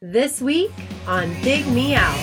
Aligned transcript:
This 0.00 0.40
week 0.40 0.70
on 1.08 1.28
Dig 1.42 1.66
Me 1.66 1.96
Out. 1.96 2.14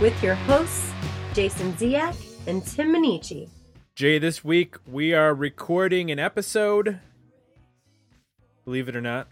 With 0.00 0.22
your 0.22 0.36
hosts, 0.36 0.92
Jason 1.34 1.72
Ziak 1.72 2.14
and 2.46 2.64
Tim 2.64 2.94
Minneci. 2.94 3.48
Jay, 3.96 4.20
this 4.20 4.44
week 4.44 4.76
we 4.86 5.12
are 5.12 5.34
recording 5.34 6.12
an 6.12 6.20
episode, 6.20 7.00
believe 8.64 8.88
it 8.88 8.94
or 8.94 9.00
not, 9.00 9.26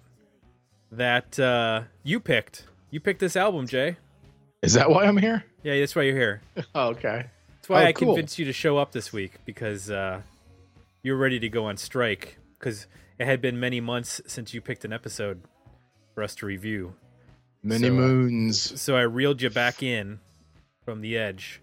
that 0.90 1.38
uh, 1.38 1.82
you 2.02 2.18
picked. 2.18 2.64
You 2.90 3.00
picked 3.00 3.20
this 3.20 3.36
album, 3.36 3.66
Jay. 3.66 3.96
Is 4.62 4.74
that 4.74 4.90
why 4.90 5.04
I'm 5.04 5.16
here? 5.16 5.44
Yeah, 5.62 5.78
that's 5.78 5.94
why 5.94 6.02
you're 6.02 6.16
here. 6.16 6.40
Oh, 6.74 6.88
okay. 6.90 7.26
That's 7.56 7.68
why 7.68 7.84
Oh, 7.84 7.86
I 7.86 7.92
cool. 7.92 8.14
convinced 8.14 8.38
you 8.38 8.44
to 8.46 8.52
show 8.52 8.78
up 8.78 8.92
this 8.92 9.12
week 9.12 9.32
because 9.44 9.90
uh, 9.90 10.22
you're 11.02 11.16
ready 11.16 11.38
to 11.40 11.48
go 11.48 11.66
on 11.66 11.76
strike 11.76 12.38
because 12.58 12.86
it 13.18 13.26
had 13.26 13.40
been 13.40 13.60
many 13.60 13.80
months 13.80 14.20
since 14.26 14.54
you 14.54 14.60
picked 14.60 14.84
an 14.84 14.92
episode 14.92 15.42
for 16.14 16.22
us 16.22 16.34
to 16.36 16.46
review. 16.46 16.94
Many 17.62 17.88
So, 17.88 17.92
uh, 17.94 17.96
moons. 17.96 18.80
So 18.80 18.96
I 18.96 19.02
reeled 19.02 19.42
you 19.42 19.50
back 19.50 19.82
in 19.82 20.20
from 20.84 21.00
the 21.02 21.18
edge, 21.18 21.60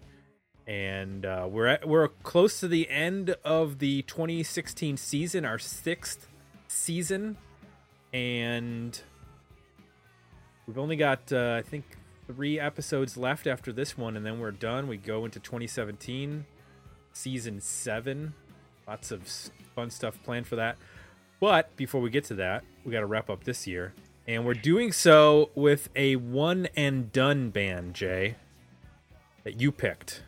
and 0.66 1.24
uh, 1.26 1.48
we're 1.50 1.66
at, 1.66 1.88
we're 1.88 2.08
close 2.08 2.60
to 2.60 2.68
the 2.68 2.88
end 2.88 3.34
of 3.44 3.78
the 3.78 4.02
2016 4.02 4.96
season, 4.96 5.44
our 5.44 5.58
sixth 5.58 6.28
season, 6.68 7.36
and 8.12 9.00
we've 10.66 10.78
only 10.78 10.96
got 10.96 11.32
uh, 11.32 11.54
I 11.58 11.62
think 11.62 11.84
three 12.26 12.58
episodes 12.58 13.16
left 13.16 13.46
after 13.46 13.72
this 13.72 13.96
one, 13.96 14.16
and 14.16 14.24
then 14.26 14.40
we're 14.40 14.50
done. 14.50 14.88
We 14.88 14.96
go 14.96 15.24
into 15.24 15.38
2017, 15.40 16.44
season 17.12 17.60
seven. 17.60 18.34
Lots 18.86 19.10
of 19.10 19.22
fun 19.74 19.90
stuff 19.90 20.18
planned 20.24 20.46
for 20.46 20.56
that. 20.56 20.76
But 21.40 21.74
before 21.76 22.00
we 22.00 22.10
get 22.10 22.24
to 22.24 22.34
that, 22.34 22.64
we 22.84 22.92
got 22.92 23.00
to 23.00 23.06
wrap 23.06 23.28
up 23.28 23.44
this 23.44 23.66
year. 23.66 23.92
And 24.28 24.44
we're 24.44 24.54
doing 24.54 24.90
so 24.90 25.50
with 25.54 25.88
a 25.94 26.16
one 26.16 26.66
and 26.76 27.12
done 27.12 27.50
band, 27.50 27.94
Jay, 27.94 28.36
that 29.44 29.60
you 29.60 29.70
picked. 29.70 30.22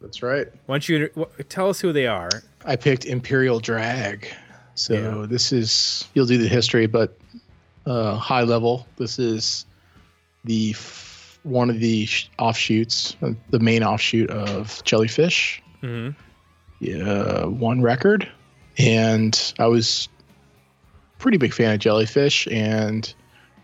That's 0.00 0.22
right. 0.22 0.48
Why 0.66 0.74
don't 0.74 0.88
you 0.88 1.08
tell 1.48 1.68
us 1.70 1.80
who 1.80 1.92
they 1.92 2.06
are? 2.06 2.30
I 2.64 2.76
picked 2.76 3.04
Imperial 3.06 3.60
Drag. 3.60 4.28
So 4.74 4.94
Yeah. 5.20 5.26
this 5.26 5.52
is 5.52 6.06
you'll 6.14 6.26
do 6.26 6.38
the 6.38 6.48
history, 6.48 6.86
but 6.86 7.18
uh, 7.86 8.16
high 8.16 8.42
level. 8.42 8.86
This 8.96 9.18
is 9.18 9.66
the 10.44 10.70
f- 10.70 11.38
one 11.42 11.70
of 11.70 11.80
the 11.80 12.06
sh- 12.06 12.30
offshoots, 12.38 13.16
uh, 13.22 13.32
the 13.50 13.58
main 13.60 13.82
offshoot 13.82 14.30
of 14.30 14.82
Jellyfish. 14.84 15.62
hmm 15.80 16.10
Yeah, 16.80 17.44
one 17.46 17.82
record, 17.82 18.28
and 18.78 19.52
I 19.58 19.66
was 19.66 20.08
pretty 21.18 21.38
big 21.38 21.52
fan 21.52 21.74
of 21.74 21.80
Jellyfish, 21.80 22.46
and 22.50 23.12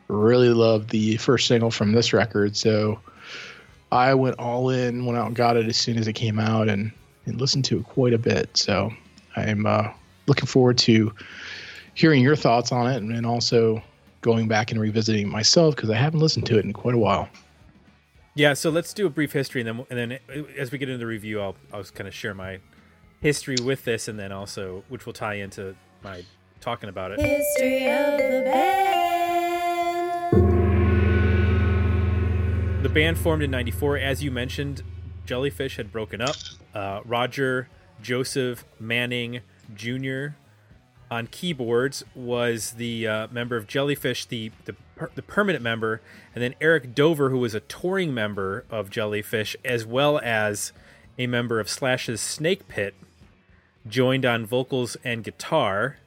really 0.08 0.50
loved 0.50 0.90
the 0.90 1.16
first 1.16 1.46
single 1.48 1.70
from 1.70 1.92
this 1.92 2.12
record. 2.12 2.56
So 2.56 3.00
I 3.90 4.14
went 4.14 4.38
all 4.38 4.70
in, 4.70 5.04
went 5.04 5.18
out 5.18 5.26
and 5.26 5.36
got 5.36 5.56
it 5.56 5.66
as 5.66 5.76
soon 5.76 5.98
as 5.98 6.06
it 6.06 6.12
came 6.12 6.38
out, 6.38 6.68
and, 6.68 6.92
and 7.24 7.40
listened 7.40 7.64
to 7.66 7.78
it 7.78 7.84
quite 7.84 8.12
a 8.12 8.18
bit. 8.18 8.56
So 8.56 8.92
I'm 9.36 9.66
uh, 9.66 9.88
looking 10.26 10.46
forward 10.46 10.78
to 10.78 11.12
hearing 11.94 12.22
your 12.22 12.36
thoughts 12.36 12.72
on 12.72 12.90
it, 12.90 12.96
and, 12.96 13.10
and 13.12 13.26
also 13.26 13.82
going 14.26 14.48
back 14.48 14.72
and 14.72 14.80
revisiting 14.80 15.28
it 15.28 15.30
myself 15.30 15.76
because 15.76 15.88
I 15.88 15.94
haven't 15.94 16.18
listened 16.18 16.46
to 16.46 16.58
it 16.58 16.64
in 16.64 16.72
quite 16.72 16.94
a 16.94 16.98
while. 16.98 17.28
Yeah, 18.34 18.54
so 18.54 18.70
let's 18.70 18.92
do 18.92 19.06
a 19.06 19.10
brief 19.10 19.32
history, 19.32 19.62
and 19.62 19.68
then 19.68 19.86
and 19.88 19.98
then 19.98 20.18
uh, 20.28 20.42
as 20.58 20.72
we 20.72 20.78
get 20.78 20.88
into 20.90 20.98
the 20.98 21.06
review, 21.06 21.40
I'll 21.40 21.54
I'll 21.72 21.80
just 21.80 21.94
kind 21.94 22.08
of 22.08 22.14
share 22.14 22.34
my 22.34 22.58
history 23.20 23.56
with 23.62 23.84
this, 23.84 24.08
and 24.08 24.18
then 24.18 24.32
also 24.32 24.82
which 24.88 25.06
will 25.06 25.12
tie 25.12 25.34
into 25.34 25.76
my 26.02 26.24
talking 26.60 26.88
about 26.88 27.12
it. 27.12 27.20
History 27.20 27.86
of 27.88 28.18
the 28.18 28.42
band. 28.44 28.84
The 32.84 32.90
band 32.90 33.16
formed 33.16 33.44
in 33.44 33.50
'94, 33.52 33.98
as 33.98 34.22
you 34.24 34.32
mentioned. 34.32 34.82
Jellyfish 35.24 35.76
had 35.76 35.90
broken 35.90 36.20
up. 36.20 36.36
Uh, 36.74 37.00
Roger 37.04 37.68
Joseph 38.02 38.64
Manning 38.78 39.40
Jr. 39.74 40.34
on 41.10 41.26
keyboards 41.28 42.04
was 42.14 42.72
the 42.72 43.06
uh, 43.06 43.28
member 43.30 43.56
of 43.56 43.66
Jellyfish, 43.66 44.24
the 44.26 44.50
the, 44.64 44.74
per- 44.96 45.10
the 45.14 45.22
permanent 45.22 45.62
member, 45.62 46.00
and 46.34 46.42
then 46.42 46.54
Eric 46.60 46.94
Dover, 46.94 47.30
who 47.30 47.38
was 47.38 47.54
a 47.54 47.60
touring 47.60 48.12
member 48.12 48.64
of 48.70 48.90
Jellyfish, 48.90 49.56
as 49.64 49.86
well 49.86 50.18
as 50.22 50.72
a 51.18 51.26
member 51.26 51.60
of 51.60 51.68
Slash's 51.68 52.20
Snakepit, 52.20 52.92
joined 53.88 54.26
on 54.26 54.46
vocals 54.46 54.96
and 55.04 55.24
guitar. 55.24 55.98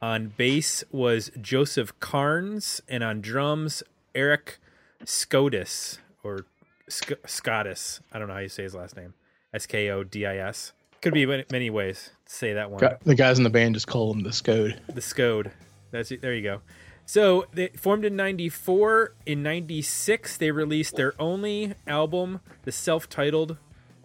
On 0.00 0.32
bass 0.36 0.82
was 0.90 1.30
Joseph 1.40 1.98
Karnes, 2.00 2.80
and 2.88 3.04
on 3.04 3.20
drums, 3.20 3.82
Eric 4.14 4.58
Scotus, 5.04 5.98
or 6.24 6.46
Sc- 6.88 7.24
Scottus. 7.26 8.00
I 8.12 8.18
don't 8.18 8.28
know 8.28 8.34
how 8.34 8.40
you 8.40 8.48
say 8.48 8.64
his 8.64 8.74
last 8.74 8.96
name. 8.96 9.14
S 9.54 9.66
K 9.66 9.90
O 9.90 10.02
D 10.02 10.26
I 10.26 10.38
S. 10.38 10.72
Could 11.02 11.14
be 11.14 11.26
many, 11.26 11.44
many 11.50 11.68
ways 11.68 12.10
to 12.26 12.32
say 12.32 12.52
that 12.52 12.70
one. 12.70 12.80
The 13.04 13.14
guys 13.16 13.36
in 13.36 13.44
the 13.44 13.50
band 13.50 13.74
just 13.74 13.88
call 13.88 14.14
them 14.14 14.22
the 14.22 14.30
Scode. 14.30 14.78
The 14.86 15.00
Scode. 15.00 15.50
That's 15.90 16.12
it. 16.12 16.22
There 16.22 16.32
you 16.32 16.42
go. 16.42 16.62
So 17.04 17.46
they 17.52 17.68
formed 17.68 18.04
in 18.04 18.14
'94. 18.14 19.12
In 19.26 19.42
'96, 19.42 20.36
they 20.36 20.52
released 20.52 20.94
their 20.94 21.12
only 21.20 21.74
album, 21.88 22.40
the 22.62 22.70
self-titled 22.70 23.56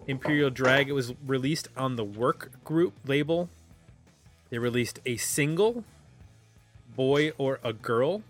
Imperial 0.07 0.49
Drag. 0.49 0.89
It 0.89 0.93
was 0.93 1.13
released 1.25 1.67
on 1.77 1.97
the 1.97 2.03
Work 2.03 2.63
Group 2.63 2.95
label. 3.05 3.49
They 4.49 4.57
released 4.57 4.99
a 5.05 5.17
single, 5.17 5.83
"Boy 6.95 7.31
or 7.37 7.59
a 7.63 7.73
Girl." 7.73 8.23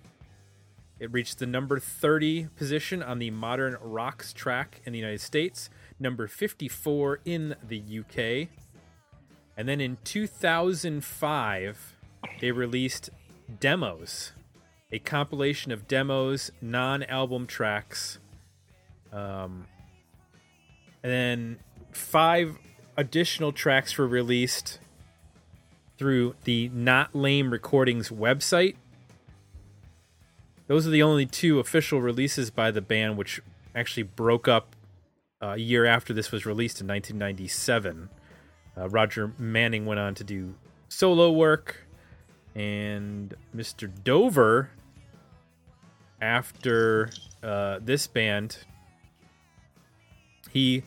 It 1.00 1.14
reached 1.14 1.40
the 1.40 1.46
number 1.46 1.80
30 1.80 2.48
position 2.58 3.02
on 3.02 3.20
the 3.20 3.32
Modern 3.32 3.78
Rocks 3.80 4.34
track 4.34 4.82
in 4.84 4.92
the 4.92 5.00
United 5.00 5.22
States, 5.22 5.70
number 6.00 6.28
54 6.28 7.19
in 7.25 7.56
the 7.68 7.81
UK. 8.00 8.50
And 9.56 9.68
then 9.68 9.81
in 9.81 9.97
2005, 10.03 11.96
they 12.40 12.52
released 12.52 13.09
Demos, 13.59 14.34
a 14.91 15.00
compilation 15.00 15.72
of 15.72 15.88
demos, 15.88 16.52
non 16.62 17.03
album 17.03 17.47
tracks. 17.47 18.19
Um, 19.12 19.66
and 21.02 21.12
then 21.12 21.59
five 21.91 22.57
additional 22.96 23.52
tracks 23.52 23.97
were 23.97 24.07
released 24.07 24.80
through 25.97 26.36
the 26.44 26.69
Not 26.69 27.16
Lame 27.16 27.52
Recordings 27.52 28.09
website. 28.09 28.75
Those 30.68 30.86
are 30.86 30.91
the 30.91 31.03
only 31.03 31.25
two 31.25 31.59
official 31.59 32.02
releases 32.02 32.52
by 32.52 32.72
the 32.72 32.81
band, 32.81 33.18
which 33.18 33.41
actually 33.74 34.03
broke 34.03 34.47
up 34.47 34.75
uh, 35.42 35.50
a 35.50 35.58
year 35.58 35.86
after 35.86 36.14
this 36.14 36.31
was 36.31 36.46
released 36.46 36.81
in 36.81 36.88
1997. 36.88 38.09
Uh, 38.78 38.90
Roger 38.90 39.34
Manning 39.38 39.86
went 39.86 40.00
on 40.00 40.16
to 40.16 40.24
do 40.24 40.56
solo 40.90 41.31
work, 41.31 41.88
and 42.56 43.36
Mr. 43.56 43.92
Dover, 44.03 44.70
after 46.22 47.09
uh, 47.44 47.80
this 47.81 48.08
band, 48.08 48.59
he 50.50 50.84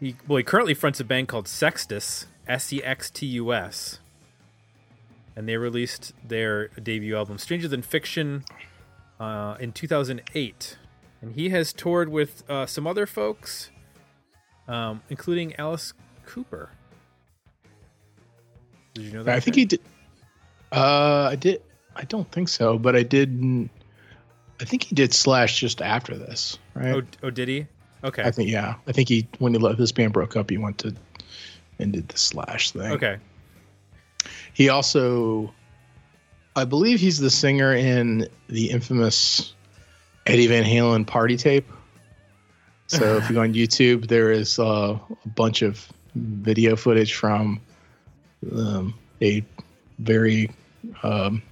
he 0.00 0.16
well 0.26 0.38
he 0.38 0.42
currently 0.42 0.74
fronts 0.74 1.00
a 1.00 1.04
band 1.04 1.28
called 1.28 1.48
Sextus 1.48 2.26
S 2.46 2.72
E 2.72 2.82
X 2.82 3.10
T 3.10 3.26
U 3.26 3.52
S, 3.52 4.00
and 5.36 5.48
they 5.48 5.56
released 5.56 6.12
their 6.26 6.68
debut 6.68 7.16
album 7.16 7.38
Stranger 7.38 7.68
Than 7.68 7.82
Fiction 7.82 8.44
uh, 9.18 9.56
in 9.60 9.72
2008, 9.72 10.78
and 11.22 11.34
he 11.34 11.50
has 11.50 11.72
toured 11.72 12.08
with 12.08 12.48
uh, 12.50 12.66
some 12.66 12.86
other 12.86 13.06
folks, 13.06 13.70
um, 14.68 15.02
including 15.08 15.54
Alice 15.56 15.92
Cooper. 16.26 16.70
Did 18.94 19.04
you 19.04 19.12
know 19.12 19.22
that? 19.24 19.34
I 19.36 19.40
think 19.40 19.56
he 19.56 19.64
did. 19.64 19.80
Uh, 20.72 21.28
I 21.30 21.36
did. 21.36 21.62
I 21.96 22.02
don't 22.04 22.30
think 22.32 22.48
so, 22.48 22.78
but 22.78 22.96
I 22.96 23.02
did. 23.02 23.68
I 24.60 24.64
think 24.64 24.84
he 24.84 24.94
did 24.94 25.12
Slash 25.12 25.60
just 25.60 25.82
after 25.82 26.16
this, 26.16 26.58
right? 26.74 26.94
Oh, 26.94 27.02
oh, 27.24 27.30
did 27.30 27.48
he? 27.48 27.66
Okay. 28.02 28.22
I 28.22 28.30
think 28.30 28.50
yeah. 28.50 28.74
I 28.86 28.92
think 28.92 29.08
he 29.08 29.26
when 29.38 29.52
he 29.52 29.58
left 29.58 29.78
this 29.78 29.92
band 29.92 30.12
broke 30.12 30.36
up, 30.36 30.50
he 30.50 30.58
went 30.58 30.78
to 30.78 30.94
and 31.78 31.92
did 31.92 32.08
the 32.08 32.18
Slash 32.18 32.70
thing. 32.70 32.92
Okay. 32.92 33.18
He 34.52 34.68
also, 34.68 35.52
I 36.54 36.64
believe, 36.64 37.00
he's 37.00 37.18
the 37.18 37.30
singer 37.30 37.74
in 37.74 38.28
the 38.48 38.70
infamous 38.70 39.54
Eddie 40.26 40.46
Van 40.46 40.64
Halen 40.64 41.06
party 41.06 41.36
tape. 41.36 41.68
So 42.86 43.16
if 43.16 43.28
you 43.28 43.34
go 43.34 43.42
on 43.42 43.54
YouTube, 43.54 44.08
there 44.08 44.30
is 44.30 44.58
uh, 44.58 44.98
a 45.24 45.28
bunch 45.28 45.62
of 45.62 45.88
video 46.14 46.76
footage 46.76 47.14
from 47.14 47.60
um, 48.54 48.94
a 49.22 49.42
very 49.98 50.50
um, 51.02 51.42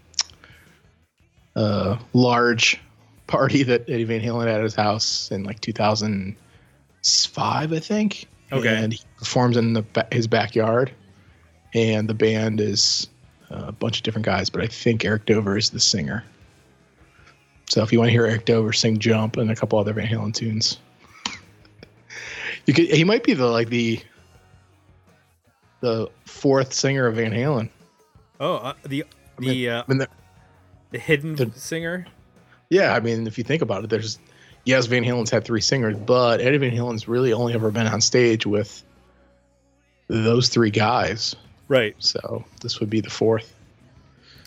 uh, 1.56 1.96
large 2.12 2.80
party 3.26 3.62
that 3.62 3.88
Eddie 3.88 4.04
Van 4.04 4.20
Halen 4.20 4.46
had 4.46 4.56
at 4.56 4.62
his 4.62 4.74
house 4.74 5.30
in 5.30 5.44
like 5.44 5.60
2005, 5.60 7.72
I 7.72 7.78
think. 7.78 8.26
Okay. 8.52 8.76
And 8.76 8.92
he 8.92 9.00
performs 9.16 9.56
in 9.56 9.72
the 9.72 9.82
ba- 9.82 10.08
his 10.12 10.26
backyard, 10.26 10.92
and 11.72 12.08
the 12.08 12.14
band 12.14 12.60
is 12.60 13.08
uh, 13.50 13.64
a 13.68 13.72
bunch 13.72 13.96
of 13.96 14.02
different 14.02 14.26
guys, 14.26 14.50
but 14.50 14.62
I 14.62 14.66
think 14.66 15.06
Eric 15.06 15.24
Dover 15.24 15.56
is 15.56 15.70
the 15.70 15.80
singer. 15.80 16.22
So 17.70 17.82
if 17.82 17.92
you 17.92 17.98
want 17.98 18.08
to 18.08 18.12
hear 18.12 18.26
Eric 18.26 18.44
Dover 18.44 18.74
sing 18.74 18.98
"Jump" 18.98 19.38
and 19.38 19.50
a 19.50 19.56
couple 19.56 19.78
other 19.78 19.94
Van 19.94 20.06
Halen 20.06 20.34
tunes, 20.34 20.76
you 22.66 22.74
could. 22.74 22.86
He 22.86 23.04
might 23.04 23.24
be 23.24 23.34
the 23.34 23.46
like 23.46 23.68
the 23.68 24.00
the 25.80 26.08
fourth 26.24 26.72
singer 26.72 27.06
of 27.06 27.16
Van 27.16 27.32
Halen. 27.32 27.68
Oh, 28.40 28.54
uh, 28.56 28.74
the 28.84 29.04
I 29.38 29.40
mean, 29.40 29.50
the 29.50 29.68
uh, 29.68 29.82
I 29.82 29.84
mean, 29.88 29.98
the- 29.98 30.08
the 30.90 30.98
hidden 30.98 31.34
the- 31.36 31.50
singer. 31.54 32.06
Yeah, 32.70 32.94
I 32.94 33.00
mean, 33.00 33.26
if 33.26 33.36
you 33.38 33.44
think 33.44 33.62
about 33.62 33.84
it, 33.84 33.90
there's 33.90 34.18
yes, 34.64 34.86
Van 34.86 35.04
Halen's 35.04 35.30
had 35.30 35.44
three 35.44 35.60
singers, 35.60 35.96
but 35.96 36.40
Eddie 36.40 36.58
Van 36.58 36.70
Halen's 36.70 37.06
really 37.08 37.32
only 37.32 37.52
ever 37.54 37.70
been 37.70 37.86
on 37.86 38.00
stage 38.00 38.46
with 38.46 38.82
those 40.08 40.48
three 40.48 40.70
guys. 40.70 41.36
Right. 41.68 41.94
So 41.98 42.44
this 42.60 42.80
would 42.80 42.90
be 42.90 43.00
the 43.00 43.10
fourth. 43.10 43.54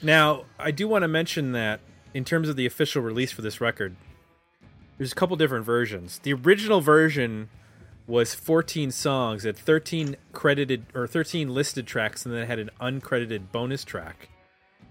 Now, 0.01 0.45
I 0.59 0.71
do 0.71 0.87
want 0.87 1.03
to 1.03 1.07
mention 1.07 1.51
that 1.53 1.79
in 2.13 2.25
terms 2.25 2.49
of 2.49 2.55
the 2.55 2.65
official 2.65 3.01
release 3.01 3.31
for 3.31 3.41
this 3.41 3.59
record, 3.61 3.95
there's 4.97 5.11
a 5.11 5.15
couple 5.15 5.35
different 5.35 5.65
versions. 5.65 6.19
The 6.19 6.33
original 6.33 6.81
version 6.81 7.49
was 8.07 8.35
14 8.35 8.91
songs, 8.91 9.43
had 9.43 9.57
13 9.57 10.15
credited 10.31 10.85
or 10.93 11.07
13 11.07 11.53
listed 11.53 11.87
tracks, 11.87 12.25
and 12.25 12.33
then 12.33 12.43
it 12.43 12.47
had 12.47 12.59
an 12.59 12.69
uncredited 12.79 13.51
bonus 13.51 13.83
track. 13.83 14.29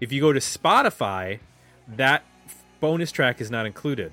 If 0.01 0.11
you 0.11 0.19
go 0.21 0.33
to 0.33 0.39
Spotify, 0.39 1.39
that 1.87 2.23
bonus 2.79 3.11
track 3.11 3.39
is 3.39 3.49
not 3.49 3.65
included. 3.65 4.11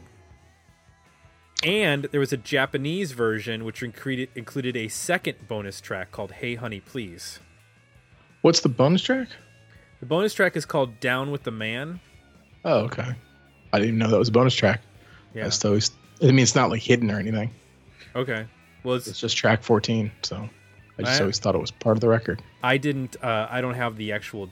And 1.65 2.05
there 2.05 2.21
was 2.21 2.33
a 2.33 2.37
Japanese 2.37 3.13
version 3.13 3.65
which 3.65 3.83
included 3.83 4.31
included 4.35 4.77
a 4.77 4.89
second 4.89 5.47
bonus 5.47 5.81
track 5.81 6.11
called 6.11 6.33
"Hey 6.33 6.57
Honey 6.57 6.81
Please." 6.81 7.39
What's 8.43 8.61
the 8.61 8.69
bonus 8.69 9.03
track? 9.03 9.29
The 10.01 10.07
bonus 10.07 10.35
track 10.35 10.57
is 10.57 10.67
called 10.67 10.99
"Down 10.99 11.31
with 11.31 11.45
the 11.45 11.53
Man." 11.53 12.01
Oh, 12.65 12.81
okay. 12.81 13.15
I 13.73 13.79
didn't 13.79 13.95
even 13.95 13.99
know 13.99 14.11
that 14.11 14.19
was 14.19 14.29
a 14.29 14.33
bonus 14.33 14.55
track. 14.55 14.81
Yeah. 15.35 15.51
Always. 15.65 15.93
I 16.21 16.27
mean, 16.27 16.41
it's 16.41 16.55
not 16.55 16.71
like 16.71 16.83
hidden 16.83 17.11
or 17.11 17.19
anything. 17.19 17.51
Okay. 18.15 18.47
Well, 18.85 18.97
it's, 18.97 19.07
It's 19.07 19.21
just 19.21 19.37
track 19.37 19.63
14. 19.63 20.11
So 20.23 20.49
I 20.99 21.03
just 21.03 21.21
I- 21.21 21.23
always 21.23 21.39
thought 21.39 21.55
it 21.55 21.61
was 21.61 21.71
part 21.71 21.97
of 21.97 22.01
the 22.01 22.09
record. 22.09 22.43
I 22.63 22.79
didn't. 22.79 23.17
Uh, 23.23 23.49
I 23.51 23.61
don't 23.61 23.75
have 23.75 23.97
the 23.97 24.13
actual 24.13 24.51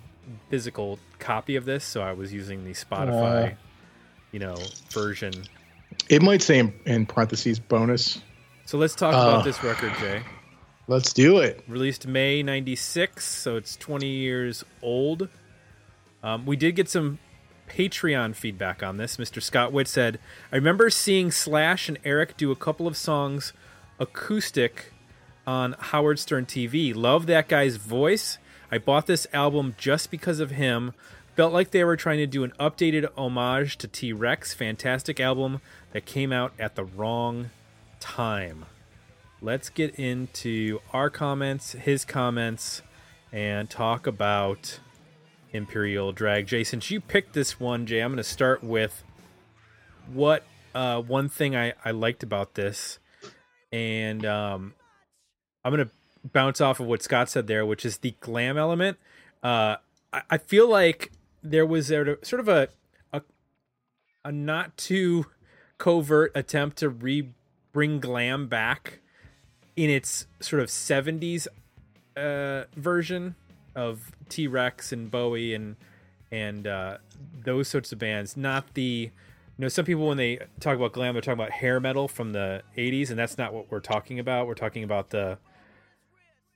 physical 0.48 0.98
copy 1.18 1.56
of 1.56 1.64
this, 1.64 1.84
so 1.84 2.02
I 2.02 2.12
was 2.12 2.32
using 2.32 2.64
the 2.64 2.72
Spotify, 2.72 3.52
Uh. 3.52 3.54
you 4.32 4.38
know, 4.38 4.56
version. 4.90 5.32
It 6.08 6.22
might 6.22 6.42
say 6.42 6.58
in, 6.58 6.72
in 6.86 7.06
parentheses 7.06 7.58
bonus. 7.58 8.20
So 8.66 8.78
let's 8.78 8.94
talk 8.94 9.14
uh. 9.14 9.18
about 9.18 9.44
this 9.44 9.62
record, 9.62 9.92
Jay. 9.98 10.22
Let's 10.86 11.12
do 11.12 11.38
it. 11.38 11.62
Released 11.68 12.06
May 12.06 12.42
'96, 12.42 13.24
so 13.24 13.56
it's 13.56 13.76
20 13.76 14.06
years 14.08 14.64
old. 14.82 15.28
Um, 16.22 16.46
we 16.46 16.56
did 16.56 16.74
get 16.76 16.88
some 16.88 17.18
Patreon 17.68 18.34
feedback 18.34 18.82
on 18.82 18.96
this. 18.96 19.16
Mr. 19.16 19.40
Scott 19.40 19.72
Witt 19.72 19.86
said, 19.88 20.18
"I 20.52 20.56
remember 20.56 20.90
seeing 20.90 21.30
Slash 21.30 21.88
and 21.88 21.98
Eric 22.04 22.36
do 22.36 22.50
a 22.50 22.56
couple 22.56 22.86
of 22.88 22.96
songs 22.96 23.52
acoustic 24.00 24.92
on 25.46 25.76
Howard 25.78 26.18
Stern 26.18 26.46
TV. 26.46 26.94
Love 26.94 27.26
that 27.26 27.48
guy's 27.48 27.76
voice. 27.76 28.38
I 28.72 28.78
bought 28.78 29.06
this 29.06 29.26
album 29.32 29.74
just 29.78 30.10
because 30.10 30.40
of 30.40 30.52
him. 30.52 30.92
Felt 31.36 31.52
like 31.52 31.70
they 31.70 31.84
were 31.84 31.96
trying 31.96 32.18
to 32.18 32.26
do 32.26 32.42
an 32.42 32.52
updated 32.58 33.08
homage 33.16 33.76
to 33.78 33.88
T 33.88 34.12
Rex. 34.12 34.52
Fantastic 34.54 35.20
album 35.20 35.60
that 35.92 36.04
came 36.06 36.32
out 36.32 36.52
at 36.58 36.74
the 36.74 36.84
wrong 36.84 37.50
time. 38.00 38.64
Let's 39.40 39.70
get 39.70 39.94
into 39.94 40.80
our 40.92 41.08
comments, 41.08 41.72
his 41.72 42.04
comments, 42.04 42.82
and 43.32 43.70
talk 43.70 44.06
about 44.06 44.80
Imperial 45.52 46.12
Drag. 46.12 46.46
Jay, 46.46 46.64
since 46.64 46.90
you 46.90 47.00
picked 47.00 47.32
this 47.32 47.58
one, 47.58 47.86
Jay, 47.86 48.00
I'm 48.00 48.10
going 48.10 48.18
to 48.18 48.24
start 48.24 48.62
with 48.62 49.02
what 50.12 50.44
uh, 50.74 51.00
one 51.00 51.28
thing 51.28 51.56
I, 51.56 51.72
I 51.84 51.90
liked 51.90 52.22
about 52.22 52.54
this. 52.54 52.98
And 53.72 54.26
um, 54.26 54.74
I'm 55.64 55.76
to 55.76 55.90
bounce 56.32 56.60
off 56.60 56.80
of 56.80 56.86
what 56.86 57.02
Scott 57.02 57.28
said 57.28 57.46
there, 57.46 57.64
which 57.64 57.84
is 57.84 57.98
the 57.98 58.14
glam 58.20 58.58
element. 58.58 58.98
Uh, 59.42 59.76
I, 60.12 60.22
I 60.30 60.38
feel 60.38 60.68
like 60.68 61.12
there 61.42 61.66
was 61.66 61.88
there 61.88 62.18
sort 62.22 62.40
of 62.40 62.48
a, 62.48 62.68
a 63.12 63.22
a 64.24 64.32
not 64.32 64.76
too 64.76 65.26
covert 65.78 66.32
attempt 66.34 66.78
to 66.78 66.88
re 66.88 67.28
bring 67.72 68.00
glam 68.00 68.48
back 68.48 68.98
in 69.76 69.88
its 69.88 70.26
sort 70.40 70.60
of 70.60 70.68
70s 70.68 71.46
uh, 72.16 72.64
version 72.76 73.36
of 73.74 74.12
T 74.28 74.46
Rex 74.46 74.92
and 74.92 75.10
Bowie 75.10 75.54
and 75.54 75.76
and 76.30 76.66
uh, 76.66 76.98
those 77.44 77.68
sorts 77.68 77.92
of 77.92 77.98
bands. 77.98 78.36
Not 78.36 78.74
the 78.74 79.10
know 79.60 79.68
some 79.68 79.84
people 79.84 80.06
when 80.08 80.16
they 80.16 80.38
talk 80.60 80.76
about 80.76 80.92
glam 80.92 81.14
they're 81.14 81.22
talking 81.22 81.40
about 81.40 81.50
hair 81.50 81.80
metal 81.80 82.08
from 82.08 82.32
the 82.32 82.62
80s 82.76 83.10
and 83.10 83.18
that's 83.18 83.36
not 83.38 83.52
what 83.52 83.70
we're 83.70 83.80
talking 83.80 84.18
about. 84.18 84.46
We're 84.46 84.54
talking 84.54 84.84
about 84.84 85.10
the 85.10 85.38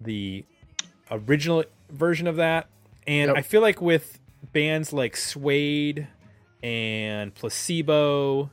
the 0.01 0.45
original 1.11 1.65
version 1.91 2.27
of 2.27 2.37
that. 2.37 2.69
And 3.07 3.29
Yep. 3.29 3.37
I 3.37 3.43
feel 3.43 3.61
like 3.61 3.81
with 3.81 4.19
bands 4.53 4.93
like 4.93 5.17
Suede 5.17 6.09
and 6.63 7.35
Placebo 7.35 8.51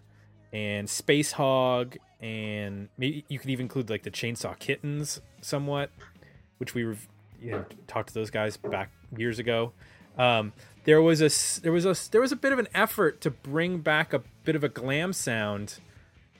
and 0.51 0.87
Spacehog 0.87 1.97
and 2.19 2.89
maybe 2.97 3.25
you 3.29 3.39
could 3.39 3.49
even 3.49 3.65
include 3.65 3.89
like 3.89 4.03
the 4.03 4.11
Chainsaw 4.11 4.57
Kittens 4.59 5.21
somewhat, 5.41 5.89
which 6.57 6.73
we 6.75 6.83
you 6.83 7.51
know 7.51 7.65
talked 7.87 8.09
to 8.09 8.13
those 8.13 8.29
guys 8.29 8.57
back 8.57 8.91
years 9.17 9.39
ago. 9.39 9.71
Um, 10.17 10.53
there 10.83 11.01
was 11.01 11.21
a 11.21 11.61
there 11.61 11.71
was 11.71 11.85
a 11.85 11.95
there 12.11 12.21
was 12.21 12.31
a 12.31 12.35
bit 12.35 12.53
of 12.53 12.59
an 12.59 12.67
effort 12.73 13.21
to 13.21 13.31
bring 13.31 13.79
back 13.79 14.13
a 14.13 14.21
bit 14.43 14.55
of 14.55 14.63
a 14.63 14.69
glam 14.69 15.13
sound 15.13 15.79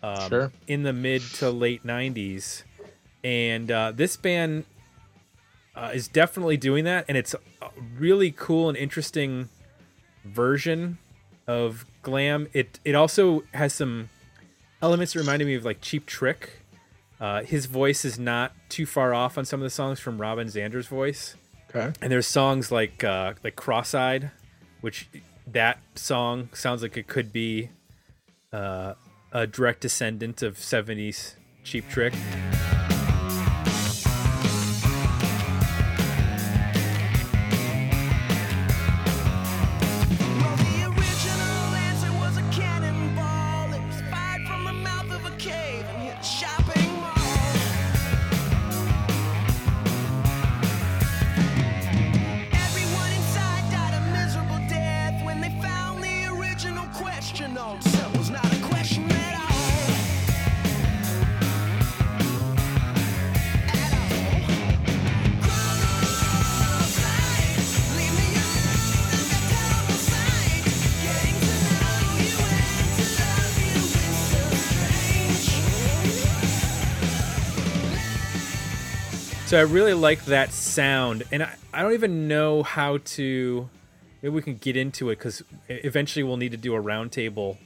um, 0.04 0.30
Sure. 0.30 0.52
in 0.68 0.84
the 0.84 0.94
mid 0.94 1.22
to 1.36 1.50
late 1.52 1.84
'90s, 1.86 2.64
and 3.24 3.72
uh, 3.72 3.92
this 3.92 4.18
band 4.18 4.66
uh, 5.76 5.92
is 5.94 6.08
definitely 6.08 6.58
doing 6.58 6.84
that, 6.86 7.06
and 7.08 7.18
it's 7.18 7.34
a 7.62 7.70
really 7.98 8.32
cool 8.32 8.68
and 8.70 8.78
interesting 8.78 9.50
version 10.26 10.98
of 11.48 11.86
glam. 12.02 12.48
It 12.54 12.80
it 12.86 12.96
also 12.96 13.44
has 13.54 13.74
some 13.74 14.10
elements 14.82 15.14
that 15.14 15.20
reminded 15.20 15.46
me 15.46 15.56
of 15.56 15.66
like 15.66 15.82
Cheap 15.82 16.06
Trick. 16.06 16.58
Uh, 17.20 17.44
his 17.44 17.68
voice 17.68 18.04
is 18.04 18.18
not 18.18 18.52
too 18.68 18.86
far 18.88 19.14
off 19.14 19.38
on 19.38 19.46
some 19.46 19.60
of 19.60 19.64
the 19.64 19.70
songs 19.70 20.00
from 20.00 20.20
Robin 20.20 20.48
Zander's 20.48 20.88
voice, 20.88 21.36
Okay. 21.70 21.94
and 22.02 22.12
there's 22.12 22.26
songs 22.26 22.72
like 22.72 23.04
uh, 23.04 23.34
like 23.44 23.56
Cross-eyed, 23.56 24.32
which 24.82 25.08
that 25.46 25.78
song 25.96 26.50
sounds 26.54 26.82
like 26.82 26.98
it 26.98 27.06
could 27.08 27.32
be 27.32 27.70
uh, 28.54 28.94
a 29.32 29.48
direct 29.48 29.82
descendant 29.82 30.42
of 30.42 30.58
'70s 30.58 31.36
Cheap 31.64 31.88
Trick. 31.90 32.14
So 79.52 79.58
I 79.58 79.64
really 79.64 79.94
like 79.94 80.24
that 80.28 80.54
sound, 80.54 81.24
and 81.30 81.44
I, 81.44 81.54
I 81.74 81.82
don't 81.82 81.92
even 81.92 82.30
know 82.30 82.64
how 82.64 83.00
to. 83.00 83.70
Maybe 84.22 84.34
we 84.34 84.42
can 84.42 84.56
get 84.56 84.78
into 84.78 85.10
it 85.10 85.18
because 85.18 85.44
eventually 85.68 86.24
we'll 86.24 86.38
need 86.38 86.52
to 86.52 86.58
do 86.58 86.74
a 86.74 86.82
roundtable 86.82 87.58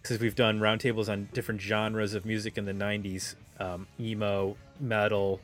because 0.00 0.20
we've 0.20 0.34
done 0.34 0.58
roundtables 0.58 1.06
on 1.06 1.28
different 1.34 1.60
genres 1.60 2.14
of 2.14 2.24
music 2.24 2.56
in 2.56 2.64
the 2.64 2.72
'90s, 2.72 3.34
um, 3.60 3.86
emo, 4.00 4.56
metal, 4.80 5.42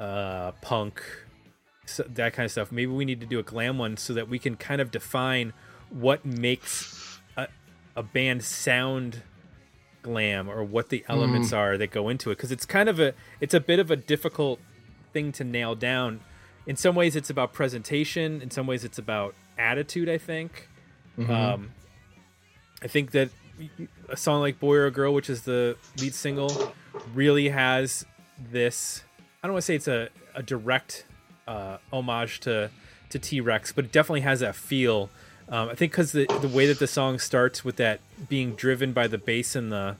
uh, 0.00 0.50
punk, 0.60 1.04
so 1.86 2.02
that 2.08 2.32
kind 2.32 2.46
of 2.46 2.50
stuff. 2.50 2.72
Maybe 2.72 2.90
we 2.90 3.04
need 3.04 3.20
to 3.20 3.26
do 3.26 3.38
a 3.38 3.44
glam 3.44 3.78
one 3.78 3.96
so 3.96 4.12
that 4.14 4.28
we 4.28 4.40
can 4.40 4.56
kind 4.56 4.80
of 4.80 4.90
define 4.90 5.52
what 5.90 6.24
makes 6.24 7.20
a, 7.36 7.46
a 7.94 8.02
band 8.02 8.42
sound 8.42 9.22
glam 10.02 10.50
or 10.50 10.64
what 10.64 10.88
the 10.88 11.04
elements 11.08 11.52
are 11.52 11.78
that 11.78 11.92
go 11.92 12.08
into 12.08 12.30
it 12.30 12.38
because 12.38 12.50
it's 12.50 12.66
kind 12.66 12.88
of 12.88 12.98
a 12.98 13.14
it's 13.38 13.54
a 13.54 13.60
bit 13.60 13.78
of 13.78 13.90
a 13.90 13.96
difficult 13.96 14.58
thing 15.12 15.32
to 15.32 15.44
nail 15.44 15.74
down. 15.74 16.20
In 16.66 16.76
some 16.76 16.94
ways 16.94 17.16
it's 17.16 17.30
about 17.30 17.52
presentation. 17.52 18.40
In 18.42 18.50
some 18.50 18.66
ways 18.66 18.84
it's 18.84 18.98
about 18.98 19.34
attitude 19.58 20.08
i 20.08 20.18
think. 20.18 20.68
Um, 21.52 21.72
i 22.82 22.86
think 22.86 23.10
that 23.10 23.28
a 24.08 24.16
song 24.16 24.40
like 24.40 24.58
boy 24.58 24.76
or 24.76 24.86
a 24.86 24.90
girl 24.90 25.12
which 25.12 25.28
is 25.28 25.42
the 25.42 25.76
lead 26.00 26.14
single 26.14 26.72
really 27.14 27.50
has 27.50 28.06
this 28.50 29.02
i 29.42 29.46
don't 29.46 29.52
want 29.52 29.62
to 29.62 29.66
say 29.66 29.74
it's 29.74 29.88
a, 29.88 30.08
a 30.34 30.42
direct 30.42 31.04
uh, 31.46 31.76
homage 31.92 32.40
to 32.40 32.70
to 33.10 33.18
t-rex 33.18 33.70
but 33.72 33.84
it 33.84 33.92
definitely 33.92 34.22
has 34.22 34.40
that 34.40 34.54
feel. 34.54 35.10
Um, 35.48 35.68
i 35.68 35.74
think 35.74 35.92
because 35.92 36.12
the, 36.12 36.26
the 36.40 36.48
way 36.48 36.66
that 36.66 36.78
the 36.78 36.86
song 36.86 37.18
starts 37.18 37.64
with 37.64 37.76
that 37.76 38.00
being 38.28 38.54
driven 38.54 38.92
by 38.94 39.06
the 39.08 39.18
bass 39.18 39.54
and 39.54 39.70
the 39.70 39.96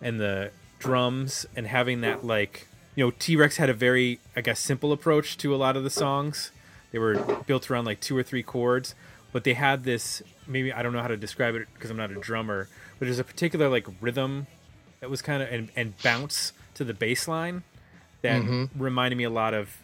and 0.00 0.20
the 0.20 0.52
drums 0.78 1.46
and 1.56 1.66
having 1.66 2.02
that 2.02 2.24
like 2.24 2.68
you 2.94 3.04
know 3.04 3.12
t-rex 3.18 3.56
had 3.56 3.70
a 3.70 3.74
very 3.74 4.20
i 4.36 4.40
guess 4.40 4.60
simple 4.60 4.92
approach 4.92 5.36
to 5.38 5.54
a 5.54 5.56
lot 5.56 5.76
of 5.76 5.84
the 5.84 5.90
songs. 5.90 6.50
They 6.90 6.98
were 6.98 7.14
built 7.46 7.70
around 7.70 7.86
like 7.86 8.00
two 8.00 8.16
or 8.16 8.22
three 8.22 8.42
chords 8.42 8.94
but 9.32 9.44
they 9.44 9.54
had 9.54 9.84
this 9.84 10.22
maybe 10.46 10.72
i 10.72 10.82
don't 10.82 10.92
know 10.92 11.00
how 11.00 11.08
to 11.08 11.16
describe 11.16 11.54
it 11.54 11.66
because 11.74 11.90
i'm 11.90 11.96
not 11.96 12.10
a 12.10 12.20
drummer 12.20 12.68
but 12.98 13.06
there's 13.06 13.18
a 13.18 13.24
particular 13.24 13.68
like 13.68 13.86
rhythm 14.00 14.46
that 15.00 15.10
was 15.10 15.22
kind 15.22 15.42
of 15.42 15.48
and, 15.50 15.70
and 15.74 15.96
bounce 16.02 16.52
to 16.74 16.84
the 16.84 16.94
bass 16.94 17.26
line 17.26 17.62
that 18.22 18.40
reminded 18.76 19.16
me 19.16 19.24
a 19.24 19.30
lot 19.30 19.52
of 19.52 19.76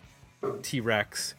t-rex. 0.63 1.35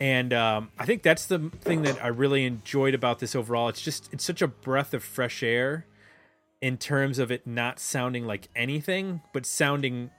And 0.00 0.32
um, 0.32 0.70
i 0.78 0.84
think 0.84 1.02
that's 1.02 1.26
the 1.26 1.50
thing 1.60 1.82
that 1.82 2.02
i 2.02 2.08
really 2.08 2.44
enjoyed 2.44 2.94
about 2.94 3.20
this 3.20 3.36
overall. 3.36 3.68
It's 3.68 3.80
just 3.80 4.12
it's 4.12 4.24
such 4.24 4.42
a 4.42 4.48
breath 4.48 4.92
of 4.92 5.04
fresh 5.04 5.42
air 5.42 5.86
in 6.60 6.78
terms 6.78 7.18
of 7.18 7.30
it 7.30 7.46
not 7.46 7.78
sounding 7.78 8.26
like 8.26 8.48
anything, 8.56 9.20
but 9.32 9.46
sounding 9.46 10.10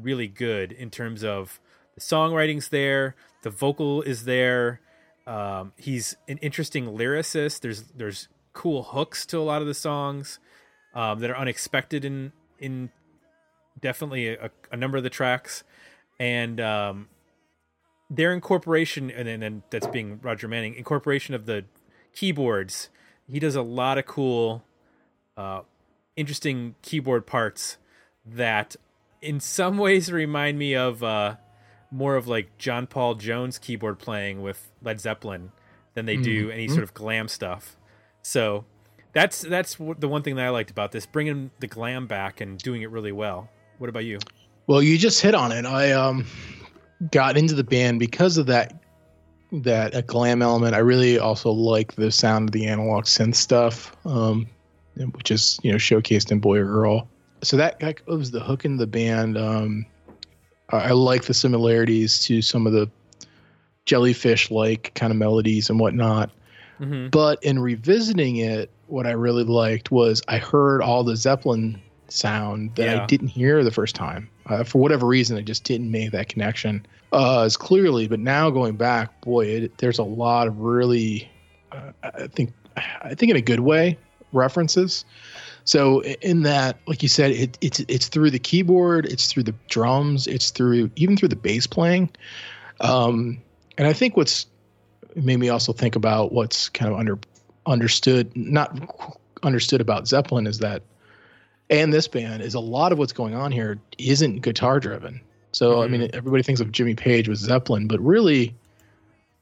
really 0.00 0.28
good 0.28 0.72
in 0.72 0.90
terms 0.90 1.24
of 1.24 1.60
the 1.94 2.00
songwriting's 2.00 2.68
there, 2.68 3.14
the 3.42 3.50
vocal 3.50 4.02
is 4.02 4.24
there. 4.24 4.80
Um, 5.26 5.72
he's 5.76 6.16
an 6.28 6.38
interesting 6.38 6.86
lyricist. 6.86 7.60
There's 7.60 7.82
there's 7.96 8.28
cool 8.52 8.82
hooks 8.82 9.24
to 9.26 9.38
a 9.38 9.40
lot 9.40 9.60
of 9.60 9.68
the 9.68 9.74
songs 9.74 10.38
um, 10.94 11.20
that 11.20 11.30
are 11.30 11.36
unexpected 11.36 12.04
in 12.04 12.32
in 12.58 12.90
definitely 13.80 14.28
a, 14.28 14.50
a 14.70 14.76
number 14.76 14.96
of 14.96 15.04
the 15.04 15.10
tracks, 15.10 15.64
and 16.18 16.60
um, 16.60 17.08
their 18.10 18.32
incorporation 18.32 19.10
and 19.10 19.28
then 19.28 19.42
and 19.42 19.62
that's 19.70 19.86
being 19.86 20.20
Roger 20.22 20.48
Manning 20.48 20.74
incorporation 20.74 21.34
of 21.34 21.46
the 21.46 21.64
keyboards. 22.14 22.88
He 23.30 23.38
does 23.38 23.54
a 23.54 23.62
lot 23.62 23.98
of 23.98 24.06
cool 24.06 24.64
uh, 25.36 25.62
interesting 26.16 26.74
keyboard 26.82 27.26
parts 27.26 27.78
that 28.26 28.76
in 29.22 29.40
some 29.40 29.78
ways 29.78 30.12
remind 30.12 30.58
me 30.58 30.74
of 30.74 31.02
uh, 31.02 31.36
more 31.90 32.16
of 32.16 32.26
like 32.26 32.58
John 32.58 32.86
Paul 32.86 33.14
Jones 33.14 33.58
keyboard 33.58 33.98
playing 33.98 34.42
with 34.42 34.70
Led 34.82 35.00
Zeppelin 35.00 35.52
than 35.94 36.06
they 36.06 36.16
do 36.16 36.50
any 36.50 36.68
sort 36.68 36.82
of 36.82 36.94
glam 36.94 37.28
stuff. 37.28 37.76
So 38.22 38.64
that's 39.12 39.42
that's 39.42 39.76
the 39.76 40.08
one 40.08 40.22
thing 40.22 40.36
that 40.36 40.46
I 40.46 40.50
liked 40.50 40.70
about 40.70 40.92
this, 40.92 41.06
bringing 41.06 41.50
the 41.60 41.66
glam 41.66 42.06
back 42.06 42.40
and 42.40 42.58
doing 42.58 42.82
it 42.82 42.90
really 42.90 43.12
well. 43.12 43.48
What 43.78 43.88
about 43.88 44.04
you? 44.04 44.18
Well, 44.66 44.82
you 44.82 44.96
just 44.98 45.20
hit 45.20 45.34
on 45.34 45.52
it. 45.52 45.66
I 45.66 45.92
um 45.92 46.26
got 47.10 47.36
into 47.36 47.54
the 47.54 47.64
band 47.64 48.00
because 48.00 48.38
of 48.38 48.46
that 48.46 48.82
that 49.52 49.94
a 49.94 50.02
glam 50.02 50.40
element. 50.40 50.74
I 50.74 50.78
really 50.78 51.18
also 51.18 51.50
like 51.50 51.94
the 51.94 52.10
sound 52.10 52.48
of 52.48 52.52
the 52.52 52.66
analog 52.66 53.04
synth 53.04 53.34
stuff, 53.34 53.94
um, 54.06 54.46
which 55.12 55.30
is 55.30 55.60
you 55.62 55.70
know 55.70 55.78
showcased 55.78 56.32
in 56.32 56.40
Boy 56.40 56.58
or 56.58 56.64
Girl. 56.64 57.08
So 57.42 57.56
that, 57.56 57.80
that 57.80 58.06
was 58.06 58.30
the 58.30 58.40
hook 58.40 58.64
in 58.64 58.76
the 58.76 58.86
band. 58.86 59.36
Um, 59.36 59.86
I, 60.70 60.76
I 60.76 60.90
like 60.92 61.24
the 61.24 61.34
similarities 61.34 62.20
to 62.20 62.42
some 62.42 62.66
of 62.66 62.72
the 62.72 62.90
jellyfish 63.84 64.50
like 64.50 64.92
kind 64.94 65.10
of 65.10 65.16
melodies 65.16 65.68
and 65.68 65.80
whatnot. 65.80 66.30
Mm-hmm. 66.80 67.08
But 67.08 67.42
in 67.42 67.58
revisiting 67.58 68.36
it, 68.36 68.70
what 68.86 69.06
I 69.06 69.12
really 69.12 69.44
liked 69.44 69.90
was 69.90 70.22
I 70.28 70.38
heard 70.38 70.82
all 70.82 71.04
the 71.04 71.16
Zeppelin 71.16 71.80
sound 72.08 72.74
that 72.76 72.84
Yeah. 72.84 73.02
I 73.02 73.06
didn't 73.06 73.28
hear 73.28 73.64
the 73.64 73.70
first 73.70 73.94
time. 73.94 74.28
Uh, 74.46 74.64
for 74.64 74.78
whatever 74.78 75.06
reason, 75.06 75.36
I 75.36 75.42
just 75.42 75.64
didn't 75.64 75.90
make 75.90 76.10
that 76.12 76.28
connection 76.28 76.84
uh, 77.12 77.42
as 77.42 77.56
clearly. 77.56 78.08
But 78.08 78.20
now 78.20 78.50
going 78.50 78.76
back, 78.76 79.20
boy, 79.22 79.46
it, 79.46 79.78
there's 79.78 79.98
a 79.98 80.04
lot 80.04 80.46
of 80.46 80.58
really, 80.58 81.30
uh, 81.70 81.92
I 82.02 82.26
think, 82.26 82.52
I 82.76 83.14
think 83.14 83.30
in 83.30 83.36
a 83.36 83.42
good 83.42 83.60
way, 83.60 83.98
references. 84.32 85.04
So 85.64 86.02
in 86.02 86.42
that, 86.42 86.78
like 86.86 87.02
you 87.02 87.08
said, 87.08 87.30
it, 87.30 87.58
it's 87.60 87.80
it's 87.80 88.08
through 88.08 88.30
the 88.30 88.38
keyboard, 88.38 89.06
it's 89.06 89.30
through 89.30 89.44
the 89.44 89.54
drums, 89.68 90.26
it's 90.26 90.50
through 90.50 90.90
even 90.96 91.16
through 91.16 91.28
the 91.28 91.36
bass 91.36 91.66
playing. 91.66 92.10
Um, 92.80 93.40
and 93.78 93.86
I 93.86 93.92
think 93.92 94.16
what's 94.16 94.46
made 95.14 95.38
me 95.38 95.48
also 95.48 95.72
think 95.72 95.96
about 95.96 96.32
what's 96.32 96.68
kind 96.68 96.92
of 96.92 96.98
under 96.98 97.18
understood, 97.66 98.36
not 98.36 98.76
understood 99.42 99.80
about 99.80 100.08
Zeppelin 100.08 100.46
is 100.46 100.58
that, 100.58 100.82
and 101.70 101.92
this 101.92 102.08
band 102.08 102.42
is 102.42 102.54
a 102.54 102.60
lot 102.60 102.92
of 102.92 102.98
what's 102.98 103.12
going 103.12 103.34
on 103.34 103.52
here 103.52 103.78
isn't 103.98 104.42
guitar 104.42 104.80
driven. 104.80 105.20
So 105.52 105.82
I 105.82 105.88
mean, 105.88 106.10
everybody 106.12 106.42
thinks 106.42 106.60
of 106.60 106.72
Jimmy 106.72 106.94
Page 106.94 107.28
with 107.28 107.38
Zeppelin, 107.38 107.86
but 107.86 108.00
really, 108.00 108.54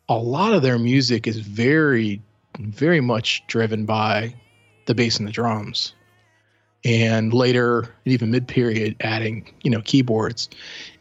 a 0.08 0.16
lot 0.16 0.52
of 0.52 0.62
their 0.62 0.78
music 0.78 1.26
is 1.26 1.38
very, 1.38 2.20
very 2.58 3.00
much 3.00 3.46
driven 3.46 3.86
by 3.86 4.34
the 4.86 4.94
bass 4.94 5.18
and 5.18 5.28
the 5.28 5.32
drums. 5.32 5.94
And 6.82 7.34
later, 7.34 7.94
even 8.06 8.30
mid 8.30 8.48
period, 8.48 8.96
adding 9.00 9.52
you 9.62 9.70
know 9.70 9.82
keyboards, 9.82 10.48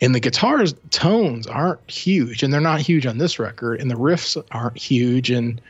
and 0.01 0.13
the 0.13 0.19
guitars 0.19 0.73
tones 0.89 1.47
aren't 1.47 1.89
huge, 1.89 2.43
and 2.43 2.53
they're 2.53 2.59
not 2.59 2.81
huge 2.81 3.05
on 3.05 3.17
this 3.17 3.39
record, 3.39 3.79
and 3.79 3.89
the 3.89 3.95
riffs 3.95 4.41
aren't 4.51 4.77
huge, 4.77 5.31
and 5.31 5.61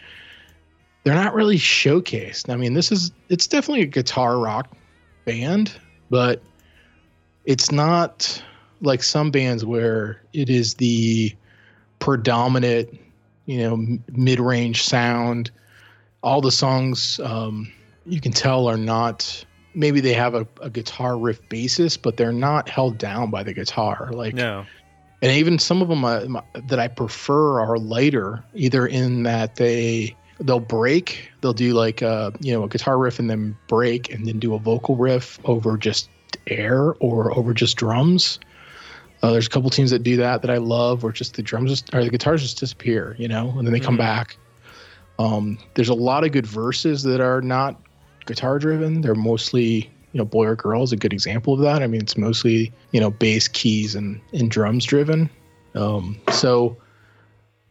they're 1.03 1.13
not 1.13 1.35
really 1.35 1.57
showcased. 1.57 2.51
I 2.51 2.55
mean, 2.55 2.73
this 2.73 2.91
is 2.91 3.11
it's 3.29 3.45
definitely 3.45 3.83
a 3.83 3.87
guitar 3.87 4.39
rock 4.39 4.75
band, 5.25 5.73
but 6.09 6.41
it's 7.45 7.71
not 7.71 8.43
like 8.81 9.03
some 9.03 9.29
bands 9.29 9.63
where 9.63 10.21
it 10.33 10.49
is 10.49 10.73
the 10.75 11.35
predominant, 11.99 12.99
you 13.45 13.59
know, 13.59 13.99
mid-range 14.11 14.83
sound. 14.83 15.51
All 16.23 16.41
the 16.41 16.51
songs 16.51 17.19
um, 17.19 17.71
you 18.07 18.19
can 18.19 18.31
tell 18.31 18.67
are 18.67 18.77
not. 18.77 19.45
Maybe 19.73 19.99
they 20.01 20.13
have 20.13 20.33
a, 20.35 20.47
a 20.61 20.69
guitar 20.69 21.17
riff 21.17 21.47
basis, 21.49 21.95
but 21.97 22.17
they're 22.17 22.31
not 22.33 22.67
held 22.69 22.97
down 22.97 23.29
by 23.29 23.43
the 23.43 23.53
guitar. 23.53 24.09
Like 24.11 24.33
No. 24.33 24.65
and 25.21 25.31
even 25.31 25.59
some 25.59 25.81
of 25.81 25.87
them 25.89 26.03
uh, 26.03 26.41
that 26.67 26.79
I 26.79 26.87
prefer 26.87 27.59
are 27.61 27.77
lighter, 27.77 28.43
either 28.53 28.87
in 28.87 29.23
that 29.23 29.55
they 29.55 30.15
they'll 30.39 30.59
break, 30.59 31.29
they'll 31.41 31.53
do 31.53 31.73
like 31.73 32.01
a 32.01 32.33
you 32.39 32.53
know 32.53 32.63
a 32.63 32.67
guitar 32.67 32.97
riff 32.97 33.19
and 33.19 33.29
then 33.29 33.55
break, 33.67 34.11
and 34.11 34.25
then 34.25 34.39
do 34.39 34.53
a 34.55 34.59
vocal 34.59 34.95
riff 34.95 35.39
over 35.45 35.77
just 35.77 36.09
air 36.47 36.93
or 36.99 37.37
over 37.37 37.53
just 37.53 37.77
drums. 37.77 38.39
Uh, 39.21 39.31
there's 39.33 39.47
a 39.47 39.49
couple 39.49 39.69
teams 39.69 39.91
that 39.91 40.01
do 40.01 40.15
that 40.15 40.41
that 40.41 40.49
I 40.49 40.57
love, 40.57 41.03
where 41.03 41.11
just 41.11 41.35
the 41.35 41.43
drums 41.43 41.69
just, 41.71 41.93
or 41.93 42.03
the 42.05 42.09
guitars 42.09 42.41
just 42.41 42.57
disappear, 42.57 43.15
you 43.19 43.27
know, 43.27 43.53
and 43.57 43.67
then 43.67 43.73
they 43.73 43.79
come 43.81 43.95
Mhm. 43.95 43.99
back. 43.99 44.37
Um, 45.19 45.57
there's 45.75 45.89
a 45.89 45.93
lot 45.93 46.23
of 46.23 46.31
good 46.31 46.47
verses 46.47 47.03
that 47.03 47.19
are 47.19 47.41
not 47.41 47.75
guitar 48.25 48.59
driven. 48.59 49.01
They're 49.01 49.15
mostly, 49.15 49.89
you 50.11 50.17
know, 50.17 50.25
boy 50.25 50.45
or 50.45 50.55
girl 50.55 50.83
is 50.83 50.91
a 50.91 50.97
good 50.97 51.13
example 51.13 51.53
of 51.53 51.59
that. 51.61 51.83
I 51.83 51.87
mean, 51.87 52.01
it's 52.01 52.17
mostly, 52.17 52.71
you 52.91 52.99
know, 52.99 53.09
bass, 53.09 53.47
keys, 53.47 53.95
and, 53.95 54.19
and 54.33 54.49
drums 54.49 54.85
driven. 54.85 55.29
Um, 55.75 56.19
so 56.31 56.77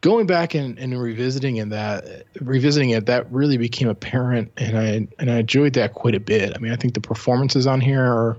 going 0.01 0.27
back 0.27 0.55
and, 0.55 0.79
and 0.79 1.01
revisiting 1.01 1.57
in 1.57 1.71
that, 1.71 2.25
revisiting 2.41 2.91
it, 2.91 3.07
that 3.07 3.31
really 3.33 3.57
became 3.57 3.89
apparent, 3.89 4.53
and 4.57 4.79
I 4.79 5.09
and 5.19 5.31
I 5.31 5.39
enjoyed 5.39 5.73
that 5.75 5.95
quite 5.95 6.15
a 6.15 6.21
bit. 6.21 6.55
I 6.55 6.59
mean, 6.59 6.73
I 6.73 6.77
think 6.77 6.95
the 6.95 7.01
performances 7.01 7.67
on 7.67 7.81
here 7.81 8.03
are 8.03 8.37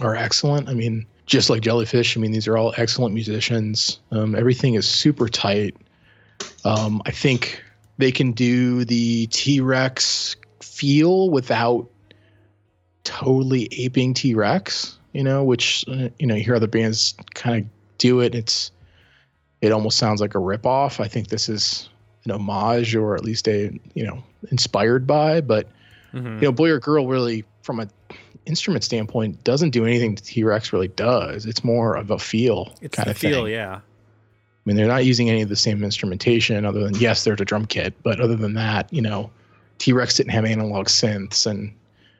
are 0.00 0.16
excellent. 0.16 0.68
I 0.68 0.74
mean, 0.74 1.06
just 1.26 1.50
like 1.50 1.62
Jellyfish, 1.62 2.16
I 2.16 2.20
mean, 2.20 2.32
these 2.32 2.48
are 2.48 2.56
all 2.56 2.74
excellent 2.76 3.14
musicians. 3.14 4.00
Um, 4.10 4.34
everything 4.34 4.74
is 4.74 4.88
super 4.88 5.28
tight. 5.28 5.76
Um, 6.64 7.02
I 7.06 7.10
think 7.10 7.62
they 7.98 8.10
can 8.10 8.32
do 8.32 8.84
the 8.84 9.26
T 9.28 9.60
Rex 9.60 10.36
feel 10.72 11.28
without 11.30 11.86
totally 13.04 13.68
aping 13.72 14.14
T 14.14 14.34
Rex, 14.34 14.98
you 15.12 15.22
know, 15.22 15.44
which, 15.44 15.84
uh, 15.88 16.08
you 16.18 16.26
know, 16.26 16.34
you 16.34 16.42
hear 16.44 16.54
other 16.54 16.66
bands 16.66 17.14
kind 17.34 17.64
of 17.64 17.70
do 17.98 18.20
it. 18.20 18.34
It's, 18.34 18.70
it 19.60 19.70
almost 19.72 19.98
sounds 19.98 20.20
like 20.20 20.34
a 20.34 20.38
ripoff. 20.38 20.98
I 20.98 21.08
think 21.08 21.28
this 21.28 21.48
is 21.48 21.88
an 22.24 22.30
homage 22.30 22.94
or 22.94 23.14
at 23.14 23.24
least 23.24 23.48
a, 23.48 23.78
you 23.94 24.04
know, 24.06 24.22
inspired 24.50 25.06
by, 25.06 25.40
but, 25.40 25.68
Mhm. 26.14 26.36
you 26.36 26.42
know, 26.42 26.52
Boy 26.52 26.70
or 26.70 26.78
Girl 26.78 27.06
really, 27.06 27.44
from 27.62 27.80
a 27.80 27.88
instrument 28.46 28.82
standpoint, 28.84 29.44
doesn't 29.44 29.70
do 29.70 29.84
anything 29.84 30.14
T 30.16 30.42
Rex 30.44 30.72
really 30.72 30.88
does. 30.88 31.46
It's 31.46 31.62
more 31.62 31.96
of 31.96 32.10
a 32.10 32.18
feel 32.18 32.74
It's 32.80 32.96
kind 32.96 33.08
of 33.10 33.16
feel, 33.18 33.44
thing. 33.44 33.52
yeah. 33.52 33.76
I 33.76 33.80
mean, 34.64 34.76
they're 34.76 34.86
not 34.88 35.04
using 35.04 35.28
any 35.28 35.42
of 35.42 35.48
the 35.48 35.56
same 35.56 35.82
instrumentation 35.84 36.64
other 36.64 36.82
than, 36.84 36.94
yes, 36.94 37.24
there's 37.24 37.40
a 37.40 37.44
drum 37.44 37.66
kit, 37.66 37.94
but 38.04 38.20
other 38.20 38.36
than 38.36 38.54
that, 38.54 38.92
you 38.92 39.02
know, 39.02 39.30
T 39.82 39.92
Rex 39.92 40.14
didn't 40.14 40.30
have 40.30 40.44
analog 40.44 40.86
synths, 40.86 41.44
and 41.44 41.72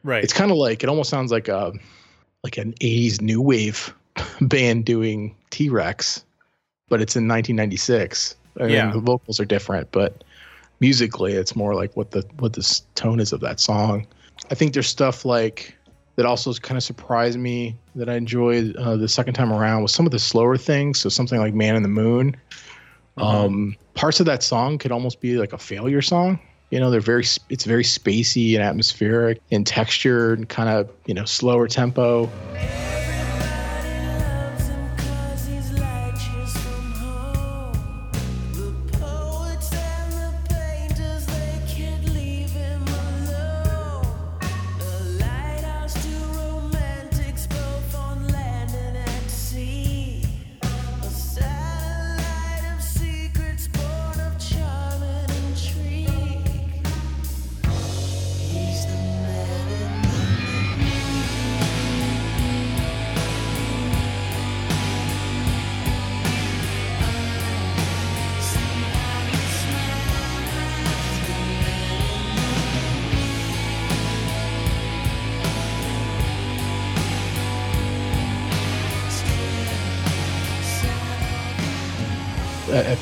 Right. 0.03 0.25
it's 0.25 0.33
kind 0.33 0.51
of 0.51 0.57
like 0.57 0.83
it 0.83 0.89
almost 0.89 1.09
sounds 1.09 1.31
like 1.31 1.47
a 1.47 1.73
like 2.43 2.59
an 2.59 2.73
'80s 2.81 3.21
new 3.21 3.41
wave 3.41 3.95
band 4.41 4.85
doing 4.85 5.37
T 5.51 5.69
Rex, 5.71 6.25
but 6.89 7.01
it's 7.01 7.15
in 7.15 7.29
1996. 7.29 8.35
I 8.59 8.63
mean, 8.65 8.71
Yeah. 8.73 8.91
the 8.91 8.99
vocals 8.99 9.39
are 9.39 9.45
different, 9.45 9.93
but 9.93 10.25
musically, 10.81 11.35
it's 11.35 11.55
more 11.55 11.77
like 11.77 11.97
what 11.97 12.11
the 12.11 12.25
what 12.41 12.55
the 12.55 12.81
tone 12.97 13.21
is 13.21 13.33
of 13.33 13.39
that 13.43 13.61
song. 13.61 14.09
I 14.51 14.57
think 14.57 14.73
there's 14.73 14.89
stuff 14.89 15.25
like 15.25 15.73
that 16.17 16.27
also 16.27 16.53
kind 16.55 16.77
of 16.77 16.83
surprised 16.83 17.39
me 17.39 17.77
that 17.95 18.09
I 18.09 18.17
enjoyed 18.17 18.75
uh, 18.75 18.97
the 18.97 19.09
second 19.09 19.35
time 19.35 19.53
around 19.53 19.83
was 19.83 19.95
some 19.95 20.05
of 20.05 20.11
the 20.11 20.19
slower 20.19 20.57
things. 20.57 20.99
So 20.99 21.09
something 21.09 21.39
like 21.39 21.55
"Man 21.55 21.77
in 21.77 21.85
the 21.85 21.89
Moon." 21.89 22.37
Um, 23.19 23.77
parts 23.95 24.19
of 24.19 24.27
that 24.27 24.43
song 24.43 24.79
could 24.79 24.91
almost 24.91 25.21
be 25.21 25.39
like 25.39 25.53
a 25.53 25.59
failure 25.59 26.03
song. 26.03 26.41
You 26.73 26.81
know, 26.81 26.91
they're 26.91 27.01
very 27.01 27.25
it's 27.51 27.67
very 27.67 27.85
spacey 27.85 28.55
and 28.55 28.63
atmospheric 28.63 29.43
in 29.51 29.63
texture 29.63 30.33
and 30.33 30.49
kind 30.49 30.71
of 30.71 30.91
you 31.05 31.13
know 31.13 31.27
slower 31.27 31.69
tempo. 31.69 32.31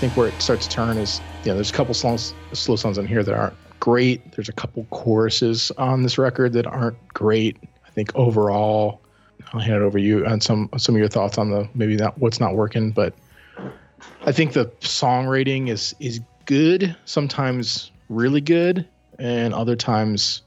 Think 0.01 0.17
where 0.17 0.29
it 0.29 0.41
starts 0.41 0.67
to 0.67 0.75
turn 0.75 0.97
is, 0.97 1.21
you 1.45 1.51
know, 1.51 1.57
there's 1.57 1.69
a 1.69 1.75
couple 1.75 1.93
songs, 1.93 2.33
slow 2.55 2.75
songs 2.75 2.97
on 2.97 3.07
here 3.07 3.23
that 3.23 3.35
aren't 3.35 3.55
great. 3.81 4.33
There's 4.33 4.49
a 4.49 4.53
couple 4.53 4.85
choruses 4.91 5.71
on 5.73 6.03
this 6.03 6.17
record 6.17 6.55
that 6.55 6.67
aren't 6.67 6.97
great. 7.09 7.59
I 7.87 7.91
think 7.91 8.11
overall, 8.15 9.03
I'll 9.53 9.61
hand 9.61 9.77
it 9.77 9.83
over 9.83 9.99
to 9.99 10.05
you 10.05 10.27
on 10.27 10.41
some 10.41 10.71
some 10.79 10.95
of 10.95 10.99
your 10.99 11.09
thoughts 11.09 11.37
on 11.37 11.51
the 11.51 11.69
maybe 11.75 11.97
not 11.97 12.17
what's 12.19 12.41
not 12.41 12.55
working, 12.55 12.93
but 12.93 13.15
I 14.25 14.33
think 14.33 14.55
the 14.55 14.73
song 14.81 15.27
rating 15.27 15.69
is 15.69 15.95
is 16.01 16.21
good. 16.47 16.97
Sometimes 17.05 17.91
really 18.09 18.41
good, 18.41 18.89
and 19.19 19.53
other 19.53 19.77
times 19.77 20.43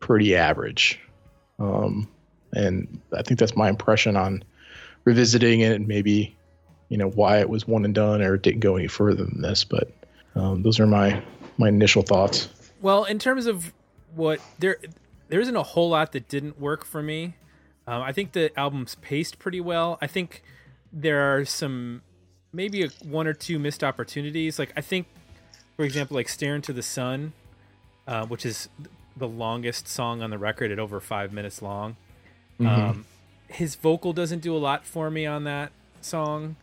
pretty 0.00 0.36
average. 0.36 1.00
Um, 1.58 2.06
and 2.52 3.00
I 3.16 3.22
think 3.22 3.40
that's 3.40 3.56
my 3.56 3.70
impression 3.70 4.14
on 4.14 4.44
revisiting 5.04 5.60
it 5.60 5.72
and 5.72 5.88
maybe 5.88 6.36
you 6.88 6.96
know 6.96 7.10
why 7.10 7.38
it 7.38 7.48
was 7.48 7.66
one 7.66 7.84
and 7.84 7.94
done 7.94 8.22
or 8.22 8.34
it 8.34 8.42
didn't 8.42 8.60
go 8.60 8.76
any 8.76 8.88
further 8.88 9.24
than 9.24 9.42
this 9.42 9.64
but 9.64 9.90
um, 10.34 10.62
those 10.62 10.78
are 10.80 10.86
my 10.86 11.22
my 11.58 11.68
initial 11.68 12.02
thoughts 12.02 12.48
Well, 12.80 13.04
in 13.04 13.18
terms 13.18 13.46
of 13.46 13.72
what 14.14 14.40
there, 14.58 14.78
there 15.28 15.40
isn't 15.40 15.56
a 15.56 15.62
whole 15.62 15.90
lot 15.90 16.12
that 16.12 16.28
didn't 16.28 16.60
work 16.60 16.84
for 16.84 17.02
me. 17.02 17.34
Um, 17.86 18.02
I 18.02 18.12
think 18.12 18.32
the 18.32 18.56
album's 18.58 18.94
paced 18.96 19.38
pretty 19.38 19.60
well. 19.60 19.98
I 20.00 20.06
think 20.06 20.42
there 20.92 21.20
are 21.34 21.44
some, 21.44 22.02
maybe 22.52 22.84
a, 22.84 22.88
one 23.02 23.26
or 23.26 23.32
two 23.32 23.58
missed 23.58 23.82
opportunities. 23.82 24.58
Like 24.58 24.72
I 24.76 24.80
think, 24.80 25.06
for 25.76 25.84
example, 25.84 26.14
like 26.14 26.28
"Stare 26.28 26.54
into 26.54 26.72
the 26.72 26.82
Sun," 26.82 27.32
uh, 28.06 28.26
which 28.26 28.46
is 28.46 28.68
the 29.16 29.28
longest 29.28 29.88
song 29.88 30.22
on 30.22 30.30
the 30.30 30.38
record 30.38 30.70
at 30.70 30.78
over 30.78 31.00
five 31.00 31.32
minutes 31.32 31.60
long. 31.62 31.96
Um, 32.60 33.06
his 33.48 33.74
vocal 33.74 34.12
doesn't 34.12 34.40
do 34.40 34.54
a 34.54 34.58
lot 34.58 34.84
for 34.84 35.10
me 35.10 35.26
on 35.26 35.44
that 35.44 35.72
song, 36.00 36.56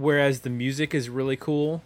whereas 0.00 0.40
the 0.40 0.50
music 0.50 0.94
is 0.94 1.08
really 1.08 1.36
cool. 1.36 1.82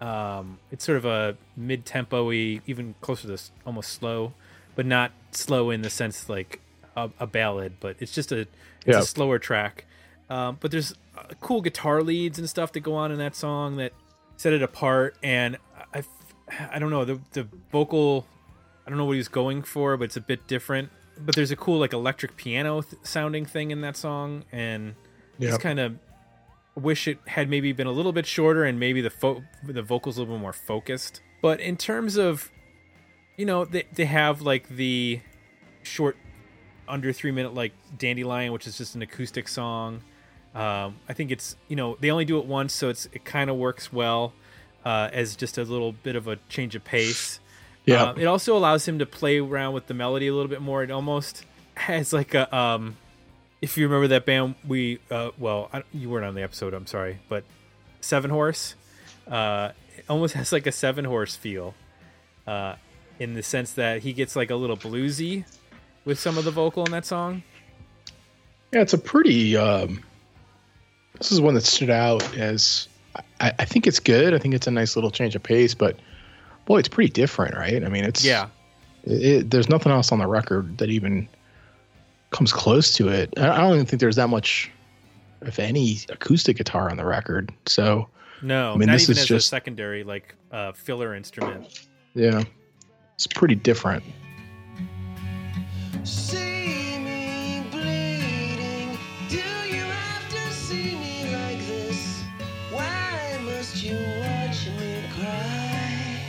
Um, 0.00 0.58
it's 0.70 0.84
sort 0.84 0.98
of 0.98 1.04
a 1.04 1.36
mid-tempo-y, 1.56 2.60
even 2.66 2.94
closer 3.00 3.34
to 3.34 3.42
almost 3.66 3.90
slow, 3.92 4.34
but 4.74 4.86
not 4.86 5.12
slow 5.30 5.70
in 5.70 5.82
the 5.82 5.90
sense 5.90 6.28
like 6.28 6.60
a, 6.96 7.10
a 7.18 7.26
ballad. 7.26 7.74
But 7.80 7.96
it's 8.00 8.12
just 8.12 8.30
a 8.32 8.40
it's 8.40 8.50
Yeah. 8.86 8.98
a 9.00 9.02
slower 9.02 9.38
track. 9.38 9.86
Um, 10.28 10.58
but 10.60 10.70
there's 10.70 10.92
uh, 11.16 11.22
cool 11.40 11.60
guitar 11.60 12.02
leads 12.02 12.38
and 12.38 12.48
stuff 12.48 12.72
that 12.72 12.80
go 12.80 12.94
on 12.94 13.10
in 13.12 13.18
that 13.18 13.34
song 13.34 13.76
that 13.76 13.92
set 14.36 14.52
it 14.52 14.62
apart. 14.62 15.16
And 15.22 15.56
I, 15.94 16.02
I, 16.72 16.78
don't 16.78 16.90
know 16.90 17.04
the 17.04 17.20
the 17.32 17.48
vocal. 17.72 18.26
I 18.86 18.90
don't 18.90 18.98
know 18.98 19.04
what 19.04 19.12
he 19.12 19.18
was 19.18 19.28
going 19.28 19.62
for, 19.62 19.96
but 19.96 20.04
it's 20.04 20.16
a 20.16 20.20
bit 20.20 20.46
different. 20.46 20.90
But 21.18 21.34
there's 21.34 21.50
a 21.50 21.56
cool 21.56 21.78
like 21.78 21.92
electric 21.92 22.36
piano 22.36 22.82
th- 22.82 23.02
sounding 23.02 23.46
thing 23.46 23.70
in 23.70 23.80
that 23.80 23.96
song, 23.96 24.44
and 24.52 24.94
just 25.40 25.60
kind 25.60 25.80
of 25.80 25.96
wish 26.76 27.08
it 27.08 27.18
had 27.26 27.48
maybe 27.48 27.72
been 27.72 27.86
a 27.86 27.92
little 27.92 28.12
bit 28.12 28.26
shorter 28.26 28.64
and 28.64 28.78
maybe 28.78 29.00
the 29.00 29.10
fo- 29.10 29.42
the 29.64 29.82
vocals 29.82 30.16
a 30.16 30.20
little 30.20 30.36
bit 30.36 30.42
more 30.42 30.52
focused. 30.52 31.20
But 31.42 31.60
in 31.60 31.76
terms 31.76 32.16
of, 32.16 32.50
you 33.36 33.46
know, 33.46 33.64
they 33.64 33.84
they 33.92 34.04
have 34.04 34.42
like 34.42 34.68
the 34.68 35.20
short, 35.82 36.16
under 36.88 37.12
three 37.12 37.30
minute 37.32 37.54
like 37.54 37.72
Dandelion, 37.96 38.52
which 38.52 38.66
is 38.66 38.78
just 38.78 38.94
an 38.94 39.02
acoustic 39.02 39.48
song. 39.48 40.02
Um, 40.54 40.96
I 41.08 41.12
think 41.12 41.30
it's 41.30 41.56
you 41.68 41.76
know 41.76 41.96
they 42.00 42.10
only 42.10 42.24
do 42.24 42.38
it 42.38 42.46
once, 42.46 42.72
so 42.72 42.88
it's 42.88 43.06
it 43.12 43.24
kind 43.24 43.50
of 43.50 43.56
works 43.56 43.92
well 43.92 44.32
uh, 44.84 45.10
as 45.12 45.36
just 45.36 45.58
a 45.58 45.64
little 45.64 45.92
bit 45.92 46.16
of 46.16 46.28
a 46.28 46.36
change 46.48 46.74
of 46.74 46.84
pace. 46.84 47.40
Yeah. 47.84 48.10
Um, 48.10 48.18
it 48.18 48.24
also 48.26 48.56
allows 48.56 48.86
him 48.86 48.98
to 48.98 49.06
play 49.06 49.38
around 49.38 49.74
with 49.74 49.86
the 49.86 49.94
melody 49.94 50.26
a 50.26 50.34
little 50.34 50.48
bit 50.48 50.62
more. 50.62 50.82
It 50.82 50.90
almost 50.90 51.44
has 51.74 52.12
like 52.12 52.34
a 52.34 52.54
um, 52.56 52.96
if 53.66 53.76
you 53.76 53.86
remember 53.88 54.06
that 54.08 54.24
band, 54.24 54.54
we 54.66 55.00
uh, 55.10 55.30
well, 55.38 55.68
I, 55.72 55.82
you 55.92 56.08
weren't 56.08 56.24
on 56.24 56.34
the 56.34 56.42
episode. 56.42 56.72
I'm 56.72 56.86
sorry, 56.86 57.18
but 57.28 57.42
Seven 58.00 58.30
Horse, 58.30 58.74
uh, 59.28 59.70
almost 60.08 60.34
has 60.34 60.52
like 60.52 60.66
a 60.66 60.72
Seven 60.72 61.04
Horse 61.04 61.34
feel, 61.34 61.74
uh, 62.46 62.76
in 63.18 63.34
the 63.34 63.42
sense 63.42 63.72
that 63.72 64.02
he 64.02 64.12
gets 64.12 64.36
like 64.36 64.50
a 64.50 64.54
little 64.56 64.76
bluesy 64.76 65.44
with 66.04 66.18
some 66.18 66.38
of 66.38 66.44
the 66.44 66.50
vocal 66.52 66.84
in 66.84 66.92
that 66.92 67.04
song. 67.04 67.42
yeah 68.72 68.80
it's 68.82 68.92
a 68.92 68.98
pretty 68.98 69.56
um 69.56 70.00
this 71.18 71.32
is 71.32 71.40
one 71.40 71.54
that 71.54 71.64
stood 71.64 71.90
out 71.90 72.22
as 72.36 72.86
I, 73.40 73.52
I 73.58 73.64
think 73.64 73.86
it's 73.88 73.98
good 73.98 74.32
i 74.34 74.38
think 74.38 74.54
it's 74.54 74.66
a 74.68 74.70
nice 74.70 74.94
little 74.96 75.10
change 75.10 75.34
of 75.34 75.42
pace 75.42 75.74
but 75.74 75.96
boy 76.66 76.78
it's 76.78 76.88
pretty 76.88 77.10
different 77.10 77.54
right 77.56 77.82
i 77.84 77.88
mean 77.88 78.04
it's 78.04 78.24
Yeah, 78.24 78.48
it, 79.04 79.22
it- 79.24 79.50
there's 79.50 79.68
nothing 79.68 79.90
else 79.90 80.12
on 80.12 80.18
the 80.20 80.26
record 80.28 80.78
that 80.78 80.90
even 80.90 81.28
comes 82.36 82.52
close 82.52 82.92
to 82.94 83.08
it 83.08 83.32
i 83.38 83.48
I 83.48 83.58
don't 83.58 83.74
even 83.74 83.86
think 83.86 84.00
there's 84.00 84.16
that 84.16 84.28
much 84.28 84.70
if 85.42 85.58
any 85.58 85.98
acoustic 86.10 86.56
guitar 86.56 86.90
on 86.90 86.96
the 86.96 87.04
record 87.04 87.52
so 87.66 88.08
no, 88.42 88.74
I 88.74 88.76
mean, 88.76 88.86
not 88.88 88.92
this 88.94 89.04
even 89.04 89.12
is 89.12 89.18
as 89.22 89.28
just- 89.28 89.46
a 89.46 89.48
secondary 89.48 90.04
like 90.04 90.34
uh, 90.52 90.72
filler 90.72 91.14
instrument. 91.14 91.86
yeah 92.14 92.42
it's 93.14 93.26
pretty 93.26 93.54
different 93.54 94.02
See 96.04 96.98
me 96.98 97.64
bleeding. 97.72 98.96
Do 99.28 99.36
you 99.74 99.82
have 99.82 100.28
to 100.30 100.52
see 100.52 100.94
me 100.94 101.32
like 101.34 101.58
this? 101.66 102.22
Why 102.70 103.38
must 103.44 103.82
you 103.82 103.96
watch 104.20 104.68
me 104.78 105.02
cry? 105.18 106.20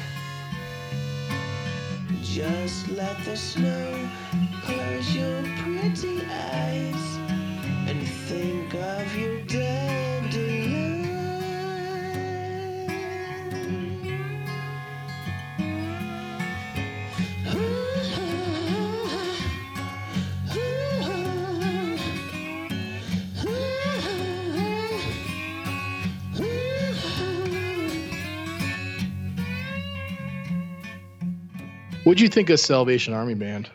Just 2.24 2.90
let 2.90 3.18
the 3.26 3.36
snow 3.38 4.10
close 4.68 5.16
your 5.16 5.44
pretty 5.64 6.22
eyes 6.26 7.18
and 7.88 8.06
think 8.28 8.74
of 8.74 9.16
your 9.16 9.38
what'd 32.08 32.22
you 32.22 32.30
think 32.30 32.50
of 32.50 32.58
salvation 32.58 33.14
army 33.14 33.34
band 33.34 33.70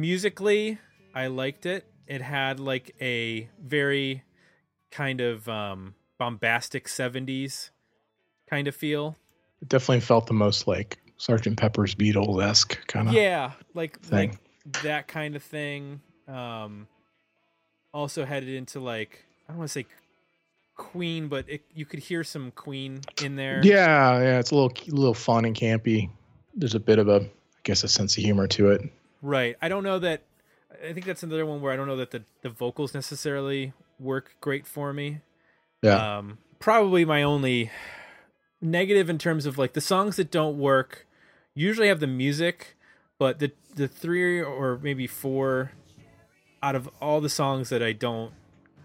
musically 0.00 0.78
i 1.14 1.26
liked 1.26 1.66
it 1.66 1.86
it 2.06 2.22
had 2.22 2.60
like 2.60 2.94
a 3.00 3.48
very 3.62 4.22
kind 4.90 5.20
of 5.20 5.48
um 5.48 5.94
bombastic 6.18 6.86
70s 6.86 7.70
kind 8.48 8.66
of 8.66 8.74
feel 8.74 9.16
it 9.60 9.68
definitely 9.68 10.00
felt 10.00 10.26
the 10.26 10.34
most 10.34 10.66
like 10.66 10.98
Sergeant 11.18 11.58
Pepper's 11.58 11.94
Beatles 11.94 12.42
esque 12.42 12.86
kind 12.86 13.08
of. 13.08 13.14
yeah, 13.14 13.52
like 13.74 14.00
thing. 14.00 14.30
like 14.30 14.82
that 14.82 15.08
kind 15.08 15.36
of 15.36 15.42
thing. 15.42 16.00
Um, 16.26 16.86
also 17.92 18.24
headed 18.24 18.50
into 18.50 18.80
like 18.80 19.24
I 19.48 19.52
don't 19.52 19.58
want 19.58 19.70
to 19.70 19.72
say 19.72 19.86
Queen, 20.76 21.26
but 21.28 21.44
it, 21.48 21.62
you 21.74 21.84
could 21.84 21.98
hear 21.98 22.22
some 22.22 22.52
Queen 22.52 23.00
in 23.22 23.34
there. 23.34 23.60
Yeah, 23.64 24.20
yeah, 24.20 24.38
it's 24.38 24.52
a 24.52 24.54
little 24.54 24.72
little 24.86 25.14
fun 25.14 25.44
and 25.44 25.56
campy. 25.56 26.08
There's 26.54 26.76
a 26.76 26.80
bit 26.80 26.98
of 26.98 27.08
a, 27.08 27.20
I 27.22 27.60
guess, 27.64 27.82
a 27.82 27.88
sense 27.88 28.16
of 28.16 28.22
humor 28.22 28.46
to 28.48 28.70
it. 28.70 28.82
Right. 29.22 29.56
I 29.60 29.68
don't 29.68 29.82
know 29.82 29.98
that. 29.98 30.22
I 30.86 30.92
think 30.92 31.06
that's 31.06 31.22
another 31.22 31.46
one 31.46 31.60
where 31.60 31.72
I 31.72 31.76
don't 31.76 31.88
know 31.88 31.96
that 31.96 32.10
the 32.10 32.22
the 32.42 32.50
vocals 32.50 32.94
necessarily 32.94 33.72
work 33.98 34.36
great 34.40 34.66
for 34.66 34.92
me. 34.92 35.20
Yeah, 35.82 36.18
Um, 36.18 36.38
probably 36.58 37.04
my 37.04 37.22
only 37.22 37.70
negative 38.60 39.08
in 39.08 39.18
terms 39.18 39.46
of 39.46 39.58
like 39.58 39.72
the 39.72 39.80
songs 39.80 40.16
that 40.16 40.30
don't 40.30 40.58
work 40.58 41.06
usually 41.54 41.88
have 41.88 42.00
the 42.00 42.06
music, 42.06 42.76
but 43.18 43.38
the 43.38 43.52
the 43.74 43.88
three 43.88 44.40
or 44.40 44.78
maybe 44.82 45.06
four 45.06 45.72
out 46.62 46.74
of 46.74 46.88
all 47.00 47.20
the 47.20 47.28
songs 47.28 47.68
that 47.68 47.82
I 47.82 47.92
don't 47.92 48.32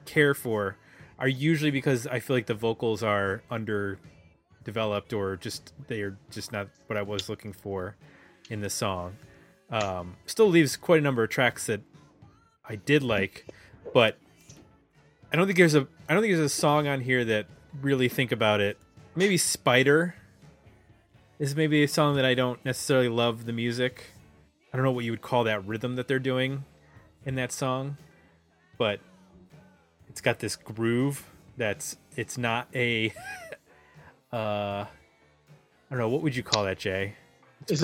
care 0.05 0.33
for 0.33 0.77
are 1.19 1.27
usually 1.27 1.71
because 1.71 2.05
I 2.07 2.19
feel 2.19 2.35
like 2.35 2.45
the 2.45 2.53
vocals 2.53 3.01
are 3.03 3.41
underdeveloped 3.49 5.13
or 5.13 5.35
just 5.37 5.73
they 5.87 6.01
are 6.01 6.17
just 6.31 6.51
not 6.51 6.67
what 6.87 6.97
I 6.97 7.01
was 7.01 7.29
looking 7.29 7.53
for 7.53 7.95
in 8.49 8.61
the 8.61 8.69
song. 8.69 9.15
Um, 9.73 10.17
still 10.27 10.49
leaves 10.49 10.77
quite 10.77 10.99
a 10.99 11.01
number 11.01 11.23
of 11.23 11.31
tracks 11.31 11.65
that 11.65 11.81
I 12.63 12.75
did 12.75 13.01
like, 13.01 13.47
but 13.91 14.19
I 15.31 15.35
don't 15.35 15.47
think 15.47 15.57
there's 15.57 15.73
a 15.73 15.87
I 16.07 16.13
don't 16.13 16.21
think 16.21 16.35
there's 16.35 16.45
a 16.45 16.55
song 16.55 16.87
on 16.87 17.01
here 17.01 17.25
that 17.25 17.47
really 17.81 18.07
think 18.07 18.31
about 18.31 18.61
it. 18.61 18.77
Maybe 19.15 19.35
Spider 19.35 20.13
is 21.39 21.55
maybe 21.55 21.81
a 21.81 21.87
song 21.87 22.15
that 22.17 22.23
I 22.23 22.35
don't 22.35 22.63
necessarily 22.63 23.09
love 23.09 23.45
the 23.45 23.51
music. 23.51 24.11
I 24.71 24.77
don't 24.77 24.85
know 24.85 24.91
what 24.91 25.05
you 25.05 25.11
would 25.11 25.23
call 25.23 25.43
that 25.45 25.65
rhythm 25.65 25.95
that 25.95 26.07
they're 26.07 26.19
doing 26.19 26.65
in 27.25 27.33
that 27.35 27.51
song, 27.51 27.97
but 28.77 28.99
it's 30.07 30.21
got 30.21 30.37
this 30.37 30.55
groove 30.55 31.27
that's 31.57 31.97
it's 32.15 32.37
not 32.37 32.67
a 32.75 33.11
uh 34.31 34.85
I 34.85 34.87
don't 35.89 35.97
know 35.97 36.09
what 36.09 36.21
would 36.21 36.35
you 36.35 36.43
call 36.43 36.63
that, 36.65 36.77
Jay? 36.77 37.15
is 37.69 37.79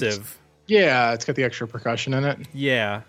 this 0.00 0.40
the 0.66 0.72
one 0.72 0.84
that's, 0.84 0.84
Percussive. 0.84 0.84
Yeah, 0.84 1.12
it's 1.12 1.24
got 1.24 1.36
the 1.36 1.44
extra 1.44 1.68
percussion 1.68 2.14
in 2.14 2.24
it. 2.24 2.38
Yeah. 2.52 3.02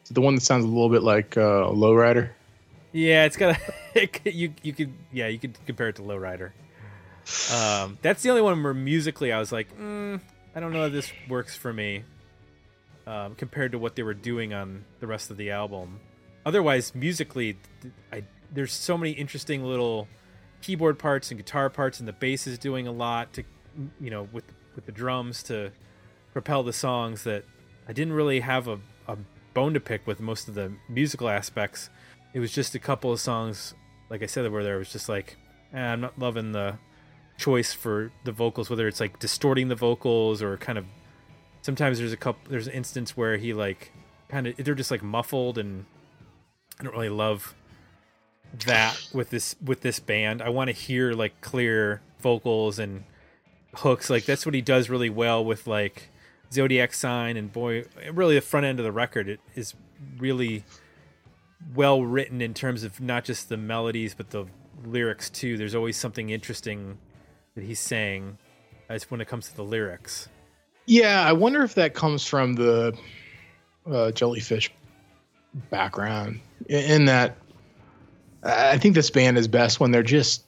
It's 0.00 0.10
the 0.10 0.20
one 0.20 0.34
that 0.34 0.40
sounds 0.42 0.64
a 0.64 0.68
little 0.68 0.88
bit 0.88 1.02
like 1.02 1.36
uh, 1.36 1.70
Lowrider. 1.70 2.30
Yeah, 2.92 3.24
it's 3.24 3.36
got 3.36 3.56
a 3.94 4.08
you 4.30 4.52
you 4.62 4.72
could 4.72 4.92
yeah 5.12 5.28
you 5.28 5.38
could 5.38 5.56
compare 5.66 5.88
it 5.88 5.96
to 5.96 6.02
Lowrider. 6.02 6.50
Um, 7.54 7.98
that's 8.02 8.22
the 8.22 8.30
only 8.30 8.42
one 8.42 8.60
where 8.62 8.74
musically 8.74 9.32
I 9.32 9.38
was 9.38 9.52
like, 9.52 9.76
mm, 9.78 10.20
I 10.54 10.60
don't 10.60 10.72
know 10.72 10.86
if 10.86 10.92
this 10.92 11.12
works 11.28 11.56
for 11.56 11.72
me. 11.72 12.04
Um, 13.06 13.34
compared 13.34 13.72
to 13.72 13.78
what 13.78 13.96
they 13.96 14.02
were 14.02 14.14
doing 14.14 14.52
on 14.52 14.84
the 15.00 15.06
rest 15.06 15.30
of 15.30 15.36
the 15.36 15.50
album. 15.50 16.00
Otherwise, 16.44 16.94
musically, 16.94 17.56
I 18.12 18.24
there's 18.52 18.72
so 18.72 18.98
many 18.98 19.12
interesting 19.12 19.64
little 19.64 20.08
keyboard 20.62 20.98
parts 20.98 21.30
and 21.30 21.38
guitar 21.38 21.70
parts, 21.70 21.98
and 21.98 22.08
the 22.08 22.12
bass 22.12 22.46
is 22.46 22.58
doing 22.58 22.86
a 22.86 22.92
lot 22.92 23.32
to 23.34 23.44
you 24.00 24.10
know 24.10 24.28
with 24.32 24.44
with 24.74 24.86
the 24.86 24.92
drums 24.92 25.42
to 25.44 25.72
propel 26.32 26.62
the 26.62 26.72
songs 26.72 27.24
that 27.24 27.44
I 27.88 27.92
didn't 27.92 28.12
really 28.12 28.40
have 28.40 28.68
a, 28.68 28.78
a 29.08 29.16
bone 29.54 29.74
to 29.74 29.80
pick 29.80 30.06
with 30.06 30.20
most 30.20 30.48
of 30.48 30.54
the 30.54 30.72
musical 30.88 31.28
aspects. 31.28 31.90
It 32.32 32.40
was 32.40 32.52
just 32.52 32.74
a 32.74 32.78
couple 32.78 33.12
of 33.12 33.20
songs, 33.20 33.74
like 34.08 34.22
I 34.22 34.26
said, 34.26 34.50
where 34.50 34.62
there 34.62 34.76
It 34.76 34.78
was 34.78 34.92
just 34.92 35.08
like, 35.08 35.36
eh, 35.72 35.78
I'm 35.78 36.00
not 36.00 36.18
loving 36.18 36.52
the 36.52 36.78
choice 37.36 37.72
for 37.72 38.12
the 38.24 38.32
vocals, 38.32 38.70
whether 38.70 38.86
it's 38.86 39.00
like 39.00 39.18
distorting 39.18 39.68
the 39.68 39.74
vocals 39.74 40.42
or 40.42 40.56
kind 40.56 40.78
of. 40.78 40.86
Sometimes 41.62 41.98
there's 41.98 42.12
a 42.12 42.16
couple. 42.16 42.50
There's 42.50 42.68
an 42.68 42.72
instance 42.72 43.16
where 43.16 43.36
he 43.36 43.52
like 43.52 43.92
kind 44.28 44.46
of 44.46 44.56
they're 44.56 44.74
just 44.74 44.90
like 44.90 45.02
muffled, 45.02 45.58
and 45.58 45.84
I 46.78 46.84
don't 46.84 46.94
really 46.94 47.10
love 47.10 47.54
that 48.66 49.08
with 49.12 49.30
this 49.30 49.56
with 49.62 49.80
this 49.82 50.00
band. 50.00 50.40
I 50.40 50.48
want 50.48 50.68
to 50.68 50.72
hear 50.72 51.12
like 51.12 51.40
clear 51.40 52.00
vocals 52.20 52.78
and 52.78 53.04
hooks. 53.74 54.08
Like 54.08 54.24
that's 54.24 54.46
what 54.46 54.54
he 54.54 54.62
does 54.62 54.88
really 54.88 55.10
well 55.10 55.44
with 55.44 55.66
like 55.66 56.08
Zodiac 56.52 56.92
Sign 56.92 57.36
and 57.36 57.52
boy, 57.52 57.84
really 58.12 58.34
the 58.34 58.40
front 58.40 58.66
end 58.66 58.78
of 58.78 58.84
the 58.84 58.92
record 58.92 59.28
it 59.28 59.40
is 59.54 59.74
really 60.18 60.64
well 61.74 62.02
written 62.02 62.40
in 62.40 62.54
terms 62.54 62.84
of 62.84 63.00
not 63.00 63.24
just 63.24 63.48
the 63.48 63.56
melodies 63.56 64.14
but 64.14 64.30
the 64.30 64.46
lyrics 64.84 65.30
too. 65.30 65.56
There's 65.56 65.74
always 65.74 65.96
something 65.96 66.30
interesting 66.30 66.98
that 67.54 67.64
he's 67.64 67.80
saying 67.80 68.38
as 68.88 69.10
when 69.10 69.20
it 69.20 69.28
comes 69.28 69.48
to 69.48 69.56
the 69.56 69.64
lyrics. 69.64 70.28
Yeah, 70.86 71.22
I 71.22 71.32
wonder 71.32 71.62
if 71.62 71.74
that 71.74 71.94
comes 71.94 72.26
from 72.26 72.54
the 72.54 72.96
uh, 73.90 74.10
jellyfish 74.12 74.72
background. 75.70 76.40
In 76.68 77.04
that, 77.04 77.36
I 78.42 78.78
think 78.78 78.94
this 78.94 79.10
band 79.10 79.38
is 79.38 79.46
best 79.46 79.78
when 79.78 79.92
they're 79.92 80.02
just 80.02 80.44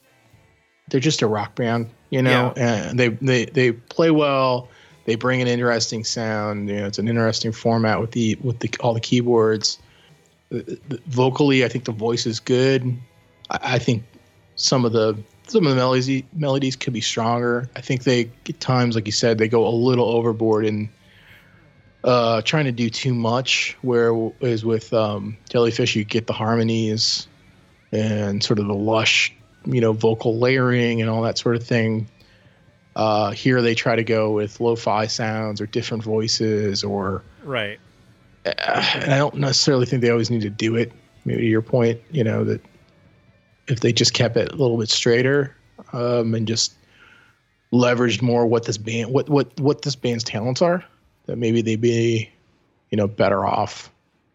they're 0.89 0.99
just 0.99 1.21
a 1.21 1.27
rock 1.27 1.55
band, 1.55 1.89
you 2.09 2.21
know, 2.21 2.53
and 2.57 2.99
they 2.99 3.09
they 3.09 3.45
they 3.45 3.71
play 3.71 4.11
well. 4.11 4.67
They 5.05 5.15
bring 5.15 5.41
an 5.41 5.47
interesting 5.47 6.03
sound. 6.03 6.69
You 6.69 6.77
know, 6.77 6.87
it's 6.87 6.99
an 6.99 7.07
interesting 7.07 7.51
format 7.51 7.99
with 7.99 8.11
the 8.11 8.37
with 8.41 8.59
the 8.59 8.69
all 8.79 8.93
the 8.93 9.01
keyboards. 9.01 9.79
Vocally, 11.07 11.65
I 11.65 11.67
think 11.67 11.85
the 11.85 11.91
voice 11.91 12.25
is 12.25 12.39
good. 12.39 12.97
I, 13.49 13.59
I 13.75 13.79
think 13.79 14.03
some 14.55 14.85
of 14.85 14.93
the 14.93 15.17
some 15.47 15.65
of 15.65 15.71
the 15.71 15.75
melodies 15.75 16.23
melodies 16.33 16.75
could 16.75 16.93
be 16.93 17.01
stronger. 17.01 17.69
I 17.75 17.81
think 17.81 18.03
they 18.03 18.31
at 18.47 18.59
times, 18.59 18.95
like 18.95 19.05
you 19.05 19.11
said, 19.11 19.37
they 19.37 19.47
go 19.47 19.67
a 19.67 19.69
little 19.69 20.05
overboard 20.05 20.65
in 20.65 20.89
uh, 22.03 22.41
trying 22.41 22.65
to 22.65 22.71
do 22.71 22.89
too 22.89 23.13
much. 23.13 23.77
Whereas 23.81 24.65
with 24.65 24.93
um, 24.93 25.37
Jellyfish, 25.49 25.95
you 25.95 26.03
get 26.03 26.27
the 26.27 26.33
harmonies 26.33 27.27
and 27.91 28.43
sort 28.43 28.59
of 28.59 28.67
the 28.67 28.73
lush, 28.73 29.33
you 29.65 29.81
know, 29.81 29.93
vocal 29.93 30.37
layering 30.37 31.01
and 31.01 31.09
all 31.09 31.21
that 31.23 31.37
sort 31.37 31.55
of 31.55 31.63
thing. 31.63 32.07
Uh, 32.95 33.31
here 33.31 33.61
they 33.61 33.73
try 33.73 33.95
to 33.95 34.03
go 34.03 34.31
with 34.31 34.59
lo-fi 34.59 35.07
sounds 35.07 35.59
or 35.59 35.65
different 35.65 36.03
voices, 36.03 36.83
or 36.83 37.23
Right. 37.43 37.79
uh, 38.45 38.51
and 38.95 39.13
I 39.13 39.17
don't 39.17 39.35
necessarily 39.35 39.85
think 39.85 40.01
they 40.01 40.09
always 40.11 40.29
need 40.29 40.41
to 40.41 40.49
do 40.49 40.75
it. 40.75 40.91
Maybe 41.25 41.41
to 41.41 41.47
your 41.47 41.61
point, 41.61 41.99
you 42.11 42.23
know 42.23 42.43
that 42.43 42.61
if 43.67 43.79
they 43.79 43.93
just 43.93 44.13
kept 44.13 44.37
it 44.37 44.51
a 44.51 44.55
little 44.55 44.77
bit 44.77 44.89
straighter 44.89 45.55
um, 45.93 46.35
and 46.35 46.47
just 46.47 46.73
leveraged 47.71 48.21
more 48.21 48.45
what 48.45 48.65
this 48.65 48.77
band 48.77 49.11
what 49.11 49.27
what 49.29 49.59
what 49.59 49.81
this 49.81 49.95
band's 49.95 50.23
talents 50.23 50.61
are, 50.61 50.83
that 51.25 51.37
maybe 51.37 51.61
they'd 51.61 51.81
be 51.81 52.29
you 52.91 52.97
know 52.97 53.07
better 53.07 53.45
off 53.45 53.89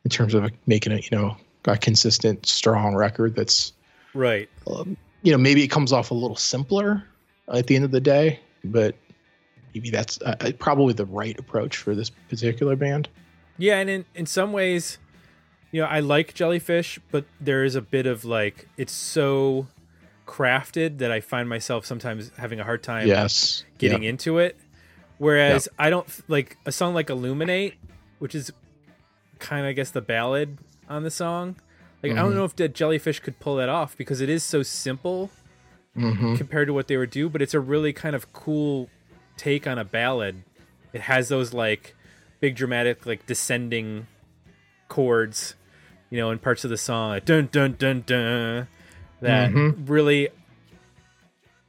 in 0.05 0.11
terms 0.11 0.35
of 0.35 0.51
making 0.67 0.93
it 0.93 1.09
you 1.11 1.17
know 1.17 1.37
a 1.67 1.77
consistent 1.77 2.47
strong 2.47 2.95
record 2.97 3.35
that's 3.37 3.73
Right. 4.15 4.49
um, 4.67 4.97
you 5.23 5.31
know 5.31 5.39
maybe 5.39 5.63
it 5.63 5.69
comes 5.69 5.93
off 5.93 6.11
a 6.11 6.15
little 6.15 6.37
simpler 6.37 7.05
at 7.53 7.67
the 7.67 7.77
end 7.77 7.85
of 7.85 7.91
the 7.93 8.01
day, 8.01 8.41
but 8.71 8.95
maybe 9.75 9.91
that's 9.91 10.21
uh, 10.23 10.53
probably 10.59 10.95
the 10.95 11.07
right 11.07 11.39
approach 11.39 11.77
for 11.77 11.95
this 11.95 12.11
particular 12.11 12.77
band. 12.77 13.09
Yeah, 13.59 13.79
and 13.79 13.91
in 13.91 14.05
in 14.15 14.27
some 14.27 14.53
ways, 14.53 14.99
you 15.73 15.81
know, 15.83 15.89
I 15.89 16.01
like 16.01 16.35
jellyfish, 16.35 16.99
but 17.11 17.25
there 17.41 17.65
is 17.65 17.75
a 17.75 17.81
bit 17.83 18.07
of 18.07 18.25
like 18.25 18.69
it's 18.77 18.93
so 18.93 19.67
crafted 20.27 20.99
that 20.99 21.11
I 21.11 21.21
find 21.21 21.49
myself 21.49 21.87
sometimes 21.87 22.31
having 22.37 22.61
a 22.61 22.65
hard 22.65 22.83
time 22.83 23.07
Yes, 23.09 23.65
getting 23.79 24.03
Yeah. 24.03 24.11
into 24.11 24.39
it. 24.39 24.57
Whereas 25.17 25.69
I 25.79 25.91
don't 25.91 26.07
like 26.29 26.57
a 26.67 26.71
song 26.73 26.95
like 26.95 27.11
Illuminate, 27.11 27.75
which 28.19 28.35
is 28.35 28.53
kind 29.39 29.65
of 29.65 29.71
I 29.71 29.73
guess 29.73 29.91
the 29.91 30.01
ballad 30.03 30.59
on 30.89 31.03
the 31.03 31.11
song. 31.11 31.57
Like 32.03 32.13
I 32.13 32.17
don't 32.17 32.33
Mhm. 32.33 32.35
know 32.37 32.45
if 32.45 32.73
jellyfish 32.75 33.21
could 33.21 33.41
pull 33.41 33.57
that 33.57 33.69
off 33.69 33.97
because 33.97 34.21
it 34.21 34.29
is 34.29 34.45
so 34.45 34.63
simple 34.63 35.31
hmm 35.99 36.35
compared 36.37 36.69
to 36.69 36.73
what 36.75 36.87
they 36.89 36.97
would 36.97 37.11
do, 37.11 37.29
but 37.29 37.43
it's 37.43 37.55
a 37.55 37.61
really 37.61 37.93
kind 37.93 38.15
of 38.15 38.33
cool 38.33 38.89
take 39.37 39.67
on 39.67 39.79
a 39.79 39.85
ballad. 39.85 40.43
It 40.93 41.03
has 41.03 41.29
those 41.29 41.53
like 41.53 41.95
big 42.41 42.55
dramatic 42.57 43.07
like 43.07 43.27
descending 43.27 44.07
chords, 44.89 45.55
you 46.11 46.19
know, 46.19 46.31
in 46.31 46.39
parts 46.39 46.65
of 46.65 46.71
the 46.71 46.77
song, 46.77 47.11
like 47.11 47.25
dun 47.25 47.49
dun 47.51 47.75
dun 47.79 48.03
dun. 48.07 48.69
That 49.21 49.51
Mhm. 49.51 49.89
really, 49.89 50.29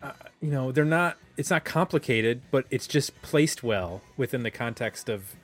uh, 0.01 0.11
you 0.41 0.51
know, 0.51 0.71
they're 0.71 0.85
not. 0.85 1.17
It's 1.35 1.49
not 1.49 1.63
complicated, 1.63 2.41
but 2.51 2.65
it's 2.69 2.85
just 2.85 3.21
placed 3.21 3.63
well 3.63 4.01
within 4.17 4.43
the 4.43 4.51
context 4.51 5.07
of 5.09 5.35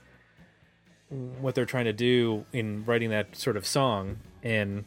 what 1.10 1.56
they're 1.56 1.66
trying 1.66 1.86
to 1.86 1.94
do 1.94 2.46
in 2.52 2.84
writing 2.86 3.10
that 3.12 3.36
sort 3.36 3.56
of 3.56 3.66
song, 3.66 4.18
and 4.44 4.84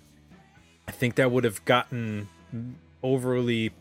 I 0.86 0.92
think 0.92 1.14
that 1.14 1.30
would 1.30 1.44
have 1.44 1.64
gotten 1.64 2.28
overly 3.02 3.72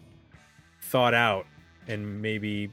thought 0.90 1.14
out 1.14 1.46
and 1.88 2.22
maybe 2.22 2.70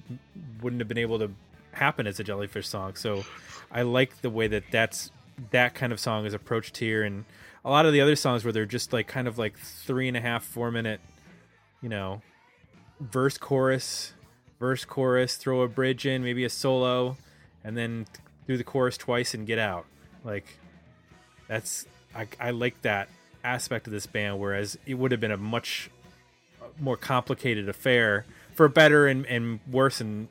wouldn't 0.62 0.80
have 0.80 0.88
been 0.88 0.98
able 0.98 1.18
to 1.18 1.30
happen 1.72 2.06
as 2.06 2.20
a 2.20 2.24
jellyfish 2.24 2.68
song 2.68 2.94
so 2.94 3.24
i 3.72 3.82
like 3.82 4.20
the 4.22 4.30
way 4.30 4.46
that 4.46 4.62
that's 4.70 5.10
that 5.50 5.74
kind 5.74 5.92
of 5.92 5.98
song 5.98 6.24
is 6.24 6.34
approached 6.34 6.76
here 6.76 7.02
and 7.02 7.24
a 7.64 7.70
lot 7.70 7.86
of 7.86 7.92
the 7.92 8.00
other 8.00 8.14
songs 8.14 8.44
where 8.44 8.52
they're 8.52 8.66
just 8.66 8.92
like 8.92 9.08
kind 9.08 9.26
of 9.26 9.38
like 9.38 9.58
three 9.58 10.06
and 10.06 10.16
a 10.16 10.20
half 10.20 10.44
four 10.44 10.70
minute 10.70 11.00
you 11.82 11.88
know 11.88 12.22
verse 13.00 13.36
chorus 13.36 14.14
verse 14.58 14.84
chorus, 14.86 15.36
throw 15.36 15.60
a 15.60 15.68
bridge 15.68 16.06
in, 16.06 16.22
maybe 16.22 16.42
a 16.42 16.48
solo, 16.48 17.18
and 17.62 17.76
then 17.76 18.06
do 18.46 18.56
the 18.56 18.64
chorus 18.64 18.96
twice 18.96 19.34
and 19.34 19.46
get 19.46 19.58
out. 19.58 19.84
Like 20.24 20.46
that's 21.48 21.86
I, 22.14 22.26
I 22.40 22.50
like 22.50 22.80
that 22.80 23.08
aspect 23.42 23.86
of 23.86 23.92
this 23.92 24.06
band, 24.06 24.38
whereas 24.38 24.78
it 24.86 24.94
would 24.94 25.10
have 25.12 25.20
been 25.20 25.32
a 25.32 25.36
much 25.36 25.90
more 26.78 26.96
complicated 26.96 27.68
affair 27.68 28.24
for 28.54 28.68
better 28.68 29.06
and, 29.06 29.26
and 29.26 29.60
worse 29.70 30.00
in 30.00 30.28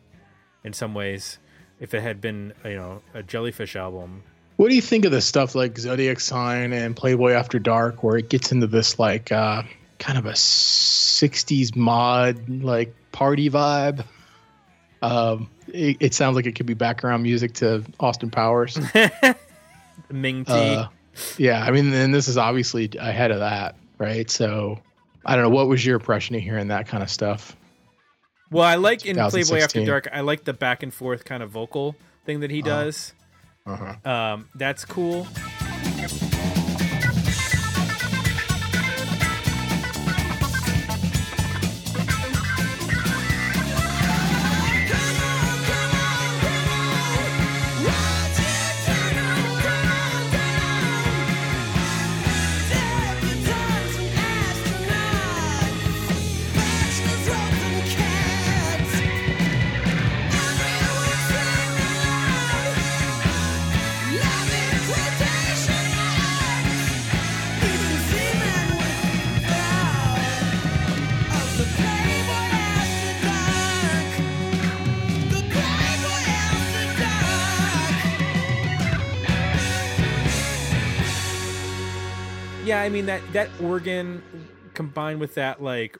in 0.63 0.73
some 0.73 0.93
ways 0.93 1.39
if 1.79 1.93
it 1.93 2.01
had 2.01 2.21
been 2.21 2.53
you 2.63 2.75
know 2.75 3.01
a 3.13 3.21
jellyfish 3.23 3.75
album 3.75 4.23
What 4.57 4.69
do 4.69 4.75
you 4.75 4.81
think 4.81 5.05
of 5.05 5.11
the 5.11 5.21
stuff 5.21 5.55
like 5.55 5.77
Zodiac 5.77 6.19
Sign 6.19 6.73
and 6.73 6.95
Playboy 6.95 7.31
After 7.31 7.59
Dark, 7.59 8.03
where 8.03 8.17
it 8.17 8.29
gets 8.29 8.51
into 8.51 8.67
this 8.67 8.99
like 8.99 9.31
uh, 9.31 9.63
kind 9.99 10.17
of 10.17 10.25
a 10.25 10.33
'60s 10.33 11.75
mod 11.75 12.47
like 12.47 12.95
party 13.11 13.49
vibe? 13.49 14.05
Um, 15.01 15.49
it, 15.67 15.97
it 15.99 16.13
sounds 16.13 16.35
like 16.35 16.45
it 16.45 16.53
could 16.53 16.65
be 16.65 16.75
background 16.75 17.23
music 17.23 17.55
to 17.55 17.83
Austin 17.99 18.29
Powers. 18.29 18.79
ming 20.11 20.45
T. 20.45 20.51
Uh, 20.53 20.87
yeah, 21.37 21.63
I 21.63 21.71
mean, 21.71 21.93
and 21.93 22.13
this 22.13 22.27
is 22.27 22.37
obviously 22.37 22.89
ahead 22.97 23.31
of 23.31 23.39
that, 23.39 23.75
right? 23.97 24.29
So, 24.29 24.79
I 25.25 25.35
don't 25.35 25.43
know. 25.43 25.49
What 25.49 25.67
was 25.67 25.85
your 25.85 25.95
impression 25.95 26.35
of 26.35 26.41
hearing 26.41 26.67
that 26.69 26.87
kind 26.87 27.03
of 27.03 27.09
stuff? 27.09 27.55
well 28.51 28.63
i 28.65 28.75
like 28.75 29.03
in 29.07 29.15
playboy 29.15 29.57
after 29.61 29.83
dark 29.83 30.07
i 30.13 30.21
like 30.21 30.43
the 30.43 30.53
back 30.53 30.83
and 30.83 30.93
forth 30.93 31.25
kind 31.25 31.41
of 31.41 31.49
vocal 31.49 31.95
thing 32.23 32.41
that 32.41 32.51
he 32.51 32.61
does 32.61 33.13
Uh-huh. 33.65 33.95
um, 34.11 34.47
that's 34.53 34.85
cool 34.85 35.25
mean 82.93 83.05
that 83.07 83.21
that 83.33 83.49
organ 83.61 84.21
combined 84.73 85.19
with 85.19 85.35
that 85.35 85.61
like 85.61 85.97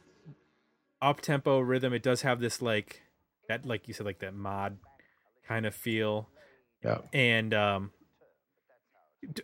up 1.01 1.19
tempo 1.21 1.59
rhythm 1.59 1.91
it 1.93 2.03
does 2.03 2.21
have 2.21 2.39
this 2.39 2.61
like 2.61 3.01
that 3.49 3.65
like 3.65 3.87
you 3.87 3.93
said 3.93 4.05
like 4.05 4.19
that 4.19 4.33
mod 4.33 4.77
kind 5.47 5.65
of 5.65 5.73
feel 5.75 6.29
Yeah. 6.83 6.99
and 7.11 7.53
um 7.53 7.91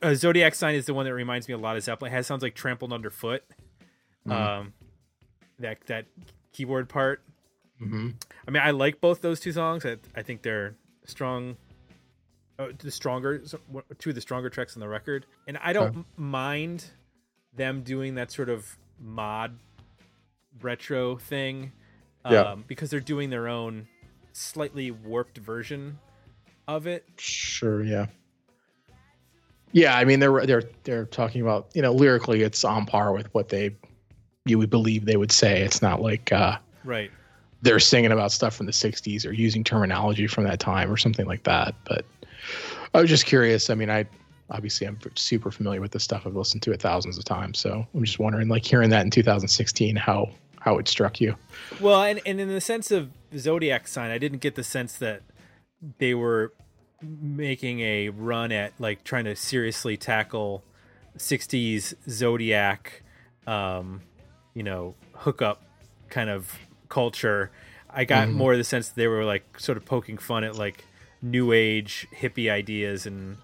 uh, 0.02 0.14
zodiac 0.14 0.56
sign 0.56 0.76
is 0.76 0.86
the 0.86 0.94
one 0.94 1.06
that 1.06 1.14
reminds 1.14 1.48
me 1.48 1.54
a 1.54 1.58
lot 1.58 1.76
of 1.78 1.84
zeppelin 1.84 2.12
it 2.12 2.16
has 2.16 2.28
sounds 2.28 2.44
like 2.44 2.54
trampled 2.56 2.94
underfoot 2.94 3.44
Mhm. 4.28 4.32
um 4.32 4.74
that 5.60 5.80
that 5.88 6.06
keyboard 6.54 6.88
part 6.90 7.22
hmm 7.80 8.10
i 8.48 8.52
mean 8.52 8.62
i 8.64 8.72
like 8.72 9.02
both 9.02 9.22
those 9.22 9.40
two 9.40 9.52
songs 9.52 9.86
i, 9.86 9.98
I 10.16 10.22
think 10.22 10.42
they're 10.44 10.76
strong 11.06 11.58
uh, 12.60 12.68
the 12.78 12.92
stronger 12.92 13.42
two 14.00 14.10
of 14.10 14.16
the 14.16 14.22
stronger 14.22 14.50
tracks 14.50 14.76
on 14.76 14.82
the 14.82 14.88
record 14.90 15.26
and 15.48 15.58
i 15.64 15.72
don't 15.74 15.90
Okay. 15.98 16.04
mind 16.18 16.86
them 17.60 17.82
doing 17.84 18.16
that 18.16 18.32
sort 18.32 18.50
of 18.50 18.78
mod 19.00 19.60
retro 20.62 21.18
thing 21.18 21.72
um, 22.26 22.34
Yeah. 22.34 22.56
because 22.68 22.90
they're 22.90 23.00
doing 23.00 23.30
their 23.30 23.48
own 23.48 23.88
slightly 24.34 24.90
warped 24.92 25.38
version 25.38 26.00
of 26.68 26.88
it 26.88 27.06
Sure. 27.18 27.84
Yeah. 27.84 28.08
Yeah. 29.72 29.96
I 29.96 30.06
mean, 30.06 30.20
they're 30.20 30.46
they're 30.46 30.64
they're 30.84 31.06
talking 31.06 31.42
about 31.42 31.68
you 31.76 31.82
know 31.82 31.92
lyrically, 31.94 32.42
it's 32.42 32.64
on 32.64 32.86
par 32.86 33.14
with 33.14 33.32
what 33.34 33.50
they 33.50 33.76
you 34.46 34.58
would 34.58 34.70
believe 34.70 35.06
they 35.06 35.18
would 35.18 35.32
say. 35.32 35.62
It's 35.62 35.82
not 35.82 36.02
like 36.02 36.32
uh, 36.32 36.58
right 36.84 37.12
they're 37.62 37.80
singing 37.80 38.12
about 38.12 38.32
stuff 38.32 38.56
from 38.56 38.66
the 38.68 38.72
'60s 38.72 39.26
or 39.28 39.32
using 39.34 39.64
terminology 39.64 40.28
from 40.28 40.46
that 40.46 40.60
time 40.60 40.90
or 40.92 40.98
something 40.98 41.26
like 41.28 41.44
that. 41.44 41.76
But 41.86 42.06
I 42.94 43.02
was 43.02 43.10
just 43.10 43.26
curious. 43.26 43.70
I 43.70 43.76
mean, 43.76 43.90
I 43.90 44.06
obviously 44.52 44.88
I'm 44.88 44.98
super 45.16 45.52
familiar 45.52 45.82
with 45.82 45.92
this 45.92 46.04
stuff. 46.04 46.24
I've 46.26 46.36
listened 46.36 46.62
to 46.64 46.72
it 46.72 46.82
thousands 46.82 47.18
of 47.18 47.26
times, 47.26 47.60
so 47.60 47.86
I'm 47.94 48.04
just 48.04 48.20
wondering, 48.20 48.48
like 48.50 48.66
hearing 48.66 48.90
that 48.92 49.04
in 49.06 49.12
2016, 49.12 49.96
how 49.96 50.30
how 50.60 50.78
it 50.78 50.88
struck 50.90 51.22
you. 51.22 51.36
Well, 51.80 52.02
and, 52.04 52.20
and 52.26 52.40
in 52.42 52.50
the 52.50 52.60
sense 52.60 52.92
of 52.92 53.12
zodiac 53.38 53.88
sign, 53.88 54.12
I 54.12 54.18
didn't 54.18 54.40
get 54.40 54.56
the 54.56 54.64
sense 54.64 54.98
that 54.98 55.22
they 56.00 56.14
were 56.14 56.52
making 57.02 57.80
a 57.80 58.10
run 58.10 58.52
at 58.52 58.74
like 58.78 59.06
trying 59.06 59.24
to 59.24 59.36
seriously 59.36 59.96
tackle 59.96 60.64
60s 61.18 61.94
zodiac 62.10 63.04
um 63.48 64.02
you 64.54 64.64
know 64.64 64.96
hookup 65.14 65.64
kind 66.10 66.30
of 66.30 66.54
culture 66.90 67.52
i 67.90 68.04
got 68.04 68.28
Mhm. 68.28 68.34
more 68.34 68.52
of 68.52 68.58
the 68.58 68.64
sense 68.64 68.90
that 68.90 68.96
they 68.96 69.08
were 69.08 69.24
like 69.24 69.60
sort 69.60 69.78
of 69.78 69.86
poking 69.86 70.18
fun 70.18 70.44
at 70.44 70.56
like 70.56 70.84
new 71.22 71.52
age 71.54 72.06
hippie 72.14 72.52
ideas 72.52 73.06
and 73.06 73.38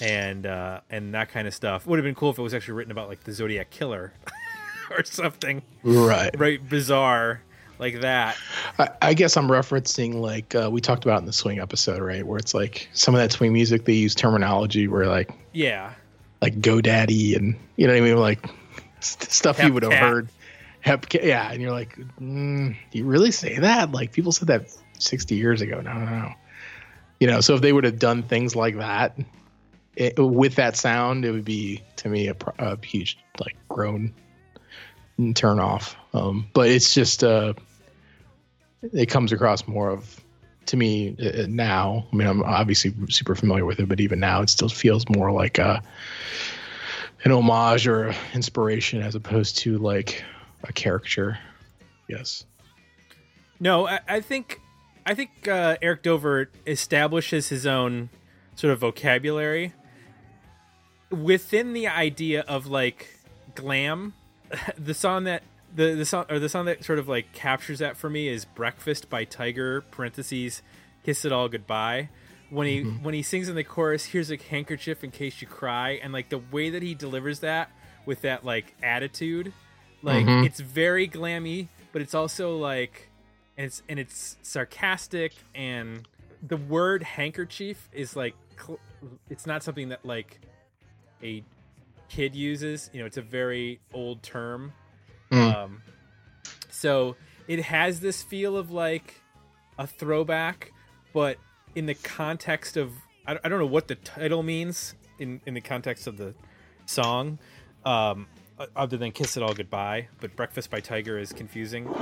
and 0.00 0.46
uh 0.46 0.80
and 0.90 1.14
that 1.14 1.30
kind 1.30 1.48
of 1.48 1.54
stuff 1.54 1.86
would 1.86 1.98
have 1.98 2.04
been 2.04 2.14
cool 2.14 2.30
if 2.30 2.38
it 2.38 2.42
was 2.42 2.52
actually 2.54 2.74
written 2.74 2.90
about 2.92 3.08
like 3.08 3.24
the 3.24 3.32
zodiac 3.32 3.70
killer 3.70 4.12
or 4.90 5.02
something 5.04 5.62
Right. 5.82 6.38
right 6.38 6.68
bizarre 6.68 7.40
like 7.78 8.00
that 8.02 8.36
I, 8.78 8.88
I 9.02 9.14
guess 9.14 9.36
I'm 9.36 9.48
referencing 9.48 10.14
like 10.14 10.54
uh, 10.54 10.68
we 10.70 10.80
talked 10.80 11.04
about 11.04 11.20
in 11.20 11.26
the 11.26 11.32
swing 11.32 11.60
episode, 11.60 12.00
right? 12.02 12.26
Where 12.26 12.38
it's 12.38 12.52
like 12.54 12.88
some 12.92 13.14
of 13.14 13.20
that 13.20 13.32
swing 13.32 13.52
music 13.52 13.84
they 13.84 13.92
use 13.94 14.14
terminology 14.14 14.88
where 14.88 15.06
like 15.06 15.30
yeah 15.52 15.92
like 16.42 16.60
GoDaddy 16.60 17.36
and 17.36 17.56
you 17.76 17.86
know 17.86 17.92
what 17.94 17.98
I 17.98 18.00
mean, 18.02 18.16
like 18.16 18.46
st- 19.00 19.30
stuff 19.30 19.56
Hep 19.58 19.68
you 19.68 19.72
would 19.74 19.82
have 19.82 19.92
heard. 19.92 20.28
Hep, 20.80 21.12
yeah, 21.14 21.50
and 21.50 21.60
you're 21.60 21.72
like, 21.72 21.98
mm, 22.20 22.76
you 22.92 23.04
really 23.04 23.30
say 23.32 23.58
that? 23.58 23.90
Like 23.92 24.12
people 24.12 24.30
said 24.32 24.48
that 24.48 24.68
60 24.98 25.34
years 25.34 25.60
ago. 25.60 25.80
No, 25.80 25.92
no, 25.94 26.04
no. 26.04 26.32
You 27.20 27.26
know, 27.26 27.40
so 27.40 27.54
if 27.56 27.60
they 27.60 27.72
would 27.72 27.84
have 27.84 27.98
done 27.98 28.22
things 28.22 28.54
like 28.54 28.76
that 28.76 29.18
it, 29.96 30.18
with 30.18 30.54
that 30.56 30.76
sound, 30.76 31.24
it 31.24 31.32
would 31.32 31.44
be 31.44 31.82
to 31.96 32.08
me 32.08 32.28
a, 32.28 32.36
a 32.58 32.78
huge 32.84 33.18
like 33.40 33.56
groan 33.68 34.14
turn 35.34 35.58
off. 35.58 35.96
Um, 36.12 36.46
but 36.52 36.68
it's 36.68 36.92
just 36.94 37.24
uh, 37.24 37.54
it 38.92 39.06
comes 39.06 39.32
across 39.32 39.66
more 39.66 39.90
of 39.90 40.20
to 40.66 40.76
me 40.76 41.16
uh, 41.20 41.46
now. 41.48 42.06
I 42.12 42.16
mean, 42.16 42.28
I'm 42.28 42.42
obviously 42.42 42.92
super 43.08 43.34
familiar 43.34 43.64
with 43.64 43.80
it, 43.80 43.88
but 43.88 44.00
even 44.00 44.20
now, 44.20 44.42
it 44.42 44.50
still 44.50 44.68
feels 44.68 45.08
more 45.08 45.32
like 45.32 45.58
a 45.58 45.82
an 47.24 47.32
homage 47.32 47.88
or 47.88 48.14
inspiration 48.34 49.02
as 49.02 49.14
opposed 49.14 49.58
to 49.58 49.78
like 49.78 50.22
a 50.64 50.72
caricature. 50.72 51.38
Yes. 52.08 52.44
No, 53.58 53.88
I, 53.88 54.00
I 54.06 54.20
think 54.20 54.60
I 55.06 55.14
think 55.14 55.48
uh, 55.48 55.78
Eric 55.80 56.02
Dover 56.02 56.50
establishes 56.66 57.48
his 57.48 57.66
own 57.66 58.10
sort 58.54 58.72
of 58.72 58.80
vocabulary 58.80 59.72
within 61.10 61.72
the 61.72 61.86
idea 61.88 62.40
of 62.42 62.66
like 62.66 63.08
glam. 63.54 64.14
The 64.78 64.94
song 64.94 65.24
that 65.24 65.42
the 65.74 65.94
the 65.94 66.04
song 66.06 66.26
or 66.30 66.38
the 66.38 66.48
song 66.48 66.66
that 66.66 66.84
sort 66.84 66.98
of 66.98 67.08
like 67.08 67.32
captures 67.32 67.80
that 67.80 67.96
for 67.96 68.08
me 68.08 68.28
is 68.28 68.44
"Breakfast" 68.44 69.10
by 69.10 69.24
Tiger 69.24 69.80
(parentheses 69.90 70.62
Kiss 71.04 71.24
It 71.24 71.32
All 71.32 71.48
Goodbye). 71.48 72.08
When 72.50 72.66
he 72.68 72.82
when 72.82 73.12
he 73.14 73.22
sings 73.22 73.48
in 73.48 73.56
the 73.56 73.64
chorus, 73.64 74.04
"Here's 74.06 74.30
a 74.30 74.36
handkerchief 74.36 75.02
in 75.02 75.10
case 75.10 75.40
you 75.42 75.48
cry," 75.48 75.92
and 76.02 76.12
like 76.12 76.28
the 76.28 76.38
way 76.38 76.70
that 76.70 76.82
he 76.82 76.94
delivers 76.94 77.40
that 77.40 77.70
with 78.06 78.20
that 78.22 78.44
like 78.44 78.74
attitude, 78.84 79.52
like 80.02 80.24
Mhm. 80.26 80.46
it's 80.46 80.60
very 80.60 81.08
glammy, 81.08 81.66
but 81.92 82.00
it's 82.02 82.14
also 82.14 82.56
like 82.56 83.08
and 83.58 83.66
it's 83.66 83.82
and 83.88 83.98
it's 83.98 84.36
sarcastic 84.42 85.32
and 85.56 86.06
the 86.46 86.56
word 86.56 87.02
handkerchief 87.02 87.88
is 87.92 88.14
like 88.14 88.36
cl- 88.56 88.78
it's 89.28 89.44
not 89.46 89.64
something 89.64 89.88
that 89.88 90.06
like 90.06 90.40
a 91.22 91.42
kid 92.08 92.34
uses 92.34 92.90
you 92.92 93.00
know 93.00 93.06
it's 93.06 93.16
a 93.16 93.22
very 93.22 93.80
old 93.92 94.22
term. 94.22 94.72
Mm. 95.32 95.56
um 95.56 95.82
so 96.70 97.16
it 97.48 97.62
has 97.62 97.98
this 98.00 98.22
feel 98.22 98.56
of 98.56 98.70
like 98.70 99.20
a 99.78 99.86
throwback 99.86 100.72
but 101.12 101.36
in 101.74 101.86
the 101.86 101.94
context 101.94 102.76
of 102.76 102.92
i, 103.26 103.36
I 103.42 103.48
don't 103.48 103.58
know 103.58 103.66
what 103.66 103.88
the 103.88 103.96
title 103.96 104.44
means 104.44 104.94
in 105.18 105.40
in 105.46 105.54
the 105.54 105.60
context 105.60 106.06
of 106.06 106.16
the 106.16 106.34
song 106.86 107.40
um 107.84 108.28
other 108.76 108.96
than 108.96 109.10
kiss 109.10 109.36
it 109.36 109.42
all 109.42 109.52
goodbye 109.52 110.06
but 110.20 110.36
breakfast 110.36 110.70
by 110.70 110.80
tiger 110.80 111.18
is 111.18 111.32
confusing. 111.32 111.92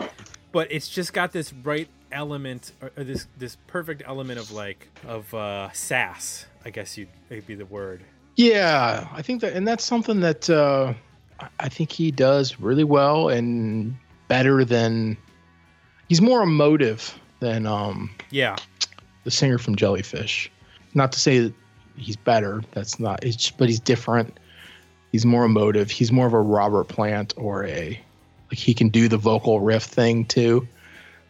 But 0.52 0.70
it's 0.70 0.88
just 0.88 1.12
got 1.12 1.32
this 1.32 1.52
right 1.52 1.88
element 2.12 2.70
or, 2.80 2.92
or 2.96 3.02
this 3.02 3.26
this 3.36 3.56
perfect 3.66 4.02
element 4.06 4.38
of 4.38 4.52
like 4.52 4.88
of 5.04 5.32
uh 5.34 5.72
sass 5.72 6.46
i 6.64 6.70
guess 6.70 6.96
you'd 6.96 7.08
it'd 7.28 7.44
be 7.44 7.56
the 7.56 7.66
word 7.66 8.04
Yeah, 8.36 9.06
I 9.12 9.22
think 9.22 9.40
that, 9.42 9.52
and 9.54 9.66
that's 9.66 9.84
something 9.84 10.20
that 10.20 10.50
uh, 10.50 10.94
I- 11.60 11.68
think 11.68 11.92
he 11.92 12.10
does 12.10 12.58
really 12.60 12.84
well 12.84 13.28
and 13.28 13.96
better 14.28 14.64
than. 14.64 15.16
He's 16.08 16.20
more 16.20 16.42
emotive 16.42 17.18
than 17.40 17.66
um, 17.66 18.10
yeah 18.30 18.56
the 19.24 19.30
singer 19.30 19.58
from 19.58 19.76
Jellyfish. 19.76 20.50
Not 20.94 21.12
to 21.12 21.18
say 21.20 21.38
that 21.40 21.54
he's 21.96 22.16
better. 22.16 22.62
That's 22.72 23.00
not. 23.00 23.24
It's 23.24 23.50
but 23.50 23.68
he's 23.68 23.80
different. 23.80 24.38
He's 25.12 25.24
more 25.24 25.44
emotive. 25.44 25.90
He's 25.90 26.10
more 26.12 26.26
of 26.26 26.32
a 26.34 26.40
Robert 26.40 26.88
Plant 26.88 27.34
or 27.36 27.64
a 27.66 27.98
like 28.50 28.58
he 28.58 28.74
can 28.74 28.88
do 28.90 29.08
the 29.08 29.16
vocal 29.16 29.60
riff 29.60 29.84
thing 29.84 30.24
too, 30.26 30.66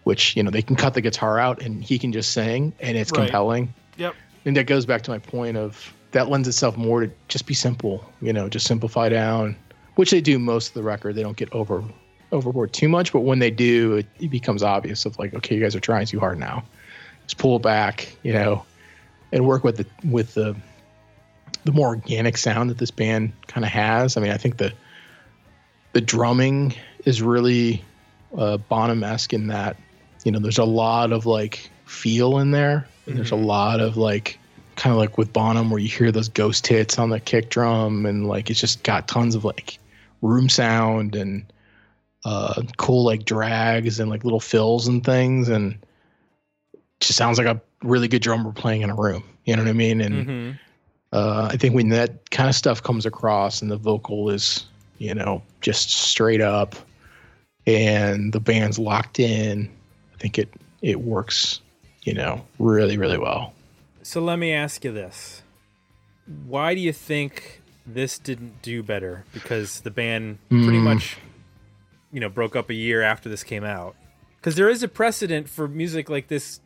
which 0.04 0.36
you 0.36 0.42
know 0.42 0.50
they 0.50 0.62
can 0.62 0.74
cut 0.76 0.94
the 0.94 1.00
guitar 1.02 1.38
out 1.38 1.62
and 1.62 1.84
he 1.84 1.98
can 1.98 2.12
just 2.12 2.32
sing 2.32 2.72
and 2.80 2.96
it's 2.96 3.12
Right. 3.12 3.24
compelling. 3.26 3.72
yep 3.96 4.14
And 4.44 4.56
that 4.56 4.64
goes 4.64 4.86
back 4.86 5.02
to 5.02 5.10
my 5.12 5.18
point 5.18 5.56
of 5.56 5.92
that 6.14 6.30
lends 6.30 6.48
itself 6.48 6.76
more 6.76 7.00
to 7.00 7.10
just 7.28 7.46
be 7.46 7.54
simple, 7.54 8.04
you 8.22 8.32
know, 8.32 8.48
just 8.48 8.66
simplify 8.66 9.08
down, 9.08 9.56
which 9.96 10.10
they 10.10 10.20
do 10.20 10.38
most 10.38 10.68
of 10.68 10.74
the 10.74 10.82
record. 10.82 11.14
They 11.14 11.22
don't 11.22 11.36
get 11.36 11.52
over 11.52 11.84
overboard 12.32 12.72
too 12.72 12.88
much, 12.88 13.12
but 13.12 13.20
when 13.20 13.38
they 13.38 13.50
do, 13.50 13.98
it, 13.98 14.06
it 14.18 14.30
becomes 14.30 14.62
obvious 14.62 15.04
of 15.04 15.18
like, 15.18 15.34
okay, 15.34 15.54
you 15.54 15.60
guys 15.60 15.76
are 15.76 15.80
trying 15.80 16.06
too 16.06 16.18
hard 16.18 16.38
now. 16.38 16.64
Just 17.26 17.38
pull 17.38 17.56
it 17.56 17.62
back, 17.62 18.16
you 18.22 18.32
know, 18.32 18.64
and 19.32 19.46
work 19.46 19.62
with 19.62 19.76
the 19.76 19.86
with 20.08 20.34
the 20.34 20.56
the 21.64 21.72
more 21.72 21.88
organic 21.88 22.36
sound 22.36 22.70
that 22.70 22.78
this 22.78 22.90
band 22.90 23.32
kind 23.46 23.64
of 23.64 23.70
has. 23.70 24.16
I 24.16 24.20
mean, 24.20 24.30
I 24.30 24.36
think 24.36 24.56
the 24.56 24.72
the 25.92 26.00
drumming 26.00 26.74
is 27.04 27.22
really 27.22 27.84
uh, 28.36 28.56
Bonham-esque 28.56 29.32
in 29.32 29.46
that, 29.48 29.76
you 30.24 30.32
know, 30.32 30.38
there's 30.38 30.58
a 30.58 30.64
lot 30.64 31.12
of 31.12 31.26
like 31.26 31.70
feel 31.84 32.38
in 32.38 32.50
there. 32.50 32.88
And 33.06 33.18
there's 33.18 33.32
a 33.32 33.36
lot 33.36 33.80
of 33.80 33.98
like, 33.98 34.38
kind 34.76 34.92
of 34.92 34.98
like 34.98 35.18
with 35.18 35.32
Bonham, 35.32 35.70
where 35.70 35.80
you 35.80 35.88
hear 35.88 36.12
those 36.12 36.28
ghost 36.28 36.66
hits 36.66 36.98
on 36.98 37.10
the 37.10 37.20
kick 37.20 37.50
drum, 37.50 38.06
and 38.06 38.28
like 38.28 38.50
it's 38.50 38.60
just 38.60 38.82
got 38.82 39.08
tons 39.08 39.34
of 39.34 39.44
like 39.44 39.78
room 40.22 40.48
sound 40.48 41.14
and 41.14 41.44
uh, 42.24 42.62
cool 42.76 43.04
like 43.04 43.24
drags 43.24 44.00
and 44.00 44.10
like 44.10 44.24
little 44.24 44.40
fills 44.40 44.88
and 44.88 45.04
things, 45.04 45.48
and 45.48 45.72
it 46.72 46.80
just 47.00 47.16
sounds 47.16 47.38
like 47.38 47.46
a 47.46 47.60
really 47.82 48.08
good 48.08 48.22
drummer 48.22 48.52
playing 48.52 48.82
in 48.82 48.90
a 48.90 48.94
room. 48.94 49.24
You 49.44 49.56
know 49.56 49.62
what 49.62 49.70
I 49.70 49.74
mean? 49.74 50.00
And 50.00 50.26
hmm 50.26 50.50
uh, 51.12 51.48
I 51.52 51.56
think 51.56 51.76
when 51.76 51.90
that 51.90 52.30
kind 52.30 52.48
of 52.48 52.56
stuff 52.56 52.82
comes 52.82 53.06
across 53.06 53.62
and 53.62 53.70
the 53.70 53.76
vocal 53.76 54.30
is, 54.30 54.66
you 54.98 55.14
know, 55.14 55.42
just 55.60 55.90
straight 55.90 56.40
up 56.40 56.74
and 57.66 58.32
the 58.32 58.40
band's 58.40 58.78
locked 58.80 59.20
in, 59.20 59.70
I 60.12 60.18
think 60.18 60.38
it 60.38 60.48
it 60.82 61.00
works, 61.02 61.60
you 62.02 62.14
know, 62.14 62.44
really 62.58 62.98
really 62.98 63.18
well. 63.18 63.53
So 64.04 64.20
let 64.20 64.38
me 64.38 64.52
ask 64.52 64.84
you 64.84 64.92
this. 64.92 65.42
Why 66.46 66.74
do 66.74 66.80
you 66.80 66.92
think 66.92 67.60
this 67.86 68.18
didn't 68.18 68.62
do 68.62 68.82
better? 68.82 69.24
Because 69.34 69.80
the 69.80 69.90
band 69.90 70.38
pretty 70.48 70.78
Mm. 70.78 70.82
much 70.84 71.16
you 72.12 72.20
know 72.20 72.28
broke 72.28 72.54
up 72.54 72.70
a 72.70 72.74
year 72.74 73.02
after 73.02 73.28
this 73.28 73.42
came 73.42 73.64
out. 73.64 73.96
Because 74.36 74.54
there 74.56 74.68
is 74.68 74.82
a 74.82 74.88
precedent 74.88 75.48
for 75.48 75.66
music 75.66 76.08
like 76.08 76.28
this 76.28 76.60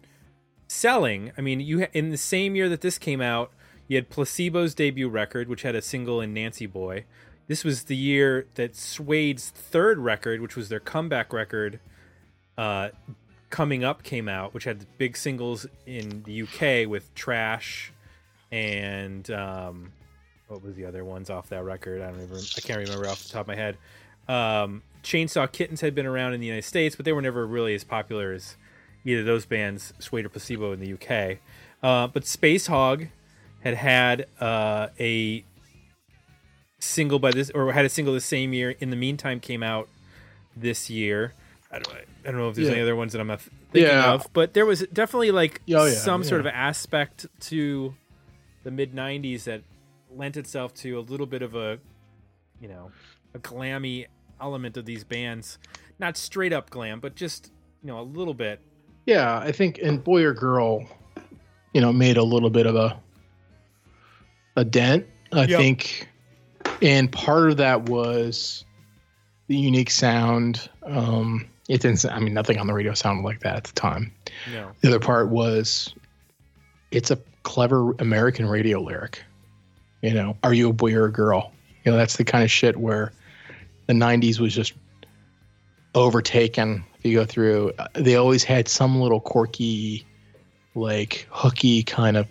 selling. 0.67 1.33
I 1.39 1.41
mean 1.41 1.61
you 1.61 1.87
in 1.93 2.11
the 2.11 2.17
same 2.19 2.55
year 2.55 2.69
that 2.69 2.83
this 2.83 2.99
came 2.99 3.21
out 3.21 3.51
you 3.87 3.97
had 3.97 4.11
placebo's 4.11 4.75
debut 4.75 5.09
record 5.09 5.49
which 5.49 5.63
had 5.63 5.75
a 5.75 5.81
single 5.83 6.21
in 6.21 6.35
nancy 6.35 6.67
boy. 6.67 7.05
This 7.47 7.65
was 7.65 7.85
the 7.85 7.97
year 7.97 8.47
that 8.57 8.77
suede's 8.77 9.49
third 9.51 9.99
record 9.99 10.41
which 10.43 10.55
was 10.57 10.69
their 10.69 10.81
comeback 10.81 11.33
record 11.33 11.81
uh, 12.59 12.89
coming 13.51 13.83
up 13.83 14.03
came 14.03 14.29
out 14.29 14.53
which 14.53 14.65
had 14.65 14.85
big 14.99 15.17
singles 15.17 15.67
in 15.87 16.23
the 16.25 16.43
uk 16.43 16.89
with 16.89 17.15
trash 17.15 17.93
and 18.51 19.31
um, 19.31 19.93
what 20.49 20.63
was 20.63 20.75
the 20.75 20.87
other 20.87 21.05
ones 21.05 21.31
off 21.31 21.51
that 21.51 21.63
record? 21.65 22.01
I 22.01 22.11
don't 22.11 22.23
even. 22.23 22.39
I 22.39 22.61
can't 22.61 22.79
remember 22.79 23.07
off 23.07 23.23
the 23.23 23.29
top 23.31 23.43
of 23.43 23.49
my 23.49 23.55
head. 23.55 23.77
Um, 24.29 24.83
Chainsaw 25.03 25.51
Kittens 25.51 25.81
had 25.81 25.95
been 25.95 26.07
around 26.07 26.35
in 26.35 26.41
the 26.41 26.47
United 26.47 26.65
States, 26.67 26.97
but 26.97 27.05
they 27.05 27.13
were 27.13 27.23
never 27.23 27.47
really 27.47 27.75
as 27.75 27.85
popular 27.85 28.33
as 28.33 28.57
either 29.05 29.23
those 29.23 29.47
bands, 29.47 29.93
Suede 29.99 30.27
or 30.27 30.29
Placebo, 30.29 30.73
in 30.73 30.81
the 30.81 30.95
UK. 30.95 31.39
Uh, 31.83 32.09
but 32.09 32.25
Spacehog 32.25 33.09
had 33.63 33.75
had 33.75 34.27
uh, 34.41 34.89
a 34.99 35.45
single 36.79 37.19
by 37.19 37.31
this, 37.31 37.51
or 37.51 37.73
had 37.73 37.85
a 37.85 37.91
single 37.91 38.15
the 38.15 38.21
same 38.21 38.53
year. 38.53 38.75
In 38.81 38.91
the 38.91 38.97
meantime, 38.97 39.41
came 39.41 39.63
out 39.63 39.89
this 40.57 40.89
year. 40.89 41.35
I 41.71 41.79
don't, 41.79 41.95
I 42.25 42.31
don't 42.31 42.37
know 42.37 42.49
if 42.49 42.55
there's 42.57 42.69
Yeah. 42.69 42.75
any 42.75 42.83
other 42.83 42.97
ones 42.97 43.13
that 43.13 43.21
I'm 43.21 43.27
not 43.27 43.41
thinking 43.43 43.83
Yeah. 43.83 44.13
of, 44.15 44.27
but 44.33 44.55
there 44.55 44.65
was 44.65 44.87
definitely 44.93 45.31
like 45.31 45.61
Oh, 45.73 45.85
yeah, 45.85 45.91
some 45.93 46.25
sort 46.25 46.41
of 46.41 46.47
aspect 46.47 47.27
to 47.41 47.95
the 48.65 48.71
mid 48.71 48.95
90s 48.95 49.45
that 49.45 49.63
lent 50.11 50.37
itself 50.37 50.73
to 50.75 50.99
a 50.99 51.01
little 51.01 51.27
bit 51.27 51.43
of 51.43 51.55
a 51.55 51.79
you 52.61 52.69
know 52.69 52.91
a 53.35 53.39
glammy 53.39 54.07
element 54.41 54.77
of 54.79 54.87
these 54.87 55.05
bands 55.05 55.59
not 55.99 56.17
straight 56.17 56.53
up 56.53 56.71
glam 56.71 56.99
but 57.01 57.15
just 57.15 57.53
you 57.83 57.89
know 57.89 58.01
a 58.01 58.03
little 58.03 58.33
bit 58.35 58.61
Yeah, 59.05 59.39
I 59.39 59.53
think 59.53 59.79
and 59.83 60.03
Boy 60.03 60.23
or 60.25 60.33
Girl, 60.33 60.87
you 61.75 61.81
know, 61.83 61.93
made 61.93 62.17
a 62.17 62.23
little 62.23 62.51
bit 62.51 62.65
of 62.67 62.75
a 62.77 62.99
a 64.57 64.65
dent. 64.65 65.07
I 65.33 65.45
Yep. 65.45 65.61
think, 65.61 66.09
and 66.83 67.11
part 67.13 67.51
of 67.51 67.59
that 67.59 67.89
was 67.89 68.65
the 69.47 69.57
unique 69.57 69.91
sound. 69.91 70.69
Um, 70.83 71.47
it 71.69 71.83
didn't. 71.83 72.05
I 72.07 72.19
mean, 72.19 72.35
nothing 72.35 72.59
on 72.59 72.67
the 72.67 72.73
radio 72.73 72.95
sounded 72.95 73.23
like 73.23 73.41
that 73.41 73.57
at 73.57 73.65
the 73.65 73.73
time. 73.75 74.13
know 74.53 74.73
The 74.81 74.89
other 74.89 75.01
part 75.01 75.29
was 75.29 75.95
it's 76.91 77.11
a 77.11 77.19
clever 77.43 77.93
American 77.99 78.47
radio 78.47 78.81
lyric. 78.81 79.23
You 80.03 80.15
know, 80.15 80.37
are 80.43 80.55
you 80.55 80.71
a 80.71 80.73
boy 80.73 80.95
or 80.95 81.07
a 81.07 81.13
girl? 81.13 81.53
You 81.85 81.93
know, 81.93 81.99
that's 81.99 82.17
the 82.17 82.25
kind 82.25 82.45
of 82.45 82.51
shit 82.51 82.77
where 82.77 83.13
the 83.87 83.93
90s 83.93 84.39
was 84.39 84.55
just 84.55 84.73
overtaken. 85.95 86.85
If 86.99 87.05
you 87.05 87.19
go 87.19 87.25
through, 87.25 87.73
uh, 87.79 87.89
they 87.95 88.17
always 88.17 88.45
had 88.45 88.69
some 88.69 89.01
little 89.01 89.21
quirky, 89.21 90.07
like 90.75 91.27
hooky 91.31 91.83
kind 91.83 92.17
of 92.17 92.27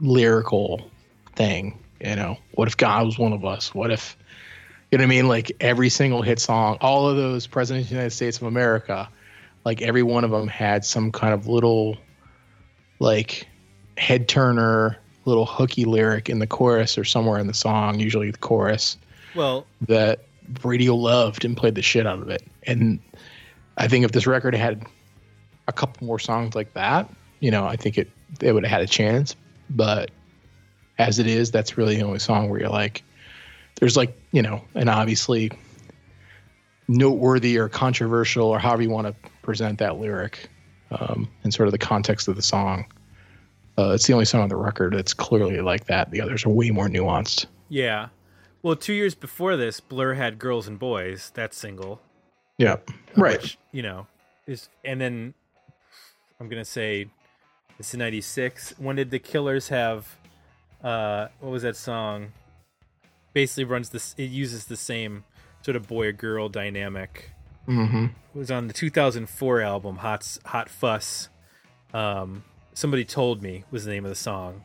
lyrical 0.00 0.90
thing. 1.36 1.78
You 2.00 2.16
know, 2.16 2.38
what 2.52 2.68
if 2.68 2.76
God 2.76 3.04
was 3.04 3.18
one 3.18 3.32
of 3.32 3.44
us? 3.44 3.74
What 3.74 3.90
if, 3.90 4.16
you 4.90 4.98
know 4.98 5.02
what 5.02 5.06
I 5.06 5.10
mean? 5.10 5.28
Like 5.28 5.52
every 5.60 5.88
single 5.88 6.22
hit 6.22 6.38
song, 6.38 6.78
all 6.80 7.08
of 7.08 7.16
those 7.16 7.46
presidents 7.46 7.86
of 7.86 7.90
the 7.90 7.94
United 7.96 8.10
States 8.10 8.38
of 8.38 8.44
America, 8.44 9.08
like 9.64 9.82
every 9.82 10.02
one 10.02 10.24
of 10.24 10.30
them 10.30 10.48
had 10.48 10.84
some 10.84 11.12
kind 11.12 11.34
of 11.34 11.46
little 11.46 11.96
like 12.98 13.46
head 13.98 14.28
turner 14.28 14.96
little 15.24 15.46
hooky 15.46 15.84
lyric 15.84 16.28
in 16.28 16.38
the 16.38 16.46
chorus 16.46 16.96
or 16.96 17.04
somewhere 17.04 17.38
in 17.38 17.46
the 17.46 17.54
song 17.54 18.00
usually 18.00 18.30
the 18.30 18.38
chorus 18.38 18.96
well 19.34 19.66
that 19.82 20.24
radio 20.64 20.94
loved 20.94 21.44
and 21.44 21.56
played 21.56 21.74
the 21.74 21.82
shit 21.82 22.06
out 22.06 22.20
of 22.20 22.28
it 22.30 22.42
and 22.64 22.98
i 23.76 23.86
think 23.86 24.04
if 24.04 24.12
this 24.12 24.26
record 24.26 24.54
had 24.54 24.84
a 25.68 25.72
couple 25.72 26.06
more 26.06 26.18
songs 26.18 26.54
like 26.54 26.72
that 26.72 27.08
you 27.40 27.50
know 27.50 27.66
i 27.66 27.76
think 27.76 27.98
it 27.98 28.10
it 28.40 28.52
would 28.52 28.64
have 28.64 28.70
had 28.70 28.82
a 28.82 28.86
chance 28.86 29.36
but 29.68 30.10
as 30.98 31.18
it 31.18 31.26
is 31.26 31.50
that's 31.50 31.76
really 31.76 31.96
the 31.96 32.02
only 32.02 32.18
song 32.18 32.48
where 32.48 32.60
you're 32.60 32.70
like 32.70 33.02
there's 33.80 33.96
like 33.96 34.16
you 34.32 34.42
know 34.42 34.62
and 34.74 34.88
obviously 34.88 35.50
noteworthy 36.88 37.56
or 37.58 37.68
controversial 37.68 38.46
or 38.48 38.58
however 38.58 38.82
you 38.82 38.90
want 38.90 39.06
to 39.06 39.30
present 39.42 39.78
that 39.78 39.98
lyric 39.98 40.48
um, 40.90 41.28
and 41.44 41.54
sort 41.54 41.68
of 41.68 41.72
the 41.72 41.78
context 41.78 42.26
of 42.28 42.34
the 42.36 42.42
song. 42.42 42.84
Uh, 43.78 43.90
it's 43.94 44.06
the 44.06 44.12
only 44.12 44.24
song 44.24 44.40
on 44.42 44.48
the 44.48 44.56
record 44.56 44.92
that's 44.94 45.14
clearly 45.14 45.60
like 45.60 45.84
that. 45.86 46.10
The 46.10 46.20
others 46.20 46.44
are 46.44 46.50
way 46.50 46.70
more 46.70 46.88
nuanced. 46.88 47.46
yeah 47.68 48.08
well 48.62 48.76
two 48.76 48.92
years 48.92 49.14
before 49.14 49.56
this 49.56 49.80
blur 49.80 50.14
had 50.14 50.38
girls 50.38 50.66
and 50.68 50.78
boys 50.78 51.30
that 51.34 51.54
single 51.54 52.00
Yeah, 52.58 52.76
right. 53.16 53.40
which, 53.40 53.56
you 53.72 53.82
know 53.82 54.06
is 54.46 54.68
and 54.84 55.00
then 55.00 55.32
i'm 56.40 56.48
gonna 56.48 56.64
say 56.64 57.06
this 57.78 57.90
is 57.90 57.96
96 57.96 58.74
when 58.78 58.96
did 58.96 59.10
the 59.10 59.18
killers 59.20 59.68
have 59.68 60.16
uh 60.84 61.28
what 61.40 61.50
was 61.52 61.62
that 61.62 61.76
song 61.76 62.32
basically 63.32 63.64
runs 63.64 63.90
this 63.90 64.14
it 64.18 64.30
uses 64.30 64.66
the 64.66 64.76
same 64.76 65.24
sort 65.62 65.76
of 65.76 65.86
boy 65.88 66.06
or 66.08 66.12
girl 66.12 66.48
dynamic 66.48 67.30
hmm 67.66 68.06
It 68.34 68.38
was 68.38 68.50
on 68.50 68.66
the 68.68 68.72
2004 68.72 69.60
album 69.60 69.96
hot 69.96 70.38
hot 70.44 70.68
fuss 70.68 71.28
um 71.94 72.42
somebody 72.74 73.04
told 73.04 73.42
me 73.42 73.64
was 73.70 73.84
the 73.84 73.90
name 73.92 74.04
of 74.04 74.08
the 74.10 74.14
song 74.16 74.62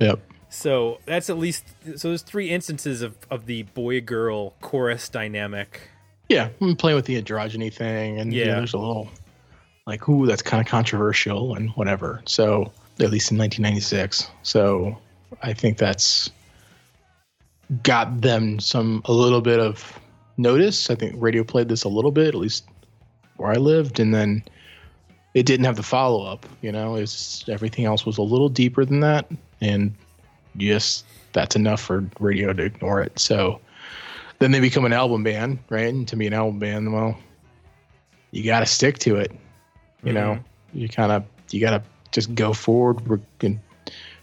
Yep. 0.00 0.20
so 0.48 0.98
that's 1.06 1.28
at 1.30 1.38
least 1.38 1.64
so 1.96 2.08
there's 2.08 2.22
three 2.22 2.50
instances 2.50 3.02
of 3.02 3.16
of 3.30 3.46
the 3.46 3.64
boy 3.64 4.00
girl 4.00 4.54
chorus 4.60 5.08
dynamic 5.08 5.80
Yeah, 6.28 6.48
I'm 6.60 6.76
playing 6.76 6.94
with 6.96 7.06
the 7.06 7.20
androgyny 7.20 7.72
thing, 7.74 8.18
and 8.20 8.32
yeah, 8.32 8.44
Yeah. 8.46 8.54
there's 8.56 8.72
a 8.72 8.78
little 8.78 9.10
like, 9.86 10.08
ooh, 10.08 10.26
that's 10.26 10.42
kind 10.42 10.60
of 10.64 10.66
controversial 10.70 11.54
and 11.56 11.70
whatever. 11.70 12.22
So 12.24 12.70
at 13.00 13.10
least 13.10 13.32
in 13.32 13.38
1996. 13.38 14.30
So 14.44 14.96
I 15.42 15.52
think 15.52 15.76
that's 15.78 16.30
got 17.82 18.20
them 18.20 18.58
some 18.60 19.02
a 19.04 19.12
little 19.12 19.40
bit 19.40 19.60
of 19.60 19.98
notice. 20.36 20.90
I 20.90 20.94
think 20.94 21.14
radio 21.18 21.44
played 21.44 21.68
this 21.68 21.84
a 21.84 21.88
little 21.88 22.10
bit, 22.10 22.28
at 22.28 22.34
least 22.34 22.64
where 23.36 23.50
I 23.50 23.56
lived, 23.56 24.00
and 24.00 24.12
then 24.14 24.42
it 25.34 25.46
didn't 25.46 25.66
have 25.66 25.76
the 25.76 25.82
follow 25.82 26.24
up. 26.24 26.46
You 26.62 26.72
know, 26.72 26.96
it's 26.96 27.48
everything 27.48 27.84
else 27.84 28.04
was 28.04 28.18
a 28.18 28.22
little 28.22 28.48
deeper 28.48 28.84
than 28.84 29.00
that, 29.00 29.30
and 29.60 29.94
yes, 30.54 31.04
that's 31.32 31.56
enough 31.56 31.80
for 31.80 32.04
radio 32.18 32.52
to 32.52 32.62
ignore 32.62 33.00
it. 33.00 33.18
So 33.18 33.60
then 34.40 34.50
they 34.50 34.60
become 34.60 34.84
an 34.84 34.92
album 34.92 35.22
band, 35.22 35.58
right? 35.68 35.92
And 35.92 36.08
to 36.08 36.16
be 36.16 36.26
an 36.26 36.32
album 36.32 36.58
band, 36.58 36.92
well, 36.92 37.16
you 38.32 38.44
got 38.44 38.60
to 38.60 38.66
stick 38.66 38.98
to 39.00 39.16
it. 39.16 39.30
You 40.02 40.12
mm-hmm. 40.12 40.14
know, 40.14 40.38
you 40.72 40.88
kind 40.88 41.12
of 41.12 41.24
you 41.50 41.60
got 41.60 41.70
to 41.70 41.82
just 42.10 42.34
go 42.34 42.52
forward 42.52 43.22
and 43.42 43.60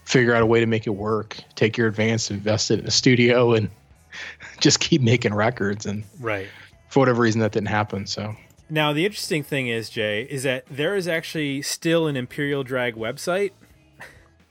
figure 0.07 0.33
out 0.33 0.41
a 0.41 0.45
way 0.45 0.59
to 0.61 0.65
make 0.65 0.87
it 0.87 0.91
work. 0.91 1.37
Take 1.55 1.77
your 1.77 1.87
advance, 1.87 2.31
invest 2.31 2.71
it 2.71 2.79
in 2.79 2.87
a 2.87 2.91
studio, 2.91 3.53
and 3.53 3.69
just 4.61 4.79
keep 4.79 5.01
making 5.01 5.33
records. 5.33 5.85
And 5.85 6.03
Right. 6.19 6.47
for 6.89 6.99
whatever 7.01 7.21
reason, 7.21 7.41
that 7.41 7.51
didn't 7.51 7.67
happen. 7.67 8.05
So 8.07 8.35
Now, 8.69 8.93
the 8.93 9.05
interesting 9.05 9.43
thing 9.43 9.67
is, 9.67 9.89
Jay, 9.89 10.23
is 10.23 10.43
that 10.43 10.65
there 10.69 10.95
is 10.95 11.07
actually 11.07 11.61
still 11.61 12.07
an 12.07 12.15
Imperial 12.15 12.63
Drag 12.63 12.95
website. 12.95 13.51
I 13.99 14.03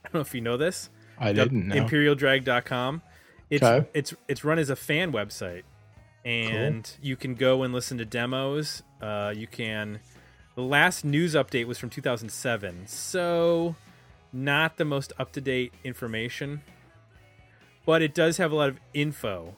don't 0.05 0.13
know 0.13 0.19
if 0.21 0.33
you 0.35 0.41
know 0.41 0.57
this. 0.57 0.89
I 1.19 1.33
didn't 1.33 1.67
know. 1.67 1.75
ImperialDrag.com. 1.75 3.01
It's 3.49 3.63
Okay. 3.63 3.87
it's 3.93 4.13
it's 4.27 4.43
run 4.43 4.59
as 4.59 4.69
a 4.69 4.75
fan 4.75 5.11
website, 5.11 5.63
and 6.25 6.91
you 7.01 7.15
can 7.15 7.33
go 7.35 7.63
and 7.63 7.73
listen 7.73 7.97
to 7.97 8.05
demos. 8.05 8.83
Uh, 9.01 9.33
you 9.35 9.47
can. 9.47 9.99
The 10.55 10.61
last 10.63 11.05
news 11.05 11.33
update 11.33 11.65
was 11.65 11.77
from 11.77 11.89
2007, 11.89 12.87
so 12.87 13.75
not 14.37 14.77
the 14.77 14.85
most 14.85 15.11
up 15.19 15.31
to 15.33 15.41
date 15.41 15.73
information, 15.83 16.61
but 17.85 18.01
it 18.01 18.13
does 18.13 18.37
have 18.37 18.51
a 18.51 18.55
lot 18.55 18.69
of 18.69 18.79
info 18.93 19.55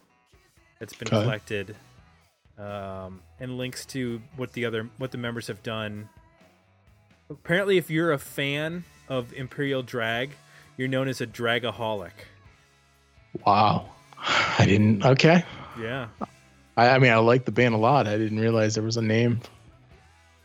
that's 0.79 0.93
been 0.93 1.07
Okay. 1.09 1.21
collected, 1.21 1.75
um, 2.57 3.21
and 3.39 3.57
links 3.57 3.85
to 3.87 4.21
what 4.35 4.53
the 4.53 4.65
other 4.65 4.89
what 4.97 5.11
the 5.11 5.17
members 5.17 5.47
have 5.47 5.61
done. 5.63 6.09
Apparently, 7.29 7.77
if 7.77 7.89
you're 7.89 8.11
a 8.11 8.17
fan 8.17 8.85
of 9.07 9.33
Imperial 9.33 9.83
Drag, 9.83 10.31
you're 10.77 10.87
known 10.87 11.07
as 11.07 11.19
a 11.21 11.27
dragaholic. 11.27 12.11
wow, 13.45 13.89
I 14.17 14.65
didn't. 14.65 15.05
Okay, 15.05 15.43
Yeah, 15.79 16.07
I, 16.77 16.89
I 16.91 16.99
mean, 16.99 17.11
I 17.11 17.17
like 17.17 17.45
the 17.45 17.51
band 17.51 17.75
a 17.75 17.77
lot. 17.77 18.07
I 18.07 18.17
didn't 18.17 18.39
realize 18.39 18.75
there 18.75 18.83
was 18.83 18.97
a 18.97 19.01
name. 19.01 19.41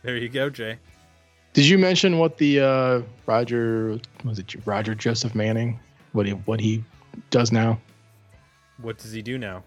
there 0.03 0.17
you 0.17 0.29
go, 0.29 0.49
Jay. 0.49 0.77
Did 1.55 1.67
you 1.67 1.77
mention 1.77 2.17
what 2.17 2.37
the 2.37 2.59
uh, 2.59 3.01
Roger 3.25 3.97
was 4.25 4.39
it 4.39 4.53
Roger 4.65 4.93
Joseph 4.93 5.33
Manning? 5.33 5.79
What 6.11 6.25
he 6.25 6.33
what 6.33 6.59
he 6.59 6.83
does 7.29 7.53
now? 7.53 7.79
What 8.81 8.97
does 8.97 9.13
he 9.13 9.21
do 9.21 9.37
now? 9.37 9.63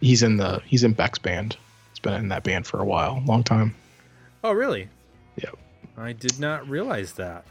He's 0.00 0.24
in 0.24 0.36
the 0.36 0.60
he's 0.66 0.82
in 0.82 0.94
Beck's 0.94 1.20
band. 1.20 1.56
He's 1.90 2.00
been 2.00 2.14
in 2.14 2.28
that 2.30 2.42
band 2.42 2.66
for 2.66 2.80
a 2.80 2.84
while, 2.84 3.22
long 3.24 3.44
time. 3.44 3.72
Oh, 4.42 4.50
really? 4.50 4.88
Yep. 5.36 5.56
I 5.96 6.12
did 6.12 6.40
not 6.40 6.68
realize 6.68 7.12
that. 7.12 7.44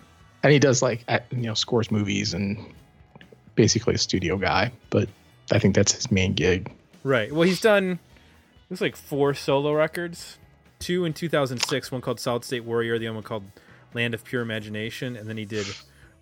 And 0.44 0.52
he 0.52 0.60
does 0.60 0.82
like 0.82 1.06
you 1.32 1.38
know 1.38 1.54
scores 1.54 1.90
movies 1.92 2.34
and 2.34 2.58
basically 3.56 3.94
a 3.94 3.98
studio 4.00 4.36
guy. 4.36 4.74
But 4.90 5.08
I 5.50 5.60
think 5.60 5.76
that's 5.76 5.94
his 5.94 6.12
main 6.12 6.34
gig. 6.34 6.70
Right. 7.06 7.32
Well, 7.34 7.44
he's 7.44 7.62
done 7.62 8.00
looks 8.70 8.82
like 8.82 8.98
four 8.98 9.34
solo 9.34 9.72
records. 9.72 10.38
Two 10.80 11.04
in 11.06 11.14
2006, 11.14 11.92
one 11.92 12.02
called 12.02 12.20
Solid 12.20 12.46
State 12.46 12.64
Warrior, 12.64 12.98
the 12.98 13.08
other 13.08 13.14
one 13.16 13.24
called 13.24 13.44
Land 13.94 14.14
of 14.14 14.24
Pure 14.24 14.42
Imagination, 14.42 15.16
and 15.18 15.28
then 15.28 15.36
he 15.38 15.44
did 15.46 15.68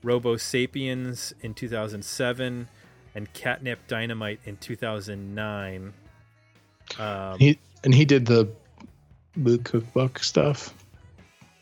Robo 0.03 0.35
Sapiens 0.35 1.33
in 1.41 1.53
2007 1.53 2.67
and 3.13 3.33
Catnip 3.33 3.87
Dynamite 3.87 4.39
in 4.45 4.57
2009. 4.57 5.93
Um, 6.97 7.39
He 7.39 7.59
and 7.83 7.93
he 7.93 8.03
did 8.05 8.25
the 8.25 8.49
Moog 9.37 9.63
Cookbook 9.63 10.19
stuff. 10.19 10.73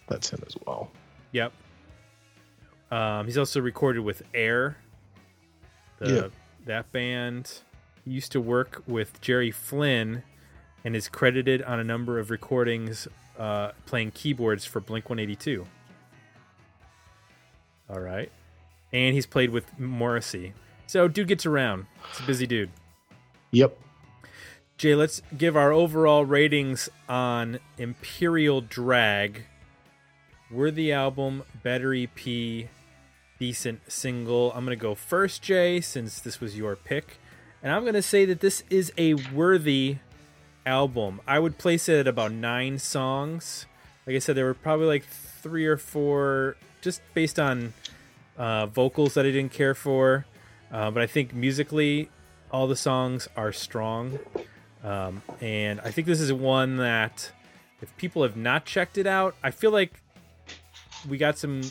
That's 0.08 0.30
him 0.30 0.42
as 0.48 0.56
well. 0.66 0.92
Yep. 1.34 1.52
Um, 2.92 3.26
he's 3.26 3.38
also 3.38 3.60
recorded 3.60 4.02
with 4.02 4.24
Air, 4.34 4.78
the 6.00 6.14
Yeah. 6.14 6.28
that 6.66 6.92
band. 6.94 7.62
He 8.06 8.12
used 8.12 8.32
to 8.34 8.40
work 8.40 8.84
with 8.88 9.20
Jerry 9.20 9.52
Flynn, 9.52 10.24
and 10.86 10.96
is 10.96 11.10
credited 11.10 11.62
on 11.64 11.80
a 11.80 11.84
number 11.84 12.20
of 12.20 12.30
recordings 12.30 13.10
uh, 13.38 13.72
playing 13.86 14.12
keyboards 14.12 14.64
for 14.64 14.80
Blink 14.80 15.10
One 15.10 15.20
Eighty 15.20 15.36
Two. 15.36 15.68
All 17.90 18.00
right, 18.00 18.32
and 18.94 19.14
he's 19.14 19.26
played 19.26 19.50
with 19.50 19.78
Morrissey. 19.78 20.54
So 20.88 21.08
dude 21.10 21.28
gets 21.28 21.46
around. 21.46 21.88
It's 22.12 22.20
a 22.20 22.24
busy 22.24 22.48
dude. 22.48 22.70
Yep. 23.52 23.78
Jay, 24.78 24.94
let's 24.94 25.22
give 25.38 25.56
our 25.56 25.72
overall 25.72 26.26
ratings 26.26 26.90
on 27.08 27.60
Imperial 27.78 28.62
Drag. 28.62 29.46
Worthy 30.52 30.92
album, 30.92 31.44
better 31.64 31.94
EP, 31.94 32.68
decent 33.40 33.92
single. 33.92 34.52
I'm 34.52 34.66
going 34.66 34.78
to 34.78 34.82
go 34.82 34.94
first, 34.94 35.42
Jay, 35.42 35.80
since 35.80 36.20
this 36.20 36.42
was 36.42 36.58
your 36.58 36.76
pick. 36.76 37.18
And 37.64 37.72
I'm 37.72 37.84
going 37.84 37.94
to 37.94 38.02
say 38.02 38.26
that 38.26 38.42
this 38.42 38.64
is 38.70 38.92
a 38.98 39.14
worthy 39.14 39.98
album. 40.66 41.22
I 41.28 41.40
would 41.40 41.58
place 41.58 41.88
it 41.90 42.00
at 42.00 42.08
about 42.08 42.32
nine 42.32 42.80
songs. 42.80 43.66
Like 44.06 44.16
I 44.16 44.20
said, 44.20 44.36
there 44.36 44.46
were 44.46 44.54
probably 44.54 44.88
like 44.88 45.06
three 45.06 45.66
or 45.66 45.78
four 45.78 46.58
just 46.82 47.02
based 47.14 47.40
on 47.40 47.74
uh, 48.38 48.68
vocals 48.68 49.14
that 49.16 49.26
I 49.26 49.32
didn't 49.32 49.52
care 49.52 49.76
for. 49.76 50.26
Uh, 50.72 50.92
but 50.92 51.02
I 51.02 51.08
think 51.08 51.34
musically, 51.34 52.10
all 52.52 52.68
the 52.68 52.76
songs 52.76 53.28
are 53.36 53.52
strong. 53.52 54.20
Um, 54.84 55.22
and 55.42 55.80
I 55.82 55.92
think 55.92 56.08
this 56.08 56.22
is 56.22 56.32
one 56.32 56.78
that 56.78 57.32
if 57.82 57.96
people 57.98 58.24
have 58.24 58.38
not 58.38 58.66
checked 58.66 58.98
it 58.98 59.08
out, 59.08 59.36
I 59.44 59.52
feel 59.52 59.72
like 59.72 60.02
we 61.08 61.18
got 61.18 61.38
some, 61.38 61.62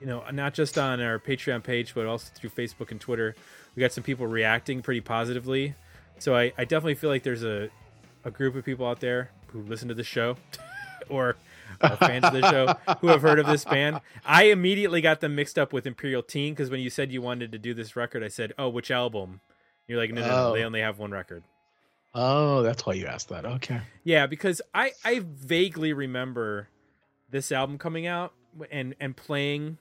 you 0.00 0.06
know, 0.06 0.22
not 0.32 0.54
just 0.54 0.78
on 0.78 1.00
our 1.00 1.18
Patreon 1.18 1.62
page, 1.62 1.94
but 1.94 2.06
also 2.06 2.30
through 2.34 2.50
Facebook 2.50 2.90
and 2.90 3.00
Twitter, 3.00 3.34
we 3.74 3.80
got 3.80 3.92
some 3.92 4.04
people 4.04 4.26
reacting 4.26 4.82
pretty 4.82 5.00
positively. 5.00 5.74
So 6.18 6.34
I, 6.34 6.52
I 6.58 6.64
definitely 6.64 6.96
feel 6.96 7.10
like 7.10 7.22
there's 7.22 7.44
a, 7.44 7.70
a 8.28 8.30
group 8.30 8.54
of 8.54 8.64
people 8.64 8.86
out 8.86 9.00
there 9.00 9.30
who 9.48 9.62
listen 9.62 9.88
to 9.88 9.94
the 9.94 10.04
show 10.04 10.36
or 11.08 11.36
are 11.80 11.96
fans 11.96 12.24
of 12.26 12.32
the 12.34 12.42
show 12.50 12.94
who 13.00 13.08
have 13.08 13.22
heard 13.22 13.38
of 13.38 13.46
this 13.46 13.64
band. 13.64 14.00
I 14.24 14.44
immediately 14.44 15.00
got 15.00 15.20
them 15.20 15.34
mixed 15.34 15.58
up 15.58 15.72
with 15.72 15.86
Imperial 15.86 16.22
Teen 16.22 16.52
because 16.52 16.70
when 16.70 16.80
you 16.80 16.90
said 16.90 17.10
you 17.10 17.22
wanted 17.22 17.52
to 17.52 17.58
do 17.58 17.72
this 17.74 17.96
record, 17.96 18.22
I 18.22 18.28
said, 18.28 18.52
"Oh, 18.58 18.68
which 18.68 18.90
album?" 18.90 19.40
You're 19.86 19.98
like, 19.98 20.12
"No, 20.12 20.20
no, 20.20 20.26
no, 20.28 20.48
Oh. 20.48 20.52
they 20.54 20.64
only 20.64 20.80
have 20.80 20.98
one 20.98 21.10
record." 21.10 21.42
Oh, 22.14 22.62
that's 22.62 22.84
why 22.84 22.94
you 22.94 23.06
asked 23.06 23.28
that. 23.28 23.44
Okay. 23.44 23.80
Yeah, 24.04 24.26
because 24.26 24.60
I 24.74 24.92
I 25.04 25.20
vaguely 25.24 25.92
remember 25.92 26.68
this 27.30 27.52
album 27.52 27.78
coming 27.78 28.06
out 28.06 28.32
and 28.70 28.94
and 29.00 29.16
playing 29.16 29.78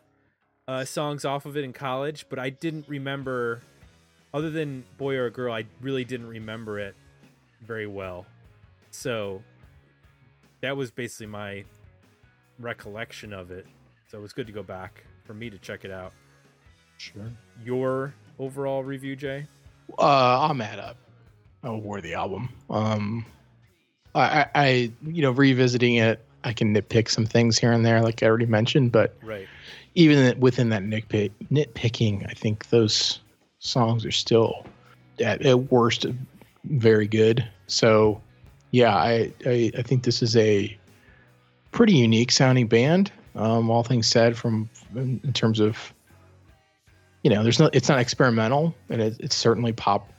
uh, 0.68 0.86
songs 0.86 1.24
off 1.26 1.46
of 1.46 1.56
it 1.58 1.64
in 1.64 1.74
college, 1.74 2.26
but 2.30 2.38
I 2.40 2.50
didn't 2.50 2.88
remember 2.88 3.62
other 4.34 4.50
than 4.50 4.84
Boy 4.98 5.16
or 5.16 5.30
Girl, 5.30 5.54
I 5.54 5.66
really 5.82 6.04
didn't 6.04 6.28
remember 6.28 6.78
it 6.80 6.96
very 7.62 7.88
well. 7.88 8.26
So 8.98 9.44
that 10.62 10.76
was 10.76 10.90
basically 10.90 11.28
my 11.28 11.66
recollection 12.58 13.32
of 13.32 13.52
it. 13.52 13.68
So 14.10 14.18
it 14.18 14.22
was 14.22 14.34
good 14.34 14.48
to 14.48 14.54
go 14.54 14.64
back 14.64 15.04
for 15.24 15.36
me 15.36 15.52
to 15.52 15.58
check 15.60 15.86
it 15.86 15.92
out. 15.92 16.14
Sure. 16.98 17.32
Your 17.64 18.16
overall 18.40 18.84
review, 18.84 19.16
Jay? 19.16 19.46
Uh, 20.00 20.48
I'm 20.50 20.62
at 20.62 20.80
a, 20.80 20.96
a 21.62 21.78
worthy 21.78 22.16
album. 22.16 22.50
Um, 22.72 23.24
I, 24.16 24.22
I, 24.22 24.48
I, 24.56 24.92
you 25.06 25.22
know, 25.22 25.30
revisiting 25.30 25.96
it, 25.98 26.26
I 26.44 26.52
can 26.54 26.74
nitpick 26.74 27.08
some 27.08 27.28
things 27.28 27.60
here 27.60 27.74
and 27.74 27.86
there, 27.86 28.02
like 28.02 28.24
I 28.24 28.26
already 28.26 28.48
mentioned, 28.48 28.92
but 28.92 29.16
Right. 29.22 29.48
even 29.94 30.40
within 30.40 30.70
that 30.70 30.82
nitpick, 30.82 31.30
nitpicking, 31.52 32.28
I 32.28 32.34
think 32.34 32.70
those 32.70 33.20
songs 33.60 34.08
are 34.08 34.12
still 34.12 34.66
at, 35.24 35.46
at 35.46 35.72
worst 35.72 36.08
very 36.64 37.08
good. 37.08 37.48
So, 37.68 38.22
yeah, 38.72 38.96
I, 38.96 39.32
I, 39.46 39.72
I 39.78 39.82
think 39.82 40.04
this 40.04 40.22
is 40.22 40.36
a 40.36 40.76
pretty 41.72 41.94
unique 41.94 42.32
sounding 42.32 42.68
band. 42.68 43.12
Um, 43.36 43.70
all 43.70 43.84
things 43.84 44.08
said, 44.08 44.36
from 44.36 44.70
in, 44.96 45.20
terms 45.34 45.60
of, 45.60 45.94
you 47.24 47.30
know, 47.30 47.44
there's 47.44 47.60
no, 47.60 47.70
it's 47.72 47.88
not 47.88 48.00
experimental, 48.00 48.76
and 48.90 49.02
it, 49.02 49.16
it's 49.20 49.36
certainly 49.36 49.74
pop, 49.74 50.12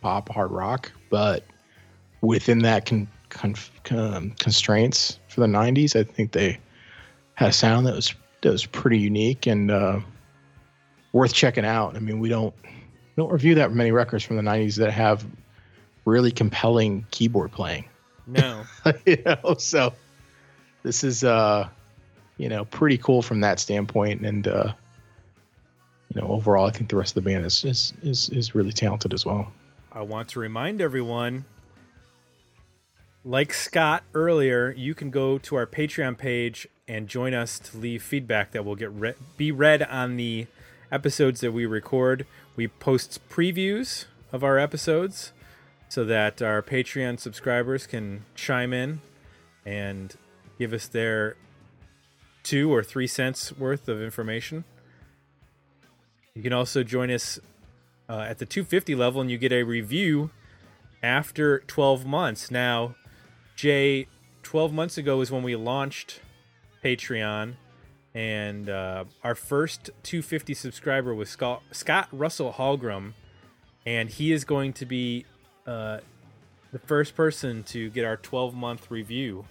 pop 0.00 0.28
hard 0.30 0.50
rock, 0.50 0.90
but 1.10 1.44
within 2.22 2.60
that 2.60 2.86
con, 2.86 3.06
con, 3.28 3.54
con, 3.84 4.34
constraints 4.38 5.18
for 5.28 5.40
the 5.40 5.46
'90s, 5.46 5.94
I 5.94 6.04
think 6.04 6.32
they 6.32 6.58
had 7.34 7.50
a 7.50 7.52
sound 7.52 7.86
that 7.86 7.94
was 7.94 8.14
that 8.40 8.50
was 8.50 8.64
pretty 8.64 8.98
unique 8.98 9.46
and 9.46 9.70
uh, 9.70 10.00
worth 11.12 11.34
checking 11.34 11.66
out. 11.66 11.96
I 11.96 11.98
mean, 11.98 12.18
we 12.18 12.30
don't 12.30 12.54
we 12.64 13.22
don't 13.22 13.30
review 13.30 13.54
that 13.56 13.72
many 13.72 13.92
records 13.92 14.24
from 14.24 14.36
the 14.36 14.42
'90s 14.42 14.76
that 14.76 14.90
have 14.90 15.26
really 16.04 16.30
compelling 16.30 17.06
keyboard 17.10 17.52
playing. 17.52 17.84
No. 18.26 18.64
you 19.06 19.22
know, 19.24 19.56
so 19.58 19.92
this 20.82 21.04
is 21.04 21.24
uh, 21.24 21.68
you 22.36 22.48
know 22.48 22.64
pretty 22.64 22.98
cool 22.98 23.22
from 23.22 23.40
that 23.40 23.58
standpoint, 23.60 24.22
and 24.22 24.46
uh, 24.46 24.72
you 26.14 26.20
know 26.20 26.28
overall, 26.28 26.66
I 26.66 26.70
think 26.70 26.90
the 26.90 26.96
rest 26.96 27.16
of 27.16 27.24
the 27.24 27.30
band 27.30 27.44
is 27.44 27.64
is 27.64 27.92
is, 28.02 28.28
is 28.30 28.54
really 28.54 28.72
talented 28.72 29.12
as 29.12 29.24
well. 29.24 29.52
I 29.92 30.02
want 30.02 30.28
to 30.30 30.40
remind 30.40 30.80
everyone 30.80 31.44
like 33.24 33.54
Scott 33.54 34.04
earlier, 34.12 34.74
you 34.76 34.94
can 34.94 35.10
go 35.10 35.38
to 35.38 35.56
our 35.56 35.66
Patreon 35.66 36.18
page 36.18 36.68
and 36.86 37.08
join 37.08 37.32
us 37.32 37.58
to 37.58 37.78
leave 37.78 38.02
feedback 38.02 38.50
that 38.50 38.64
will 38.64 38.76
get 38.76 38.92
re- 38.92 39.14
be 39.38 39.50
read 39.50 39.82
on 39.84 40.16
the 40.16 40.46
episodes 40.92 41.40
that 41.40 41.52
we 41.52 41.64
record. 41.64 42.26
We 42.54 42.68
post 42.68 43.18
previews 43.30 44.04
of 44.30 44.44
our 44.44 44.58
episodes 44.58 45.32
so 45.94 46.04
that 46.04 46.42
our 46.42 46.60
Patreon 46.60 47.20
subscribers 47.20 47.86
can 47.86 48.24
chime 48.34 48.72
in 48.72 49.00
and 49.64 50.16
give 50.58 50.72
us 50.72 50.88
their 50.88 51.36
two 52.42 52.74
or 52.74 52.82
three 52.82 53.06
cents 53.06 53.56
worth 53.56 53.86
of 53.88 54.02
information. 54.02 54.64
You 56.34 56.42
can 56.42 56.52
also 56.52 56.82
join 56.82 57.12
us 57.12 57.38
uh, 58.08 58.26
at 58.28 58.38
the 58.38 58.44
250 58.44 58.96
level 58.96 59.20
and 59.20 59.30
you 59.30 59.38
get 59.38 59.52
a 59.52 59.62
review 59.62 60.30
after 61.00 61.60
12 61.60 62.04
months. 62.04 62.50
Now, 62.50 62.96
Jay, 63.54 64.08
12 64.42 64.72
months 64.72 64.98
ago 64.98 65.20
is 65.20 65.30
when 65.30 65.44
we 65.44 65.54
launched 65.54 66.18
Patreon, 66.84 67.54
and 68.12 68.68
uh, 68.68 69.04
our 69.22 69.36
first 69.36 69.90
250 70.02 70.54
subscriber 70.54 71.14
was 71.14 71.30
Scott, 71.30 71.62
Scott 71.70 72.08
Russell 72.10 72.54
Hallgrim, 72.54 73.12
and 73.86 74.10
he 74.10 74.32
is 74.32 74.44
going 74.44 74.72
to 74.72 74.86
be 74.86 75.24
uh, 75.66 75.98
the 76.72 76.78
first 76.78 77.14
person 77.14 77.62
to 77.64 77.90
get 77.90 78.04
our 78.04 78.16
12 78.16 78.54
month 78.54 78.90
review. 78.90 79.44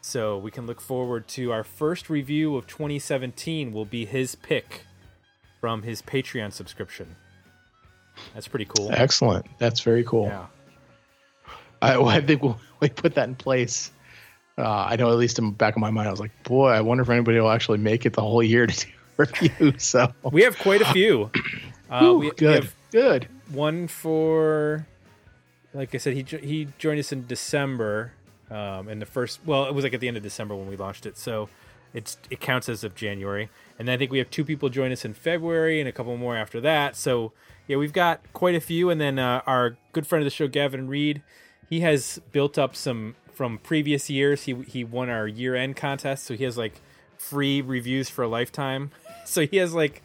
So 0.00 0.36
we 0.36 0.50
can 0.50 0.66
look 0.66 0.80
forward 0.80 1.28
to 1.28 1.52
our 1.52 1.62
first 1.62 2.10
review 2.10 2.56
of 2.56 2.66
2017 2.66 3.72
will 3.72 3.84
be 3.84 4.04
his 4.04 4.34
pick 4.34 4.84
from 5.60 5.82
his 5.82 6.02
Patreon 6.02 6.52
subscription. 6.52 7.14
That's 8.34 8.48
pretty 8.48 8.64
cool. 8.64 8.90
Excellent. 8.92 9.46
That's 9.58 9.80
very 9.80 10.02
cool. 10.04 10.26
Yeah. 10.26 10.46
I, 11.80 11.96
I 12.16 12.20
think 12.20 12.42
we'll, 12.42 12.58
we 12.80 12.88
put 12.88 13.14
that 13.14 13.28
in 13.28 13.36
place. 13.36 13.92
Uh, 14.58 14.86
I 14.90 14.96
know 14.96 15.10
at 15.10 15.16
least 15.16 15.38
in 15.38 15.46
the 15.46 15.52
back 15.52 15.76
of 15.76 15.80
my 15.80 15.90
mind, 15.90 16.08
I 16.08 16.10
was 16.10 16.20
like, 16.20 16.30
boy, 16.42 16.68
I 16.68 16.80
wonder 16.80 17.02
if 17.02 17.08
anybody 17.10 17.38
will 17.40 17.50
actually 17.50 17.78
make 17.78 18.04
it 18.04 18.12
the 18.12 18.20
whole 18.20 18.42
year 18.42 18.66
to 18.66 18.86
do 18.86 18.92
a 19.18 19.22
review. 19.22 19.78
So 19.78 20.12
We 20.30 20.42
have 20.42 20.58
quite 20.58 20.82
a 20.82 20.86
few. 20.86 21.30
Uh, 21.90 22.00
Whew, 22.00 22.18
we, 22.20 22.30
we 22.30 22.36
good, 22.36 22.54
have 22.54 22.74
good. 22.90 23.28
one 23.50 23.86
for, 23.86 24.86
like 25.74 25.94
I 25.94 25.98
said, 25.98 26.14
he 26.14 26.22
he 26.38 26.68
joined 26.78 27.00
us 27.00 27.12
in 27.12 27.26
December, 27.26 28.12
um, 28.50 28.88
and 28.88 29.00
the 29.00 29.06
first. 29.06 29.40
Well, 29.44 29.66
it 29.66 29.74
was 29.74 29.84
like 29.84 29.94
at 29.94 30.00
the 30.00 30.08
end 30.08 30.16
of 30.16 30.22
December 30.22 30.54
when 30.54 30.68
we 30.68 30.76
launched 30.76 31.06
it, 31.06 31.16
so 31.16 31.48
it's 31.94 32.18
it 32.30 32.40
counts 32.40 32.68
as 32.68 32.84
of 32.84 32.94
January. 32.94 33.50
And 33.78 33.90
I 33.90 33.96
think 33.96 34.10
we 34.10 34.18
have 34.18 34.30
two 34.30 34.44
people 34.44 34.68
join 34.68 34.92
us 34.92 35.04
in 35.04 35.14
February, 35.14 35.80
and 35.80 35.88
a 35.88 35.92
couple 35.92 36.16
more 36.16 36.36
after 36.36 36.60
that. 36.60 36.96
So 36.96 37.32
yeah, 37.66 37.76
we've 37.76 37.92
got 37.92 38.20
quite 38.32 38.54
a 38.54 38.60
few. 38.60 38.90
And 38.90 39.00
then 39.00 39.18
uh, 39.18 39.42
our 39.46 39.76
good 39.92 40.06
friend 40.06 40.22
of 40.22 40.26
the 40.26 40.30
show, 40.34 40.48
Gavin 40.48 40.88
Reed, 40.88 41.22
he 41.68 41.80
has 41.80 42.20
built 42.32 42.58
up 42.58 42.76
some 42.76 43.16
from 43.32 43.58
previous 43.58 44.10
years. 44.10 44.44
He 44.44 44.54
he 44.66 44.84
won 44.84 45.08
our 45.08 45.26
year 45.26 45.54
end 45.54 45.76
contest, 45.76 46.24
so 46.24 46.34
he 46.34 46.44
has 46.44 46.58
like 46.58 46.80
free 47.16 47.62
reviews 47.62 48.08
for 48.10 48.22
a 48.22 48.28
lifetime. 48.28 48.90
So 49.24 49.46
he 49.46 49.58
has 49.58 49.72
like 49.72 50.02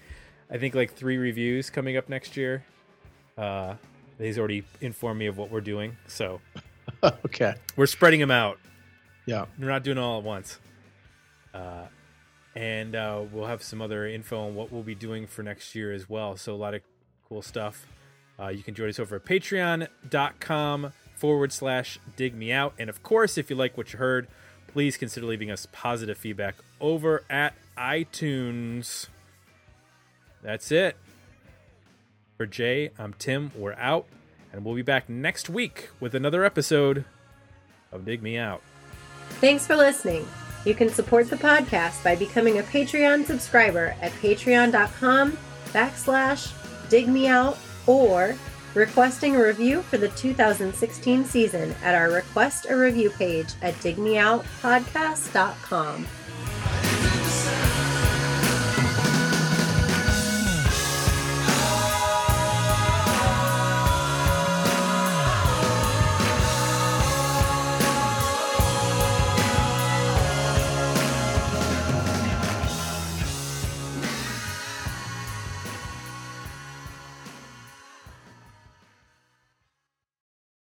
I 0.49 0.59
think 0.59 0.75
like 0.75 0.93
three 0.93 1.17
reviews 1.17 1.71
coming 1.71 1.97
up 1.97 2.07
next 2.07 2.37
year. 2.37 2.63
Uh, 3.35 3.73
he's 4.19 4.37
already 4.37 4.63
informed 4.81 5.19
me 5.19 5.27
of 5.27 5.37
what 5.37 5.51
we're 5.51 5.61
doing, 5.61 5.97
so 6.07 6.41
okay. 7.03 7.55
we're 7.75 7.85
spreading 7.85 8.19
them 8.19 8.31
out. 8.31 8.59
Yeah. 9.25 9.45
We're 9.59 9.67
not 9.67 9.83
doing 9.83 9.97
it 9.97 10.01
all 10.01 10.19
at 10.19 10.23
once. 10.23 10.59
Uh, 11.53 11.87
and 12.55 12.95
uh, 12.95 13.23
we'll 13.31 13.45
have 13.45 13.61
some 13.61 13.81
other 13.81 14.07
info 14.07 14.47
on 14.47 14.55
what 14.55 14.71
we'll 14.71 14.83
be 14.83 14.95
doing 14.95 15.27
for 15.27 15.43
next 15.43 15.75
year 15.75 15.91
as 15.91 16.09
well. 16.09 16.37
So 16.37 16.53
a 16.53 16.57
lot 16.57 16.73
of 16.73 16.81
cool 17.27 17.41
stuff. 17.41 17.85
Uh, 18.39 18.47
you 18.47 18.63
can 18.63 18.73
join 18.73 18.89
us 18.89 18.99
over 18.99 19.17
at 19.17 19.25
patreon.com 19.25 20.93
forward 21.15 21.51
slash 21.51 21.99
dig 22.15 22.35
me 22.35 22.51
out. 22.51 22.73
And 22.79 22.89
of 22.89 23.03
course, 23.03 23.37
if 23.37 23.49
you 23.49 23.55
like 23.55 23.77
what 23.77 23.93
you 23.93 23.99
heard, 23.99 24.27
please 24.67 24.97
consider 24.97 25.25
leaving 25.25 25.51
us 25.51 25.67
positive 25.71 26.17
feedback 26.17 26.55
over 26.79 27.23
at 27.29 27.53
iTunes. 27.77 29.07
That's 30.41 30.71
it. 30.71 30.95
For 32.37 32.45
Jay, 32.45 32.91
I'm 32.99 33.13
Tim. 33.13 33.51
We're 33.55 33.73
out. 33.73 34.05
And 34.53 34.63
we'll 34.63 34.75
be 34.75 34.83
back 34.83 35.09
next 35.09 35.49
week 35.49 35.89
with 35.99 36.13
another 36.13 36.45
episode 36.45 37.03
of 37.91 38.05
Dig 38.05 38.21
Me 38.21 38.37
Out. 38.37 38.61
Thanks 39.41 39.65
for 39.65 39.75
listening. 39.75 40.27
You 40.63 40.75
can 40.75 40.89
support 40.89 41.31
the 41.31 41.35
podcast 41.35 42.03
by 42.03 42.15
becoming 42.15 42.59
a 42.59 42.63
Patreon 42.63 43.25
subscriber 43.25 43.95
at 44.01 44.11
patreon.com 44.13 45.37
backslash 45.67 46.51
dig 46.89 47.07
me 47.07 47.27
out 47.27 47.57
or 47.87 48.35
requesting 48.73 49.35
a 49.35 49.43
review 49.43 49.81
for 49.81 49.97
the 49.97 50.07
2016 50.09 51.25
season 51.25 51.75
at 51.83 51.95
our 51.95 52.11
request 52.11 52.67
a 52.69 52.77
review 52.77 53.09
page 53.09 53.49
at 53.61 53.73
digmeoutpodcast.com. 53.75 56.07